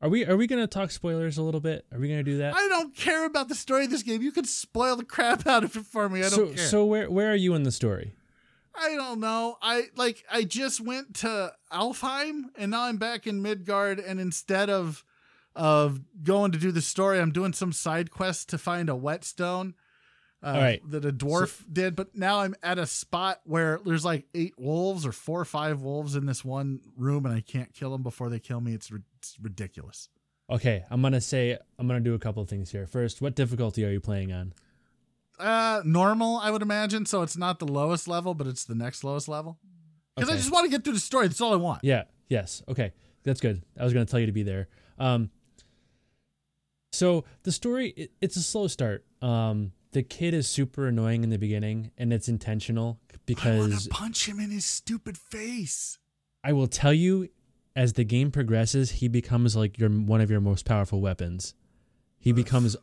are 0.00 0.08
we 0.08 0.24
are 0.24 0.36
we 0.36 0.46
gonna 0.46 0.66
talk 0.66 0.90
spoilers 0.90 1.36
a 1.36 1.42
little 1.42 1.60
bit? 1.60 1.84
Are 1.92 1.98
we 1.98 2.08
gonna 2.08 2.22
do 2.22 2.38
that? 2.38 2.54
I 2.54 2.68
don't 2.68 2.94
care 2.94 3.26
about 3.26 3.48
the 3.48 3.54
story 3.54 3.84
of 3.84 3.90
this 3.90 4.02
game. 4.02 4.22
You 4.22 4.32
can 4.32 4.44
spoil 4.44 4.96
the 4.96 5.04
crap 5.04 5.46
out 5.46 5.64
of 5.64 5.76
it 5.76 5.84
for 5.86 6.08
me. 6.08 6.20
I 6.20 6.22
don't 6.22 6.32
so 6.32 6.46
care. 6.48 6.56
so 6.66 6.84
where 6.86 7.10
where 7.10 7.30
are 7.32 7.36
you 7.36 7.54
in 7.54 7.64
the 7.64 7.72
story? 7.72 8.14
I 8.74 8.94
don't 8.94 9.20
know. 9.20 9.56
I 9.60 9.88
like 9.96 10.24
I 10.30 10.44
just 10.44 10.80
went 10.80 11.14
to 11.16 11.52
Alfheim 11.72 12.44
and 12.56 12.70
now 12.70 12.82
I'm 12.82 12.96
back 12.96 13.26
in 13.26 13.42
Midgard 13.42 13.98
and 13.98 14.20
instead 14.20 14.70
of 14.70 15.04
of 15.56 16.00
going 16.22 16.52
to 16.52 16.58
do 16.58 16.70
the 16.72 16.80
story, 16.80 17.18
I'm 17.18 17.32
doing 17.32 17.52
some 17.52 17.72
side 17.72 18.10
quest 18.10 18.48
to 18.50 18.58
find 18.58 18.88
a 18.88 18.96
whetstone. 18.96 19.74
Uh, 20.42 20.52
right. 20.56 20.90
that 20.90 21.04
a 21.04 21.12
dwarf 21.12 21.62
did, 21.70 21.94
but 21.94 22.16
now 22.16 22.40
I'm 22.40 22.54
at 22.62 22.78
a 22.78 22.86
spot 22.86 23.42
where 23.44 23.78
there's 23.84 24.06
like 24.06 24.24
eight 24.34 24.54
wolves 24.56 25.04
or 25.04 25.12
four 25.12 25.38
or 25.38 25.44
five 25.44 25.82
wolves 25.82 26.16
in 26.16 26.24
this 26.24 26.42
one 26.42 26.80
room, 26.96 27.26
and 27.26 27.34
I 27.34 27.42
can't 27.42 27.74
kill 27.74 27.90
them 27.90 28.02
before 28.02 28.30
they 28.30 28.38
kill 28.38 28.62
me. 28.62 28.72
It's, 28.72 28.90
ri- 28.90 29.02
it's 29.18 29.36
ridiculous. 29.38 30.08
Okay, 30.48 30.82
I'm 30.90 31.02
gonna 31.02 31.20
say 31.20 31.58
I'm 31.78 31.86
gonna 31.86 32.00
do 32.00 32.14
a 32.14 32.18
couple 32.18 32.42
of 32.42 32.48
things 32.48 32.70
here. 32.70 32.86
First, 32.86 33.20
what 33.20 33.36
difficulty 33.36 33.84
are 33.84 33.90
you 33.90 34.00
playing 34.00 34.32
on? 34.32 34.54
Uh, 35.40 35.82
normal, 35.84 36.36
I 36.36 36.50
would 36.50 36.62
imagine. 36.62 37.06
So 37.06 37.22
it's 37.22 37.36
not 37.36 37.58
the 37.58 37.66
lowest 37.66 38.06
level, 38.06 38.34
but 38.34 38.46
it's 38.46 38.64
the 38.64 38.74
next 38.74 39.02
lowest 39.04 39.28
level. 39.28 39.58
Because 40.16 40.30
I 40.30 40.36
just 40.36 40.52
want 40.52 40.64
to 40.64 40.70
get 40.70 40.84
through 40.84 40.92
the 40.92 41.00
story. 41.00 41.28
That's 41.28 41.40
all 41.40 41.52
I 41.52 41.56
want. 41.56 41.80
Yeah. 41.82 42.04
Yes. 42.28 42.62
Okay. 42.68 42.92
That's 43.24 43.40
good. 43.40 43.62
I 43.78 43.84
was 43.84 43.92
gonna 43.92 44.06
tell 44.06 44.20
you 44.20 44.26
to 44.26 44.32
be 44.32 44.42
there. 44.42 44.68
Um. 44.98 45.30
So 46.92 47.24
the 47.44 47.52
story 47.52 47.88
it, 47.96 48.12
it's 48.20 48.36
a 48.36 48.42
slow 48.42 48.66
start. 48.66 49.04
Um. 49.22 49.72
The 49.92 50.02
kid 50.04 50.34
is 50.34 50.46
super 50.46 50.86
annoying 50.86 51.24
in 51.24 51.30
the 51.30 51.38
beginning, 51.38 51.90
and 51.98 52.12
it's 52.12 52.28
intentional 52.28 53.00
because 53.26 53.84
to 53.84 53.90
punch 53.90 54.28
him 54.28 54.38
in 54.38 54.50
his 54.50 54.64
stupid 54.64 55.18
face. 55.18 55.98
I 56.44 56.52
will 56.52 56.68
tell 56.68 56.92
you, 56.92 57.28
as 57.74 57.94
the 57.94 58.04
game 58.04 58.30
progresses, 58.30 58.92
he 58.92 59.08
becomes 59.08 59.56
like 59.56 59.78
your 59.78 59.90
one 59.90 60.20
of 60.20 60.30
your 60.30 60.40
most 60.40 60.64
powerful 60.64 61.00
weapons. 61.00 61.54
He 62.20 62.32
becomes 62.32 62.76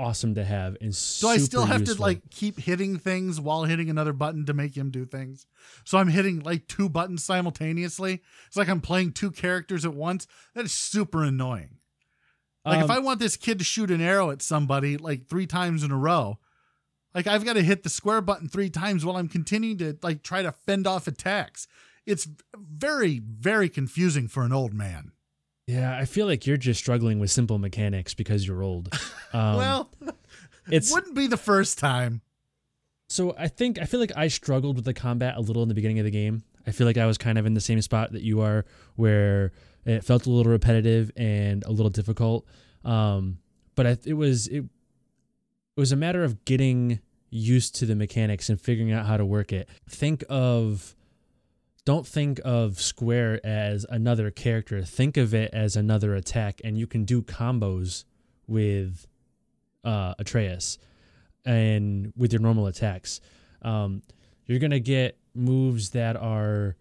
awesome 0.00 0.34
to 0.34 0.44
have 0.44 0.76
and 0.80 0.94
so 0.94 1.28
I 1.28 1.36
still 1.36 1.66
have 1.66 1.80
useful. 1.80 1.96
to 1.96 2.02
like 2.02 2.30
keep 2.30 2.58
hitting 2.58 2.98
things 2.98 3.40
while 3.40 3.64
hitting 3.64 3.90
another 3.90 4.12
button 4.12 4.46
to 4.46 4.54
make 4.54 4.76
him 4.76 4.90
do 4.90 5.04
things? 5.04 5.46
So 5.84 5.98
I'm 5.98 6.08
hitting 6.08 6.40
like 6.40 6.66
two 6.66 6.88
buttons 6.88 7.22
simultaneously. 7.24 8.22
It's 8.46 8.56
like 8.56 8.68
I'm 8.68 8.80
playing 8.80 9.12
two 9.12 9.30
characters 9.30 9.84
at 9.84 9.94
once. 9.94 10.26
That 10.54 10.64
is 10.64 10.72
super 10.72 11.22
annoying. 11.22 11.76
Like 12.64 12.78
if 12.78 12.84
Um, 12.84 12.90
I 12.90 12.98
want 12.98 13.20
this 13.20 13.36
kid 13.36 13.58
to 13.58 13.64
shoot 13.64 13.90
an 13.90 14.00
arrow 14.00 14.30
at 14.30 14.42
somebody 14.42 14.96
like 14.96 15.26
three 15.26 15.46
times 15.46 15.82
in 15.82 15.90
a 15.90 15.96
row, 15.96 16.38
like 17.14 17.26
I've 17.26 17.44
got 17.44 17.54
to 17.54 17.62
hit 17.62 17.82
the 17.82 17.88
square 17.88 18.20
button 18.20 18.48
three 18.48 18.70
times 18.70 19.04
while 19.04 19.16
I'm 19.16 19.28
continuing 19.28 19.78
to 19.78 19.98
like 20.02 20.22
try 20.22 20.42
to 20.42 20.52
fend 20.52 20.86
off 20.86 21.06
attacks. 21.06 21.66
It's 22.06 22.28
very, 22.56 23.18
very 23.20 23.68
confusing 23.68 24.28
for 24.28 24.42
an 24.44 24.52
old 24.52 24.74
man. 24.74 25.12
Yeah, 25.70 25.96
I 25.96 26.04
feel 26.04 26.26
like 26.26 26.46
you're 26.46 26.56
just 26.56 26.80
struggling 26.80 27.20
with 27.20 27.30
simple 27.30 27.58
mechanics 27.58 28.14
because 28.14 28.46
you're 28.46 28.62
old. 28.62 28.92
Um, 29.32 29.56
well, 29.58 29.90
it 30.68 30.88
wouldn't 30.90 31.14
be 31.14 31.28
the 31.28 31.36
first 31.36 31.78
time. 31.78 32.20
so 33.08 33.32
I 33.38 33.46
think 33.46 33.78
I 33.80 33.84
feel 33.84 34.00
like 34.00 34.10
I 34.16 34.26
struggled 34.26 34.74
with 34.74 34.84
the 34.84 34.92
combat 34.92 35.36
a 35.36 35.40
little 35.40 35.62
in 35.62 35.68
the 35.68 35.74
beginning 35.76 36.00
of 36.00 36.04
the 36.04 36.10
game. 36.10 36.42
I 36.66 36.72
feel 36.72 36.84
like 36.84 36.96
I 36.96 37.06
was 37.06 37.16
kind 37.16 37.38
of 37.38 37.46
in 37.46 37.54
the 37.54 37.60
same 37.60 37.80
spot 37.80 38.10
that 38.10 38.22
you 38.22 38.40
are, 38.40 38.64
where 38.96 39.52
it 39.84 40.02
felt 40.02 40.26
a 40.26 40.30
little 40.30 40.50
repetitive 40.50 41.12
and 41.16 41.62
a 41.62 41.70
little 41.70 41.90
difficult. 41.90 42.44
Um, 42.84 43.38
but 43.76 43.86
I, 43.86 43.98
it 44.04 44.14
was 44.14 44.48
it, 44.48 44.64
it 44.64 44.68
was 45.76 45.92
a 45.92 45.96
matter 45.96 46.24
of 46.24 46.44
getting 46.44 46.98
used 47.30 47.76
to 47.76 47.86
the 47.86 47.94
mechanics 47.94 48.48
and 48.48 48.60
figuring 48.60 48.90
out 48.90 49.06
how 49.06 49.16
to 49.16 49.24
work 49.24 49.52
it. 49.52 49.68
Think 49.88 50.24
of 50.28 50.96
don't 51.84 52.06
think 52.06 52.40
of 52.44 52.80
Square 52.80 53.44
as 53.44 53.86
another 53.88 54.30
character. 54.30 54.82
Think 54.82 55.16
of 55.16 55.34
it 55.34 55.50
as 55.52 55.76
another 55.76 56.14
attack, 56.14 56.60
and 56.62 56.76
you 56.78 56.86
can 56.86 57.04
do 57.04 57.22
combos 57.22 58.04
with 58.46 59.06
uh, 59.84 60.14
Atreus 60.18 60.78
and 61.44 62.12
with 62.16 62.32
your 62.32 62.42
normal 62.42 62.66
attacks. 62.66 63.20
Um, 63.62 64.02
you're 64.46 64.58
gonna 64.58 64.80
get 64.80 65.18
moves 65.34 65.90
that 65.90 66.16
are 66.16 66.76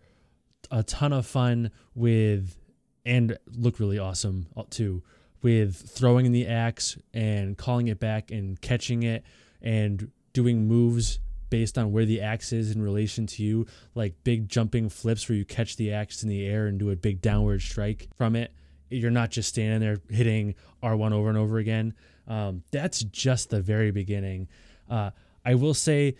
a 0.72 0.84
ton 0.84 1.14
of 1.14 1.26
fun 1.26 1.72
with 1.95 2.58
and 3.06 3.38
look 3.47 3.80
really 3.80 3.97
awesome 3.97 4.47
uh, 4.56 4.64
too 4.70 5.04
with 5.41 5.76
throwing 5.76 6.32
the 6.32 6.47
axe 6.47 6.97
and 7.14 7.58
calling 7.58 7.88
it 7.88 8.00
back 8.00 8.30
and 8.32 8.60
catching 8.62 9.04
it 9.04 9.24
and 9.62 10.12
doing 10.34 10.68
moves 10.68 11.20
based 11.50 11.78
on 11.78 11.91
where 11.91 12.06
the 12.06 12.22
axe 12.22 12.54
is 12.54 12.72
in 12.72 12.82
relation 12.82 13.26
to 13.26 13.43
you 13.43 13.66
like 13.95 14.14
big 14.24 14.47
jumping 14.47 14.89
flips 14.89 15.28
where 15.28 15.38
you 15.38 15.45
catch 15.45 15.76
the 15.76 15.91
axe 15.91 16.24
in 16.24 16.30
the 16.30 16.45
air 16.45 16.68
and 16.68 16.80
do 16.80 16.89
a 16.89 16.95
big 16.95 17.22
downward 17.22 17.62
strike 17.62 18.08
from 18.16 18.36
it 18.36 18.52
you're 18.89 19.12
not 19.12 19.30
just 19.30 19.50
standing 19.50 19.80
there 19.80 20.02
hitting 20.10 20.56
r1 20.84 21.12
over 21.12 21.30
and 21.30 21.38
over 21.38 21.58
again. 21.58 21.93
Um, 22.28 22.64
that's 22.72 23.04
just 23.04 23.50
the 23.50 23.62
very 23.62 23.91
beginning. 23.91 24.47
Uh, 24.89 25.12
i 25.45 25.56
will 25.56 25.74
say 25.74 26.16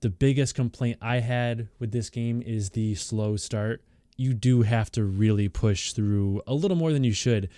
the 0.00 0.10
biggest 0.10 0.54
complaint 0.54 0.98
i 1.00 1.20
had 1.20 1.68
with 1.78 1.92
this 1.92 2.10
game 2.10 2.42
is 2.42 2.70
the 2.70 2.94
slow 2.94 3.36
start. 3.36 3.82
You 4.16 4.34
do 4.34 4.62
have 4.62 4.90
to 4.92 5.04
really 5.04 5.48
push 5.48 5.92
through 5.92 6.42
a 6.46 6.54
little 6.54 6.76
more 6.76 6.92
than 6.92 7.04
you 7.04 7.12
should 7.12 7.48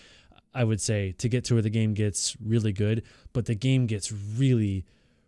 i 0.54 0.64
would 0.64 0.80
say 0.80 1.12
to 1.18 1.28
get 1.28 1.44
to 1.44 1.54
where 1.54 1.62
the 1.62 1.70
game 1.70 1.92
gets 1.92 2.34
really 2.42 2.72
good 2.72 3.02
but 3.34 3.44
the 3.44 3.54
game 3.54 3.86
gets 3.86 4.10
really 4.10 4.86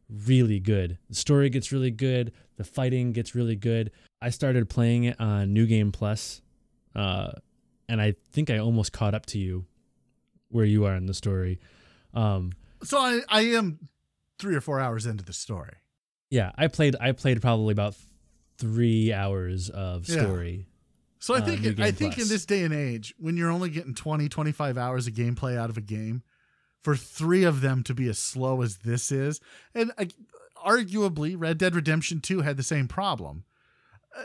really 0.08 0.58
good 0.58 0.96
the 1.08 1.14
story 1.14 1.50
gets 1.50 1.70
really 1.70 1.90
good 1.90 2.32
the 2.56 2.64
fighting 2.64 3.12
gets 3.12 3.34
really 3.34 3.56
good 3.56 3.90
i 4.22 4.30
started 4.30 4.68
playing 4.68 5.04
it 5.04 5.20
on 5.20 5.52
new 5.52 5.66
game 5.66 5.92
plus 5.92 6.40
uh, 6.94 7.30
and 7.88 8.00
i 8.00 8.14
think 8.32 8.48
i 8.50 8.56
almost 8.58 8.92
caught 8.92 9.14
up 9.14 9.26
to 9.26 9.38
you 9.38 9.66
where 10.48 10.64
you 10.64 10.84
are 10.86 10.94
in 10.96 11.06
the 11.06 11.14
story 11.14 11.60
um, 12.14 12.52
So 12.82 12.96
I, 12.98 13.20
I 13.28 13.40
am 13.42 13.78
three 14.38 14.54
or 14.56 14.60
four 14.62 14.80
hours 14.80 15.04
into 15.04 15.22
the 15.24 15.34
story. 15.34 15.74
yeah 16.30 16.52
i 16.56 16.68
played 16.68 16.96
i 17.00 17.12
played 17.12 17.40
probably 17.42 17.72
about 17.72 17.94
three 18.56 19.12
hours 19.12 19.68
of 19.70 20.06
story. 20.06 20.56
Yeah. 20.56 20.64
So 21.20 21.34
I 21.34 21.38
Uh, 21.38 21.44
think 21.44 21.60
New 21.62 21.84
I 21.84 21.90
think 21.92 22.18
in 22.18 22.26
this 22.28 22.44
day 22.46 22.62
and 22.64 22.72
age, 22.74 23.14
when 23.18 23.36
you're 23.36 23.50
only 23.50 23.70
getting 23.70 23.94
20, 23.94 24.28
25 24.28 24.76
hours 24.78 25.06
of 25.06 25.14
gameplay 25.14 25.56
out 25.56 25.68
of 25.70 25.76
a 25.76 25.80
game, 25.80 26.22
for 26.82 26.96
three 26.96 27.44
of 27.44 27.60
them 27.60 27.82
to 27.84 27.94
be 27.94 28.08
as 28.08 28.18
slow 28.18 28.62
as 28.62 28.78
this 28.78 29.10
is, 29.12 29.40
and 29.74 29.92
uh, 29.98 30.04
arguably 30.64 31.34
Red 31.38 31.58
Dead 31.58 31.74
Redemption 31.74 32.20
2 32.20 32.40
had 32.40 32.56
the 32.56 32.62
same 32.62 32.88
problem. 32.88 33.44
Uh, 34.16 34.22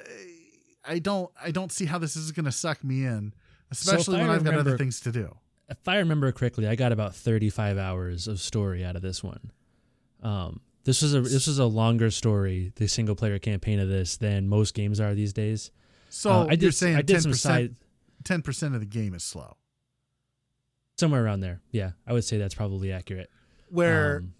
I 0.85 0.99
don't 0.99 1.31
I 1.41 1.51
don't 1.51 1.71
see 1.71 1.85
how 1.85 1.97
this 1.97 2.15
is 2.15 2.31
going 2.31 2.45
to 2.45 2.51
suck 2.51 2.83
me 2.83 3.05
in, 3.05 3.33
especially 3.71 4.19
I 4.19 4.21
when 4.21 4.29
I've 4.31 4.43
got 4.43 4.55
other 4.55 4.77
things 4.77 4.99
to 5.01 5.11
do. 5.11 5.35
if 5.69 5.87
I 5.87 5.97
remember 5.97 6.31
correctly, 6.31 6.67
I 6.67 6.75
got 6.75 6.91
about 6.91 7.15
35 7.15 7.77
hours 7.77 8.27
of 8.27 8.39
story 8.39 8.83
out 8.83 8.95
of 8.95 9.01
this 9.01 9.23
one. 9.23 9.51
Um, 10.21 10.61
this 10.83 11.01
was 11.01 11.13
a 11.13 11.21
this 11.21 11.47
was 11.47 11.59
a 11.59 11.65
longer 11.65 12.11
story, 12.11 12.73
the 12.75 12.87
single 12.87 13.15
player 13.15 13.39
campaign 13.39 13.79
of 13.79 13.87
this 13.87 14.17
than 14.17 14.47
most 14.49 14.73
games 14.73 14.99
are 14.99 15.13
these 15.15 15.31
days. 15.33 15.71
So 16.09 16.29
Uh, 16.31 16.47
I 16.49 16.53
you're 16.53 16.71
saying 16.71 16.97
I 16.97 17.01
did 17.01 17.17
10%, 17.17 17.21
some 17.21 17.33
side 17.33 17.75
10% 18.23 18.73
of 18.73 18.79
the 18.79 18.85
game 18.85 19.13
is 19.13 19.23
slow. 19.23 19.55
Somewhere 20.97 21.23
around 21.23 21.39
there. 21.41 21.61
Yeah, 21.71 21.91
I 22.07 22.13
would 22.13 22.23
say 22.23 22.37
that's 22.37 22.55
probably 22.55 22.91
accurate. 22.91 23.29
Where 23.69 24.17
Um, 24.17 24.33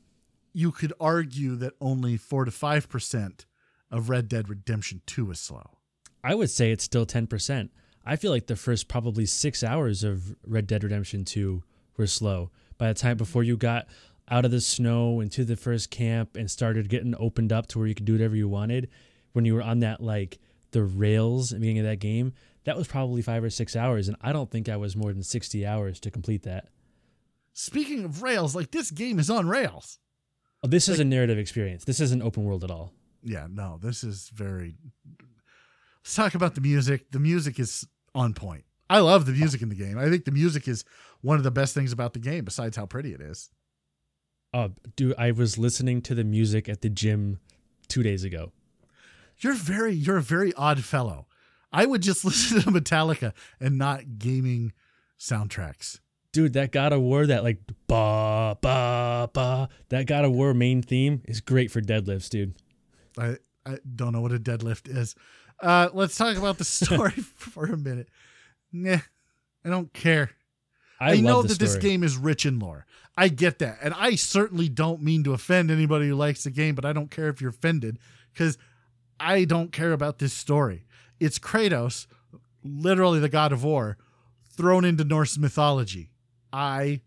you 0.54 0.72
could 0.72 0.94
argue 1.00 1.56
that 1.56 1.74
only 1.82 2.18
4 2.18 2.46
to 2.46 2.52
5% 2.52 3.46
of 3.92 4.10
Red 4.10 4.28
Dead 4.28 4.50
Redemption 4.50 5.02
2 5.08 5.32
is 5.32 5.40
slow. 5.40 5.78
I 6.24 6.36
would 6.36 6.50
say 6.50 6.72
it's 6.72 6.84
still 6.84 7.06
10%. 7.06 7.70
I 8.06 8.16
feel 8.16 8.32
like 8.32 8.48
the 8.48 8.56
first 8.56 8.88
probably 8.88 9.26
six 9.26 9.64
hours 9.64 10.04
of 10.04 10.36
Red 10.46 10.68
Dead 10.68 10.84
Redemption 10.84 11.26
2 11.26 11.64
were 11.98 12.08
slow. 12.08 12.52
By 12.78 12.90
the 12.90 12.94
time 13.00 13.18
before 13.18 13.44
you 13.44 13.58
got 13.58 13.88
out 14.30 14.46
of 14.46 14.52
the 14.52 14.62
snow 14.62 15.20
into 15.22 15.44
the 15.44 15.56
first 15.56 15.90
camp 15.90 16.36
and 16.38 16.50
started 16.50 16.90
getting 16.90 17.16
opened 17.18 17.52
up 17.52 17.68
to 17.68 17.80
where 17.80 17.88
you 17.88 17.96
could 17.96 18.06
do 18.06 18.14
whatever 18.14 18.36
you 18.36 18.48
wanted, 18.48 18.90
when 19.34 19.46
you 19.46 19.54
were 19.54 19.62
on 19.62 19.80
that 19.80 20.02
like 20.02 20.40
the 20.72 20.84
rails 20.84 21.52
at 21.52 21.58
the 21.58 21.62
beginning 21.62 21.80
of 21.80 21.86
that 21.86 22.00
game, 22.00 22.34
that 22.66 22.78
was 22.78 22.88
probably 22.88 23.22
five 23.22 23.44
or 23.44 23.50
six 23.50 23.76
hours. 23.76 24.08
And 24.08 24.18
I 24.22 24.34
don't 24.34 24.50
think 24.50 24.70
I 24.70 24.78
was 24.78 24.96
more 24.96 25.14
than 25.14 25.24
60 25.24 25.66
hours 25.66 26.00
to 26.02 26.12
complete 26.12 26.44
that. 26.44 26.68
Speaking 27.54 28.04
of 28.06 28.24
rails, 28.24 28.56
like 28.56 28.72
this 28.72 28.92
game 28.92 29.20
is 29.20 29.30
on 29.30 29.48
rails. 29.48 30.00
Oh, 30.64 30.68
this 30.68 30.88
is 30.88 31.00
a 31.00 31.06
narrative 31.06 31.38
experience. 31.38 31.84
This 31.84 32.00
isn't 32.00 32.22
open 32.22 32.46
world 32.46 32.64
at 32.64 32.72
all. 32.72 32.94
Yeah, 33.22 33.48
no, 33.50 33.80
this 33.82 34.04
is 34.04 34.30
very. 34.34 34.76
Let's 36.04 36.16
talk 36.16 36.36
about 36.36 36.56
the 36.56 36.62
music. 36.62 37.12
The 37.12 37.20
music 37.20 37.60
is 37.60 37.86
on 38.16 38.34
point. 38.34 38.64
I 38.90 39.00
love 39.00 39.26
the 39.26 39.32
music 39.34 39.62
in 39.62 39.70
the 39.70 39.76
game. 39.76 39.98
I 39.98 40.10
think 40.10 40.26
the 40.26 40.32
music 40.32 40.68
is 40.68 40.84
one 41.22 41.38
of 41.38 41.44
the 41.44 41.52
best 41.52 41.74
things 41.74 41.92
about 41.92 42.14
the 42.14 42.20
game, 42.20 42.46
besides 42.46 42.76
how 42.78 42.86
pretty 42.86 43.14
it 43.14 43.22
is. 43.22 43.50
Oh, 44.54 44.72
dude, 44.96 45.16
I 45.18 45.32
was 45.32 45.58
listening 45.58 46.02
to 46.04 46.16
the 46.16 46.24
music 46.24 46.70
at 46.70 46.82
the 46.82 46.90
gym 46.90 47.40
two 47.88 48.04
days 48.04 48.24
ago. 48.24 48.52
You're 49.40 49.56
very, 49.56 49.94
you're 49.94 50.18
a 50.18 50.22
very 50.22 50.54
odd 50.54 50.84
fellow. 50.84 51.28
I 51.74 51.86
would 51.86 52.02
just 52.02 52.24
listen 52.26 52.62
to 52.62 52.70
Metallica 52.70 53.34
and 53.60 53.78
not 53.78 54.20
gaming 54.20 54.72
soundtracks. 55.20 56.00
dude, 56.32 56.54
that 56.54 56.72
God 56.72 56.94
of 56.94 57.02
War, 57.02 57.26
that 57.26 57.44
like 57.44 57.60
ba 57.88 58.58
ba 58.62 59.30
ba, 59.34 59.70
that 59.90 60.06
God 60.06 60.26
of 60.26 60.32
War 60.32 60.54
main 60.54 60.82
theme 60.82 61.22
is 61.26 61.42
great 61.42 61.72
for 61.72 61.82
deadlifts, 61.82 62.30
dude. 62.30 62.56
I, 63.18 63.38
I 63.66 63.78
don't 63.96 64.14
know 64.14 64.22
what 64.22 64.32
a 64.32 64.40
deadlift 64.40 64.96
is. 64.96 65.16
Uh, 65.60 65.90
let's 65.94 66.16
talk 66.16 66.38
about 66.38 66.58
the 66.58 66.64
story 66.66 67.12
for 67.12 67.66
a 67.66 67.78
minute. 67.78 68.10
Nah, 68.72 69.00
I 69.66 69.70
don't 69.70 69.92
care. 69.94 70.32
I, 71.00 71.14
I, 71.14 71.18
know 71.18 71.42
that 71.42 71.60
this 71.60 71.76
game 71.76 72.04
is 72.04 72.18
rich 72.18 72.46
in 72.46 72.60
lore. 72.60 72.86
I 73.18 73.28
get 73.28 73.60
that. 73.60 73.80
And 73.82 73.94
I 73.94 74.16
certainly 74.16 74.70
don't 74.70 75.02
mean 75.02 75.24
to 75.26 75.34
offend 75.34 75.70
anybody 75.70 76.08
who 76.08 76.16
likes 76.16 76.44
the 76.44 76.52
game, 76.52 76.76
but 76.76 76.86
I 76.86 76.94
don't 76.94 77.12
care 77.12 77.28
if 77.28 77.42
you're 77.42 77.50
offended 77.50 78.00
because 78.34 78.58
I 79.20 79.44
don't 79.46 79.72
care 79.72 79.92
about 79.92 80.20
this 80.20 80.34
story. 80.34 80.86
It's 81.20 81.40
Kratos, 81.40 82.08
literally 82.64 83.20
the 83.20 83.30
god 83.30 83.52
of 83.52 83.64
war, 83.64 83.98
thrown 84.56 84.86
into 84.86 85.04
Norse 85.04 85.38
mythology. 85.38 86.10
I 86.52 87.02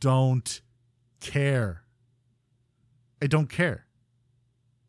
don't 0.00 0.60
care. 1.20 1.82
I 3.22 3.26
don't 3.26 3.48
care. 3.48 3.86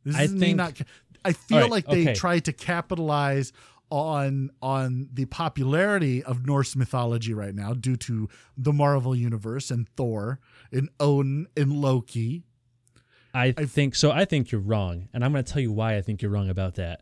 This 0.03 0.15
I 0.15 0.23
is 0.23 0.33
me 0.33 0.39
think- 0.39 0.57
not. 0.57 0.75
ca- 0.75 0.85
I 1.25 1.33
feel 1.33 1.57
Alright, 1.57 1.71
like 1.71 1.87
they 1.87 2.01
okay. 2.03 2.13
tried 2.13 2.45
to 2.45 2.53
capitalize 2.53 3.51
on 3.89 4.49
on 4.61 5.09
the 5.13 5.25
popularity 5.25 6.23
of 6.23 6.45
Norse 6.45 6.75
mythology 6.75 7.33
right 7.33 7.53
now 7.55 7.73
due 7.73 7.95
to 7.97 8.29
the 8.57 8.71
Marvel 8.73 9.15
universe 9.15 9.69
and 9.71 9.89
Thor 9.89 10.39
and 10.71 10.89
Odin 10.99 11.47
and 11.57 11.73
Loki. 11.73 12.43
I 13.33 13.51
think 13.51 13.93
so. 13.95 14.09
I 14.11 14.25
think 14.25 14.51
you're 14.51 14.61
wrong, 14.61 15.09
and 15.13 15.23
I'm 15.23 15.31
going 15.31 15.43
to 15.43 15.51
tell 15.51 15.61
you 15.61 15.71
why 15.71 15.95
I 15.95 16.01
think 16.01 16.21
you're 16.23 16.31
wrong 16.31 16.49
about 16.49 16.75
that. 16.75 17.01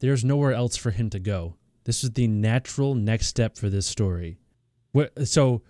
There's 0.00 0.24
nowhere 0.24 0.52
else 0.52 0.76
for 0.76 0.90
him 0.90 1.08
to 1.10 1.18
go. 1.18 1.54
This 1.84 2.02
is 2.04 2.10
the 2.12 2.26
natural 2.26 2.94
next 2.94 3.26
step 3.28 3.56
for 3.56 3.68
this 3.68 3.86
story. 3.86 4.38
What? 4.92 5.26
So, 5.28 5.62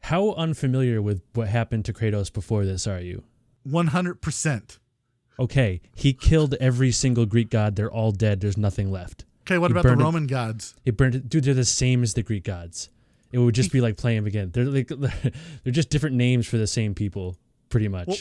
how 0.00 0.32
unfamiliar 0.34 1.00
with 1.00 1.22
what 1.34 1.48
happened 1.48 1.84
to 1.86 1.92
Kratos 1.92 2.32
before 2.32 2.64
this 2.64 2.86
are 2.86 3.00
you? 3.00 3.22
One 3.62 3.88
hundred 3.88 4.20
percent. 4.20 4.78
Okay, 5.38 5.80
he 5.94 6.12
killed 6.12 6.54
every 6.60 6.92
single 6.92 7.26
Greek 7.26 7.50
god. 7.50 7.76
They're 7.76 7.90
all 7.90 8.12
dead. 8.12 8.40
There's 8.40 8.56
nothing 8.58 8.90
left. 8.90 9.24
Okay, 9.42 9.58
what 9.58 9.70
He 9.70 9.72
about 9.72 9.82
the 9.82 9.88
burned 9.90 10.00
it- 10.00 10.04
Roman 10.04 10.26
gods? 10.26 10.74
It 10.84 10.96
burned 10.96 11.14
it. 11.16 11.28
Dude, 11.28 11.44
they're 11.44 11.54
the 11.54 11.64
same 11.64 12.02
as 12.02 12.14
the 12.14 12.22
Greek 12.22 12.44
gods. 12.44 12.90
It 13.32 13.38
would 13.38 13.54
just 13.54 13.72
be 13.72 13.80
like 13.80 13.96
playing 13.96 14.18
them 14.18 14.26
again. 14.26 14.50
They're 14.52 14.64
like 14.64 14.88
they're 15.64 15.72
just 15.72 15.90
different 15.90 16.16
names 16.16 16.46
for 16.46 16.56
the 16.56 16.66
same 16.68 16.94
people, 16.94 17.36
pretty 17.68 17.88
much. 17.88 18.06
Well, 18.08 18.16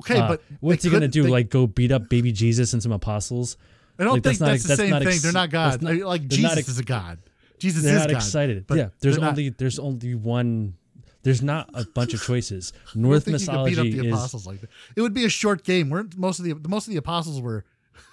Okay, 0.00 0.18
Uh, 0.18 0.28
but 0.28 0.42
what's 0.60 0.84
he 0.84 0.90
gonna 0.90 1.08
do? 1.08 1.22
they- 1.24 1.28
like 1.30 1.48
go 1.50 1.66
beat 1.66 1.90
up 1.92 2.08
baby 2.08 2.30
Jesus 2.32 2.72
and 2.72 2.82
some 2.82 2.92
apostles? 2.92 3.56
I 3.98 4.04
don't 4.04 4.14
like, 4.14 4.22
think 4.22 4.38
that's 4.38 4.40
not- 4.40 4.46
that's 4.48 4.62
the 4.62 4.68
that's 4.68 4.80
same 4.80 4.90
not 4.90 4.98
thing. 5.02 5.08
ex- 5.08 5.22
they're 5.22 5.32
not 5.32 5.50
God. 5.50 5.82
not- 5.82 5.94
like 5.96 6.28
Jesus 6.28 6.56
ex- 6.58 6.68
is 6.68 6.78
a 6.78 6.84
God. 6.84 7.18
Jesus 7.58 7.82
They're 7.84 7.94
is 7.94 8.00
not 8.00 8.10
God. 8.10 8.16
excited. 8.16 8.64
yeah, 8.70 8.88
there's 9.00 9.14
they're 9.16 9.20
not- 9.22 9.30
only 9.30 9.48
there's 9.50 9.78
only 9.78 10.14
one. 10.14 10.74
There's 11.22 11.42
not 11.42 11.70
a 11.74 11.84
bunch 11.84 12.14
of 12.14 12.22
choices. 12.22 12.72
Norse 12.94 13.24
think 13.24 13.40
you 13.40 13.46
could 13.46 13.64
beat 13.64 13.78
up 13.78 13.86
mythology 13.86 14.36
is 14.36 14.46
like. 14.46 14.60
It 14.94 15.00
would 15.00 15.14
be 15.14 15.24
a 15.24 15.28
short 15.28 15.64
game. 15.64 15.90
Weren't 15.90 16.16
most 16.16 16.38
of 16.38 16.44
the 16.44 16.54
most 16.68 16.86
of 16.86 16.92
the 16.92 16.98
apostles 16.98 17.40
were 17.40 17.64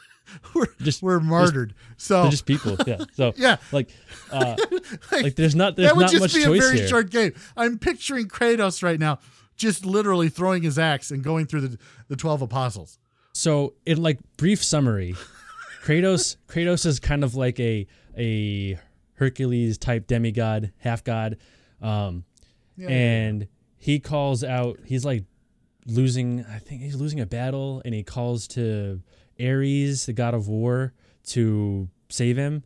were, 0.55 0.67
Just- 0.81 1.03
were 1.03 1.19
martyred. 1.19 1.73
so 1.97 2.23
they're 2.23 2.31
just 2.31 2.45
people. 2.45 2.77
Yeah. 2.87 3.03
So 3.15 3.33
yeah, 3.35 3.57
like, 3.71 3.89
uh, 4.31 4.55
like, 5.11 5.23
like 5.23 5.35
there's 5.35 5.53
not 5.55 5.75
there's 5.75 5.89
that 5.89 5.95
would 5.95 6.03
not 6.03 6.11
just 6.11 6.21
much 6.21 6.33
be 6.33 6.43
a 6.43 6.49
very 6.59 6.77
here. 6.79 6.87
short 6.87 7.09
game. 7.11 7.33
I'm 7.57 7.77
picturing 7.77 8.27
Kratos 8.29 8.81
right 8.81 8.99
now, 8.99 9.19
just 9.57 9.85
literally 9.85 10.29
throwing 10.29 10.63
his 10.63 10.79
axe 10.79 11.11
and 11.11 11.23
going 11.23 11.45
through 11.45 11.61
the 11.61 11.77
the 12.07 12.15
twelve 12.15 12.41
apostles. 12.41 12.97
So 13.33 13.73
in 13.85 14.01
like 14.01 14.17
brief 14.37 14.63
summary, 14.63 15.15
Kratos 15.83 16.37
Kratos 16.47 16.85
is 16.85 16.99
kind 16.99 17.23
of 17.23 17.35
like 17.35 17.59
a 17.59 17.85
a 18.17 18.79
Hercules 19.15 19.77
type 19.77 20.07
demigod, 20.07 20.71
half 20.77 21.03
god, 21.03 21.37
um, 21.81 22.23
Yeah, 22.77 22.87
and 22.87 23.47
he 23.77 23.99
calls 23.99 24.43
out. 24.43 24.79
He's 24.85 25.03
like 25.03 25.25
losing. 25.85 26.45
I 26.45 26.59
think 26.59 26.81
he's 26.81 26.95
losing 26.95 27.19
a 27.19 27.25
battle, 27.25 27.81
and 27.83 27.93
he 27.93 28.01
calls 28.01 28.47
to 28.49 29.01
Ares, 29.39 30.05
the 30.05 30.13
god 30.13 30.33
of 30.33 30.47
war, 30.47 30.93
to 31.27 31.89
save 32.09 32.37
him. 32.37 32.63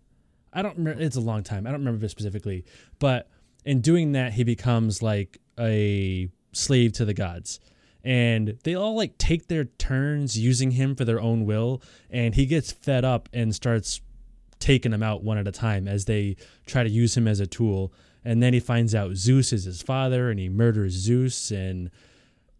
I 0.53 0.61
don't 0.61 0.77
remember. 0.77 1.01
It's 1.01 1.15
a 1.15 1.21
long 1.21 1.43
time. 1.43 1.65
I 1.65 1.71
don't 1.71 1.79
remember 1.79 1.99
this 1.99 2.11
specifically, 2.11 2.65
but 2.99 3.29
in 3.65 3.81
doing 3.81 4.11
that, 4.11 4.33
he 4.33 4.43
becomes 4.43 5.01
like 5.01 5.39
a 5.59 6.29
slave 6.51 6.93
to 6.93 7.05
the 7.05 7.13
gods, 7.13 7.59
and 8.07 8.57
they 8.63 8.73
all 8.73 8.95
like 8.95 9.17
take 9.17 9.49
their 9.49 9.65
turns 9.65 10.39
using 10.39 10.71
him 10.71 10.95
for 10.95 11.03
their 11.03 11.19
own 11.19 11.43
will, 11.43 11.81
and 12.09 12.35
he 12.35 12.45
gets 12.45 12.71
fed 12.71 13.03
up 13.03 13.27
and 13.33 13.53
starts 13.53 13.99
taking 14.59 14.91
them 14.91 15.03
out 15.03 15.25
one 15.25 15.37
at 15.37 15.45
a 15.45 15.51
time 15.51 15.89
as 15.89 16.05
they 16.05 16.37
try 16.65 16.83
to 16.83 16.89
use 16.89 17.17
him 17.17 17.27
as 17.27 17.41
a 17.41 17.45
tool. 17.45 17.91
And 18.23 18.41
then 18.41 18.53
he 18.53 18.61
finds 18.61 18.95
out 18.95 19.17
Zeus 19.17 19.51
is 19.51 19.65
his 19.65 19.81
father, 19.81 20.29
and 20.29 20.39
he 20.39 20.47
murders 20.47 20.93
Zeus, 20.93 21.51
and 21.51 21.91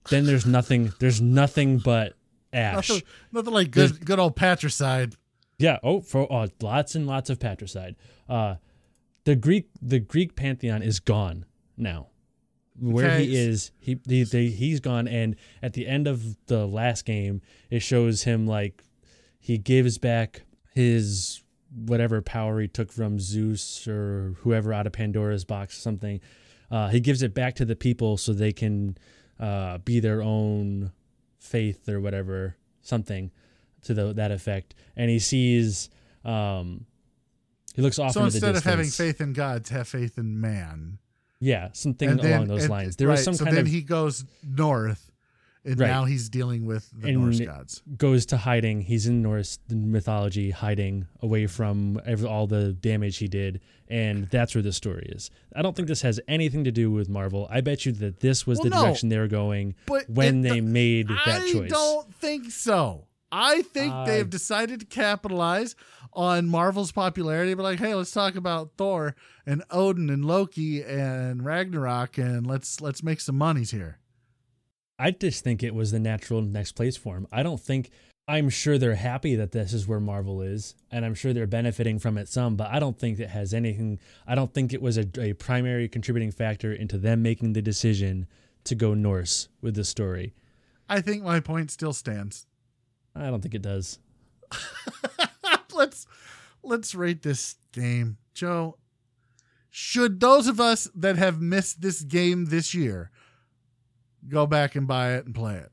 then 0.10 0.26
there's 0.26 0.46
nothing. 0.46 0.92
There's 1.00 1.22
nothing 1.22 1.78
but 1.78 2.16
ash. 2.52 2.90
Nothing, 2.90 3.04
nothing 3.32 3.54
like 3.54 3.72
good 3.72 4.06
good 4.06 4.20
old 4.20 4.36
patricide. 4.36 5.16
Yeah. 5.58 5.78
Oh, 5.82 6.02
for 6.02 6.30
oh, 6.30 6.48
lots 6.62 6.94
and 6.94 7.08
lots 7.08 7.30
of 7.30 7.40
patricide. 7.40 7.96
Uh, 8.28 8.56
the 9.24 9.38
Greek 9.38 9.70
the 9.82 10.00
Greek 10.00 10.36
pantheon 10.36 10.82
is 10.82 11.00
gone 11.00 11.46
now. 11.78 12.08
Where 12.80 13.18
he 13.20 13.36
is, 13.36 13.72
he, 13.80 14.00
he 14.08 14.24
they, 14.24 14.48
he's 14.48 14.80
gone. 14.80 15.08
And 15.08 15.36
at 15.62 15.74
the 15.74 15.88
end 15.88 16.08
of 16.08 16.38
the 16.46 16.68
last 16.68 17.06
game, 17.06 17.42
it 17.70 17.80
shows 17.80 18.24
him 18.24 18.46
like 18.46 18.84
he 19.40 19.58
gives 19.58 19.98
back 19.98 20.44
his 20.74 21.44
whatever 21.74 22.22
power 22.22 22.60
he 22.60 22.68
took 22.68 22.92
from 22.92 23.20
Zeus 23.20 23.88
or 23.88 24.36
whoever 24.42 24.74
out 24.74 24.88
of 24.88 24.94
Pandora's 24.94 25.46
box 25.46 25.78
or 25.78 25.82
something. 25.82 26.20
Uh, 26.70 26.90
he 26.90 27.00
gives 27.00 27.22
it 27.22 27.34
back 27.34 27.56
to 27.56 27.66
the 27.66 27.76
people 27.76 28.18
so 28.18 28.34
they 28.34 28.54
can 28.54 28.98
uh, 29.40 29.78
be 29.80 30.00
their 30.00 30.22
own 30.22 30.92
faith 31.40 31.88
or 31.88 32.00
whatever 32.00 32.58
something 32.82 33.32
to 33.84 33.94
the, 33.94 34.14
that 34.14 34.32
effect. 34.32 34.76
And 34.96 35.10
he 35.10 35.20
sees, 35.20 35.90
um, 36.26 36.86
he 37.76 37.82
looks 37.82 38.00
off 38.00 38.14
So 38.14 38.26
instead 38.26 38.56
of 38.56 38.64
having 38.64 38.88
faith 38.88 39.22
in 39.22 39.34
God, 39.34 39.66
to 39.66 39.74
have 39.76 39.88
faith 39.88 40.18
in 40.18 40.42
man. 40.42 41.00
Yeah, 41.40 41.70
something 41.74 42.18
then- 42.18 42.34
along 42.34 42.48
those 42.48 42.64
and- 42.64 42.70
lines. 42.72 42.96
There 42.96 43.08
was 43.08 43.20
right, 43.20 43.26
some 43.26 43.34
so 43.36 43.46
kind 43.46 43.58
then 43.58 43.66
of 43.66 43.72
he 43.72 43.82
goes 43.82 44.26
north, 44.44 45.12
and 45.66 45.80
Right. 45.80 45.88
now 45.88 46.06
he's 46.06 46.30
dealing 46.30 46.66
with 46.66 46.90
the 46.98 47.10
And- 47.10 47.18
Norse 47.22 47.40
gods. 47.40 47.82
goes 47.98 48.26
to 48.28 48.38
hiding. 48.38 48.82
He's 48.82 49.06
in 49.08 49.22
Norse 49.22 49.60
mythology, 49.70 50.52
hiding 50.52 51.08
away 51.22 51.48
from 51.48 52.00
every, 52.06 52.28
all 52.28 52.48
the 52.48 52.74
damage 52.74 53.18
he 53.18 53.28
did, 53.28 53.60
and 53.90 54.28
that's 54.30 54.56
where 54.56 54.62
the 54.62 54.72
story 54.74 55.08
is. 55.16 55.30
I 55.56 55.62
don't 55.62 55.76
think 55.76 55.88
this 55.88 56.02
has 56.04 56.20
anything 56.28 56.64
to 56.66 56.72
do 56.72 56.92
with 56.92 57.10
Marvel. 57.10 57.48
I 57.50 57.62
bet 57.62 57.86
you 57.86 57.92
that 57.94 58.20
this 58.20 58.46
was 58.48 58.60
Well, 58.60 58.66
the 58.66 58.76
no. 58.76 58.82
direction 58.84 59.10
they 59.10 59.18
were 59.18 59.28
going 59.28 59.76
But 59.86 60.10
when 60.10 60.42
they 60.42 60.62
made 60.62 61.08
that 61.10 61.42
I 61.44 61.52
choice. 61.52 61.72
I 61.72 61.76
don't 61.76 62.14
think 62.16 62.52
so. 62.52 63.07
I 63.32 63.62
think 63.62 63.94
I- 63.94 64.06
they 64.06 64.18
have 64.18 64.30
decided 64.30 64.80
to 64.80 64.86
capitalize 64.86 65.76
on 66.14 66.48
Marvel's 66.48 66.92
popularity, 66.92 67.54
but 67.54 67.64
like, 67.64 67.80
hey, 67.80 67.94
let's 67.94 68.12
talk 68.12 68.36
about 68.36 68.72
Thor 68.78 69.16
and 69.46 69.64
Odin 69.70 70.10
and 70.10 70.26
Loki 70.26 70.82
and 70.84 71.44
Ragnarok, 71.46 72.18
and 72.18 72.48
let's 72.48 72.82
let's 72.82 73.04
make 73.04 73.20
some 73.20 73.38
monies 73.38 73.72
here. 73.72 74.00
I 74.98 75.12
just 75.12 75.44
think 75.44 75.62
it 75.62 75.76
was 75.76 75.92
the 75.92 76.00
natural 76.00 76.42
next 76.42 76.72
place 76.72 76.98
for 76.98 77.18
him. 77.18 77.28
I 77.32 77.44
don't 77.44 77.62
think 77.62 77.92
I'm 78.28 78.50
sure 78.50 78.78
they're 78.78 78.96
happy 78.96 79.36
that 79.36 79.52
this 79.52 79.74
is 79.74 79.88
where 79.88 80.00
Marvel 80.00 80.42
is, 80.42 80.74
and 80.92 81.06
I'm 81.06 81.14
sure 81.14 81.34
they're 81.34 81.48
benefiting 81.48 82.00
from 82.00 82.18
it 82.18 82.28
some, 82.28 82.56
but 82.56 82.70
I 82.72 82.80
don't 82.80 82.98
think 82.98 83.20
it 83.20 83.30
has 83.30 83.54
anything. 83.54 84.00
I 84.26 84.34
don't 84.36 84.54
think 84.54 84.74
it 84.74 84.82
was 84.82 84.98
a, 84.98 85.06
a 85.20 85.34
primary 85.34 85.88
contributing 85.88 86.32
factor 86.32 86.74
into 86.74 86.98
them 86.98 87.22
making 87.22 87.54
the 87.54 87.62
decision 87.62 88.28
to 88.64 88.74
go 88.76 88.94
Norse 88.94 89.50
with 89.62 89.76
the 89.76 89.84
story. 89.86 90.34
I 90.90 91.00
think 91.02 91.24
my 91.24 91.40
point 91.40 91.70
still 91.72 91.94
stands. 91.94 92.47
I 93.18 93.30
don't 93.30 93.42
think 93.42 93.56
it 93.56 93.62
does. 93.62 94.00
let's 95.74 96.08
let's 96.64 96.96
rate 96.96 97.24
this 97.24 97.56
game, 97.72 98.18
Joe. 98.34 98.78
Should 99.70 100.20
those 100.20 100.48
of 100.48 100.60
us 100.60 100.90
that 100.96 101.18
have 101.18 101.42
missed 101.42 101.82
this 101.82 102.02
game 102.02 102.46
this 102.46 102.74
year 102.74 103.12
go 104.28 104.48
back 104.48 104.76
and 104.76 104.88
buy 104.88 105.14
it 105.14 105.26
and 105.26 105.36
play 105.36 105.56
it? 105.56 105.72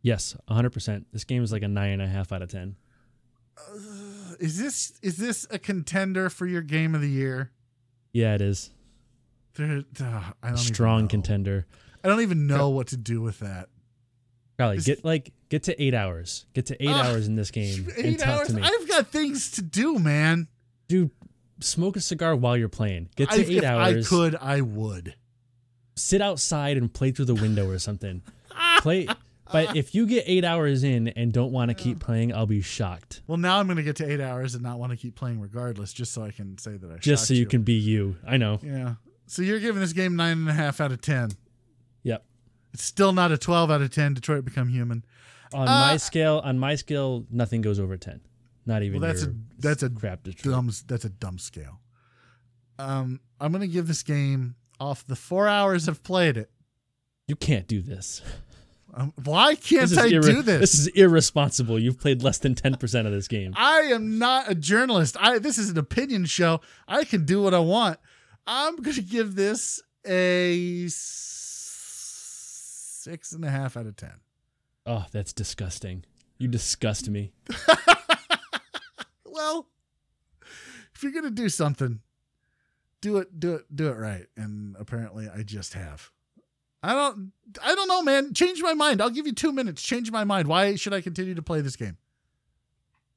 Yes, 0.00 0.36
100%. 0.48 1.04
This 1.12 1.24
game 1.24 1.42
is 1.42 1.52
like 1.52 1.62
a 1.62 1.68
nine 1.68 1.90
and 1.90 2.02
a 2.02 2.06
half 2.06 2.32
out 2.32 2.42
of 2.42 2.50
10. 2.50 2.76
Is 4.38 4.58
this 4.58 4.98
is 5.02 5.16
this 5.16 5.46
a 5.50 5.58
contender 5.58 6.28
for 6.28 6.46
your 6.46 6.60
game 6.60 6.94
of 6.94 7.00
the 7.00 7.08
year? 7.08 7.52
Yeah, 8.12 8.34
it 8.34 8.40
is. 8.40 8.70
There, 9.54 9.84
uh, 10.00 10.22
I 10.42 10.48
don't 10.48 10.56
Strong 10.56 11.08
contender. 11.08 11.66
I 12.02 12.08
don't 12.08 12.20
even 12.20 12.46
know 12.46 12.68
what 12.70 12.88
to 12.88 12.96
do 12.96 13.22
with 13.22 13.38
that. 13.38 13.68
Probably 14.56 14.76
This- 14.76 14.86
get 14.86 15.04
like 15.04 15.32
get 15.48 15.64
to 15.64 15.82
eight 15.82 15.94
hours. 15.94 16.46
Get 16.54 16.66
to 16.66 16.82
eight 16.82 16.88
Ah, 16.90 17.08
hours 17.10 17.26
in 17.26 17.34
this 17.36 17.50
game 17.50 17.88
and 17.96 18.06
Eight 18.06 18.18
talk 18.20 18.28
hours. 18.28 18.48
to 18.48 18.54
me. 18.54 18.62
I've 18.62 18.88
got 18.88 19.08
things 19.08 19.50
to 19.52 19.62
do, 19.62 19.98
man. 19.98 20.48
Dude, 20.88 21.10
smoke 21.60 21.96
a 21.96 22.00
cigar 22.00 22.36
while 22.36 22.56
you're 22.56 22.68
playing. 22.68 23.08
Get 23.16 23.30
to 23.30 23.36
I, 23.36 23.38
eight 23.40 23.48
if 23.58 23.64
hours. 23.64 24.06
I 24.06 24.08
could, 24.08 24.36
I 24.36 24.60
would. 24.60 25.14
sit 25.96 26.20
outside 26.20 26.76
and 26.76 26.92
play 26.92 27.10
through 27.12 27.24
the 27.26 27.34
window 27.34 27.68
or 27.68 27.78
something. 27.78 28.22
Play, 28.80 29.06
but 29.52 29.76
if 29.76 29.94
you 29.94 30.06
get 30.06 30.24
eight 30.26 30.44
hours 30.44 30.84
in 30.84 31.08
and 31.08 31.32
don't 31.32 31.50
want 31.52 31.70
to 31.70 31.74
keep 31.74 31.98
playing, 32.00 32.32
I'll 32.34 32.46
be 32.46 32.60
shocked. 32.60 33.22
Well, 33.26 33.38
now 33.38 33.58
I'm 33.58 33.66
going 33.66 33.76
to 33.78 33.82
get 33.82 33.96
to 33.96 34.10
eight 34.12 34.20
hours 34.20 34.54
and 34.54 34.62
not 34.62 34.78
want 34.78 34.90
to 34.92 34.96
keep 34.96 35.14
playing 35.16 35.40
regardless, 35.40 35.92
just 35.92 36.12
so 36.12 36.22
I 36.22 36.30
can 36.30 36.58
say 36.58 36.76
that 36.76 36.90
I 36.90 36.96
Just 36.98 37.26
so 37.26 37.34
you 37.34 37.46
can 37.46 37.62
be 37.62 37.74
you. 37.74 38.16
I 38.26 38.36
know. 38.36 38.58
Yeah. 38.62 38.94
So 39.26 39.42
you're 39.42 39.58
giving 39.60 39.80
this 39.80 39.92
game 39.92 40.16
nine 40.16 40.38
and 40.38 40.48
a 40.48 40.52
half 40.52 40.80
out 40.80 40.92
of 40.92 41.00
ten. 41.00 41.30
It's 42.74 42.84
still 42.84 43.12
not 43.12 43.32
a 43.32 43.38
twelve 43.38 43.70
out 43.70 43.80
of 43.80 43.90
ten. 43.90 44.12
Detroit 44.14 44.44
Become 44.44 44.68
Human. 44.68 45.04
On 45.52 45.68
Uh, 45.68 45.70
my 45.70 45.96
scale, 45.96 46.40
on 46.44 46.58
my 46.58 46.74
scale, 46.74 47.24
nothing 47.30 47.60
goes 47.62 47.78
over 47.80 47.96
ten. 47.96 48.20
Not 48.66 48.82
even. 48.82 49.00
Well, 49.00 49.08
that's 49.10 49.22
a 49.22 49.34
that's 49.58 49.82
a 49.82 49.88
crap 49.90 50.24
Detroit. 50.24 50.54
dumb. 50.54 50.70
That's 50.88 51.04
a 51.04 51.08
dumb 51.10 51.38
scale. 51.38 51.80
Um, 52.78 53.20
I'm 53.40 53.52
going 53.52 53.60
to 53.62 53.68
give 53.68 53.86
this 53.86 54.02
game 54.02 54.56
off 54.80 55.06
the 55.06 55.14
four 55.14 55.46
hours 55.46 55.88
I've 55.88 56.02
played 56.02 56.36
it. 56.36 56.50
You 57.28 57.36
can't 57.36 57.68
do 57.68 57.80
this. 57.80 58.20
Um, 58.92 59.12
why 59.24 59.54
can't 59.54 59.96
I 59.96 60.08
irre- 60.08 60.22
do 60.24 60.42
this? 60.42 60.60
This 60.60 60.74
is 60.78 60.86
irresponsible. 60.88 61.78
You've 61.78 61.98
played 62.00 62.22
less 62.22 62.38
than 62.38 62.54
ten 62.54 62.74
percent 62.76 63.06
of 63.06 63.12
this 63.12 63.28
game. 63.28 63.52
I 63.56 63.80
am 63.92 64.18
not 64.18 64.50
a 64.50 64.54
journalist. 64.54 65.16
I 65.20 65.38
this 65.38 65.58
is 65.58 65.70
an 65.70 65.78
opinion 65.78 66.24
show. 66.26 66.60
I 66.88 67.04
can 67.04 67.24
do 67.24 67.40
what 67.42 67.54
I 67.54 67.60
want. 67.60 67.98
I'm 68.46 68.76
going 68.76 68.96
to 68.96 69.02
give 69.02 69.36
this 69.36 69.80
a 70.06 70.86
six 73.04 73.32
and 73.32 73.44
a 73.44 73.50
half 73.50 73.76
out 73.76 73.86
of 73.86 73.96
ten. 73.96 74.20
Oh, 74.86 75.06
that's 75.12 75.32
disgusting. 75.32 76.04
You 76.38 76.48
disgust 76.48 77.08
me. 77.08 77.32
Well, 79.34 79.66
if 80.94 81.02
you're 81.02 81.10
going 81.10 81.24
to 81.24 81.30
do 81.30 81.48
something, 81.48 81.98
do 83.00 83.16
it, 83.16 83.40
do 83.40 83.56
it, 83.56 83.64
do 83.74 83.88
it 83.88 83.96
right. 83.96 84.26
And 84.36 84.76
apparently, 84.78 85.28
I 85.28 85.42
just 85.42 85.74
have. 85.74 86.12
I 86.82 86.92
don't. 86.92 87.32
I 87.60 87.74
don't 87.74 87.88
know, 87.88 88.02
man. 88.02 88.32
Change 88.32 88.62
my 88.62 88.74
mind. 88.74 89.02
I'll 89.02 89.10
give 89.10 89.26
you 89.26 89.32
two 89.32 89.50
minutes. 89.50 89.82
Change 89.82 90.12
my 90.12 90.22
mind. 90.22 90.46
Why 90.46 90.76
should 90.76 90.94
I 90.94 91.00
continue 91.00 91.34
to 91.34 91.42
play 91.42 91.60
this 91.60 91.76
game? 91.76 91.96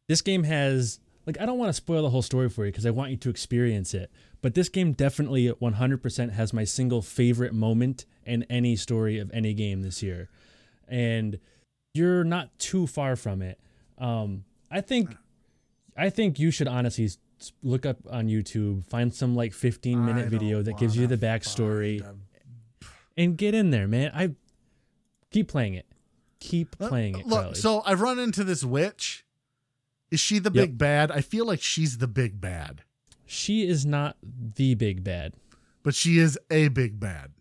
this 0.07 0.21
game 0.21 0.43
has 0.43 0.99
like 1.28 1.39
I 1.39 1.45
don't 1.45 1.59
want 1.59 1.69
to 1.69 1.73
spoil 1.73 2.01
the 2.01 2.09
whole 2.09 2.21
story 2.21 2.49
for 2.49 2.65
you 2.65 2.71
because 2.71 2.86
I 2.86 2.89
want 2.89 3.11
you 3.11 3.17
to 3.17 3.30
experience 3.30 3.93
it. 3.93 4.09
But 4.41 4.55
this 4.55 4.69
game 4.69 4.93
definitely 4.93 5.49
100% 5.51 6.32
has 6.32 6.53
my 6.53 6.63
single 6.63 7.01
favorite 7.01 7.53
moment 7.53 8.05
in 8.25 8.43
any 8.43 8.75
story 8.78 9.19
of 9.19 9.30
any 9.34 9.53
game 9.53 9.82
this 9.82 10.01
year, 10.01 10.30
and 10.88 11.39
you're 11.93 12.23
not 12.23 12.57
too 12.59 12.88
far 12.88 13.15
from 13.15 13.41
it. 13.41 13.59
Um, 13.97 14.45
I 14.71 14.82
think, 14.82 15.15
I 15.97 16.09
think 16.09 16.39
you 16.39 16.49
should 16.51 16.67
honestly 16.67 17.09
look 17.61 17.86
up 17.86 17.97
on 18.09 18.28
YouTube, 18.28 18.86
find 18.86 19.13
some 19.13 19.36
like 19.36 19.53
15 19.53 20.05
minute 20.05 20.28
video 20.30 20.61
that 20.61 20.78
gives 20.78 20.95
you 20.95 21.07
the 21.07 21.17
backstory, 21.17 22.01
and 23.17 23.38
get 23.38 23.53
in 23.53 23.71
there, 23.71 23.88
man. 23.88 24.11
I 24.13 24.36
keep 25.32 25.47
playing 25.49 25.73
it. 25.73 25.88
Keep 26.39 26.78
playing 26.78 27.17
it, 27.17 27.25
Look, 27.25 27.39
Crowley. 27.39 27.55
so 27.55 27.82
I've 27.84 27.99
run 27.99 28.19
into 28.19 28.43
this 28.43 28.63
witch. 28.63 29.25
Is 30.12 30.20
she 30.20 30.39
the 30.39 30.51
Yep. 30.51 30.53
big 30.53 30.78
bad? 30.78 31.12
I 31.12 31.22
feel 31.22 31.45
like 31.45 31.62
she's 31.62 31.97
the 31.97 32.08
big 32.08 32.39
bad, 32.39 32.84
she 33.26 33.68
is 33.68 33.86
not 33.86 34.18
the 34.24 34.74
big 34.76 35.03
bad. 35.03 35.34
but 35.84 35.95
she 35.95 36.18
is 36.20 36.38
a 36.51 36.68
big 36.70 36.99
bad. 36.99 37.32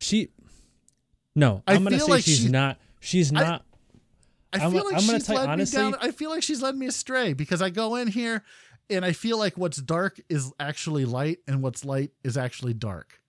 She, 0.00 0.30
no, 1.34 1.62
I 1.66 1.74
I'm 1.74 1.84
gonna 1.84 1.98
say 2.00 2.10
like 2.10 2.24
she's 2.24 2.40
she- 2.42 2.48
not. 2.48 2.78
She's 3.00 3.30
not. 3.32 3.64
I 4.52 4.58
I'm- 4.60 4.72
feel 4.72 4.84
like 4.84 4.94
I'm 4.94 5.00
she's 5.00 5.28
you 5.28 5.34
led 5.34 5.48
honestly- 5.48 5.84
me 5.84 5.90
down. 5.92 6.00
I 6.00 6.10
feel 6.10 6.30
like 6.30 6.42
she's 6.42 6.62
led 6.62 6.74
me 6.76 6.86
astray 6.86 7.32
because 7.32 7.60
I 7.62 7.70
go 7.70 7.96
in 7.96 8.08
here 8.08 8.42
and 8.90 9.04
I 9.04 9.12
feel 9.12 9.38
like 9.38 9.56
what's 9.56 9.76
dark 9.78 10.20
is 10.28 10.52
actually 10.60 11.04
light 11.04 11.38
and 11.46 11.62
what's 11.62 11.84
light 11.84 12.10
is 12.24 12.36
actually 12.36 12.74
dark. 12.74 13.20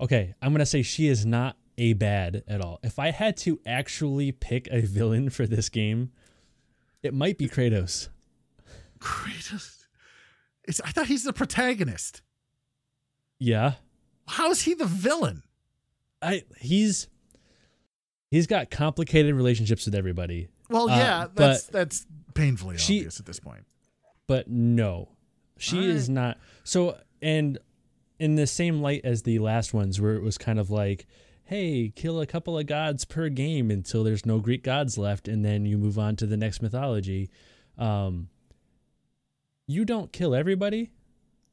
Okay, 0.00 0.34
I'm 0.42 0.52
gonna 0.52 0.66
say 0.66 0.82
she 0.82 1.06
is 1.08 1.24
not 1.26 1.56
a 1.78 1.92
bad 1.94 2.42
at 2.48 2.60
all. 2.60 2.78
If 2.82 2.98
I 2.98 3.10
had 3.10 3.36
to 3.38 3.60
actually 3.66 4.32
pick 4.32 4.68
a 4.70 4.80
villain 4.82 5.30
for 5.30 5.46
this 5.46 5.68
game, 5.68 6.10
it 7.02 7.14
might 7.14 7.38
be 7.38 7.48
Kratos. 7.48 8.08
Kratos. 9.02 9.84
It's, 10.64 10.80
I 10.84 10.90
thought 10.90 11.06
he's 11.06 11.24
the 11.24 11.32
protagonist. 11.32 12.22
Yeah, 13.38 13.72
How 14.28 14.50
is 14.50 14.62
he 14.62 14.74
the 14.74 14.84
villain? 14.86 15.42
I 16.22 16.44
he's 16.58 17.08
he's 18.30 18.46
got 18.46 18.70
complicated 18.70 19.34
relationships 19.34 19.84
with 19.84 19.94
everybody, 19.96 20.48
Well, 20.70 20.88
Uh, 20.88 20.96
yeah, 20.96 21.26
but 21.26 21.34
that's 21.48 21.64
that's 21.66 22.06
painfully 22.34 22.78
she- 22.78 22.98
obvious 23.00 23.18
at 23.18 23.26
this 23.26 23.40
point. 23.40 23.64
but 24.28 24.48
no, 24.48 25.08
she 25.58 25.78
All 25.78 25.84
is 25.84 26.08
not. 26.08 26.38
So 26.62 26.96
and 27.20 27.58
in 28.20 28.36
the 28.36 28.46
same 28.46 28.80
light 28.80 29.00
as 29.02 29.22
the 29.24 29.40
last 29.40 29.74
ones, 29.74 30.00
where 30.00 30.14
it 30.14 30.22
was 30.22 30.38
kind 30.38 30.60
of 30.60 30.70
like, 30.70 31.08
hey, 31.42 31.92
kill 31.96 32.20
a 32.20 32.26
couple 32.26 32.56
of 32.56 32.66
gods 32.66 33.04
per 33.04 33.28
game 33.28 33.68
until 33.72 34.04
there's 34.04 34.24
no 34.24 34.38
Greek 34.38 34.62
gods 34.62 34.96
left, 34.96 35.26
and 35.26 35.44
then 35.44 35.66
you 35.66 35.76
move 35.76 35.98
on 35.98 36.14
to 36.14 36.26
the 36.26 36.36
next 36.36 36.62
mythology. 36.62 37.28
Um, 37.76 38.28
you 39.66 39.84
don't 39.84 40.12
kill 40.12 40.34
everybody 40.34 40.90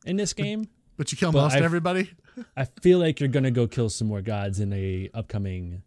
in 0.06 0.16
this 0.18 0.34
game. 0.34 0.68
But 0.98 1.12
you 1.12 1.18
kill 1.18 1.32
But 1.32 1.42
most 1.44 1.56
I've- 1.56 1.64
everybody. 1.66 2.12
I 2.58 2.66
feel 2.82 3.00
like 3.00 3.20
you're 3.20 3.30
gonna 3.30 3.52
go 3.52 3.68
kill 3.68 3.90
some 3.90 4.08
more 4.08 4.22
gods 4.22 4.60
in 4.60 4.72
a 4.74 5.10
upcoming. 5.14 5.84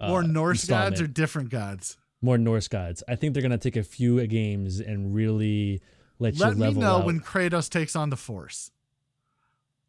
Uh, 0.00 0.08
More 0.08 0.22
Norse 0.22 0.66
gods 0.66 1.00
or 1.00 1.06
different 1.06 1.50
gods? 1.50 1.96
more 2.20 2.36
Norse 2.38 2.68
gods. 2.68 3.02
I 3.06 3.16
think 3.16 3.32
they're 3.34 3.42
gonna 3.42 3.58
take 3.58 3.76
a 3.76 3.82
few 3.82 4.26
games 4.26 4.80
and 4.80 5.14
really 5.14 5.80
let, 6.18 6.36
Let 6.38 6.50
you 6.50 6.54
me 6.56 6.60
level 6.66 6.82
know 6.82 6.96
out. 6.98 7.04
when 7.06 7.20
Kratos 7.20 7.68
takes 7.68 7.94
on 7.94 8.08
the 8.10 8.16
Force. 8.16 8.70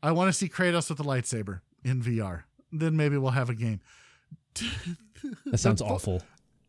I 0.03 0.11
want 0.11 0.27
to 0.29 0.33
see 0.33 0.47
Kratos 0.49 0.89
with 0.89 0.97
the 0.97 1.03
lightsaber 1.03 1.61
in 1.83 2.01
VR. 2.01 2.43
Then 2.71 2.95
maybe 2.97 3.17
we'll 3.17 3.31
have 3.31 3.49
a 3.49 3.55
game. 3.55 3.79
that 5.45 5.57
sounds 5.57 5.79
the 5.79 5.85
awful. 5.85 6.21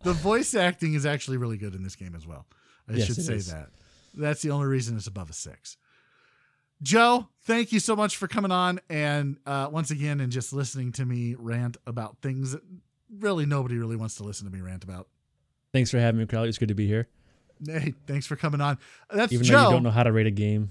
The 0.03 0.13
voice 0.13 0.55
acting 0.55 0.95
is 0.95 1.05
actually 1.05 1.37
really 1.37 1.57
good 1.59 1.75
in 1.75 1.83
this 1.83 1.97
game 1.97 2.15
as 2.15 2.27
well. 2.27 2.47
I 2.89 2.95
Yes, 2.95 3.07
should 3.09 3.17
say 3.17 3.35
is. 3.35 3.51
that. 3.53 3.71
That's 4.17 4.43
the 4.43 4.51
only 4.51 4.67
reason 4.67 4.97
it's 4.97 5.07
above 5.07 5.31
a 5.31 5.33
six. 5.33 5.77
Joe, 6.83 7.29
thank 7.45 7.73
you 7.73 7.81
so 7.81 7.97
much 7.97 8.17
for 8.17 8.29
coming 8.29 8.51
on 8.51 8.81
and 8.91 9.39
uh, 9.47 9.69
once 9.71 9.91
again 9.91 10.21
and 10.21 10.31
just 10.31 10.53
listening 10.53 10.93
to 10.93 11.05
me 11.07 11.35
rant 11.39 11.77
about 11.87 12.19
things 12.21 12.53
that 12.53 12.61
really 13.19 13.47
nobody 13.47 13.77
really 13.79 13.97
wants 13.97 14.17
to 14.17 14.25
listen 14.25 14.47
to 14.47 14.53
me 14.53 14.61
rant 14.61 14.85
about. 14.85 15.09
Thanks 15.73 15.91
for 15.91 15.99
having 15.99 16.19
me, 16.21 16.27
Crowley. 16.27 16.49
It's 16.49 16.59
good 16.59 16.69
to 16.69 16.75
be 16.75 16.87
here. 16.87 17.09
Hey, 17.67 17.95
thanks 18.07 18.27
for 18.27 18.37
coming 18.37 18.61
on. 18.61 18.79
That's 19.11 19.33
Even 19.33 19.47
Joe. 19.47 19.57
though 19.57 19.65
you 19.69 19.71
don't 19.73 19.83
know 19.85 19.91
how 19.91 20.03
to 20.03 20.13
rate 20.13 20.27
a 20.27 20.31
game. 20.31 20.71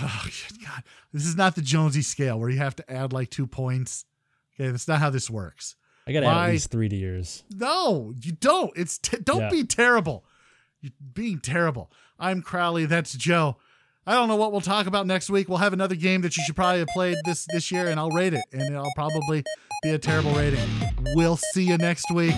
Oh 0.00 0.26
God, 0.64 0.84
this 1.12 1.26
is 1.26 1.36
not 1.36 1.54
the 1.54 1.60
Jonesy 1.60 2.00
scale 2.00 2.40
where 2.40 2.48
you 2.48 2.56
have 2.56 2.74
to 2.76 2.90
add 2.90 3.12
like 3.12 3.28
two 3.28 3.46
points. 3.46 4.06
Okay, 4.58 4.70
that's 4.70 4.88
not 4.88 5.00
how 5.00 5.10
this 5.10 5.28
works. 5.28 5.76
I 6.06 6.12
gotta 6.14 6.24
add 6.26 6.32
Why- 6.34 6.46
at 6.46 6.52
least 6.52 6.70
three 6.70 6.88
to 6.88 6.96
yours. 6.96 7.44
No, 7.54 8.14
you 8.22 8.32
don't. 8.32 8.72
It's 8.74 8.96
te- 8.96 9.18
don't 9.22 9.40
Yeah. 9.42 9.50
be 9.50 9.64
terrible. 9.64 10.24
You're 10.82 10.92
being 11.14 11.38
terrible. 11.38 11.90
I'm 12.18 12.42
Crowley. 12.42 12.86
That's 12.86 13.14
Joe. 13.14 13.56
I 14.04 14.14
don't 14.14 14.26
know 14.26 14.34
what 14.34 14.50
we'll 14.50 14.60
talk 14.60 14.88
about 14.88 15.06
next 15.06 15.30
week. 15.30 15.48
We'll 15.48 15.58
have 15.58 15.72
another 15.72 15.94
game 15.94 16.22
that 16.22 16.36
you 16.36 16.42
should 16.44 16.56
probably 16.56 16.80
have 16.80 16.88
played 16.88 17.16
this 17.24 17.46
this 17.52 17.70
year, 17.70 17.88
and 17.88 18.00
I'll 18.00 18.10
rate 18.10 18.34
it, 18.34 18.42
and 18.52 18.62
it'll 18.62 18.92
probably 18.96 19.44
be 19.84 19.90
a 19.90 19.98
terrible 19.98 20.32
rating. 20.32 20.68
We'll 21.14 21.38
see 21.54 21.62
you 21.62 21.78
next 21.78 22.10
week. 22.12 22.34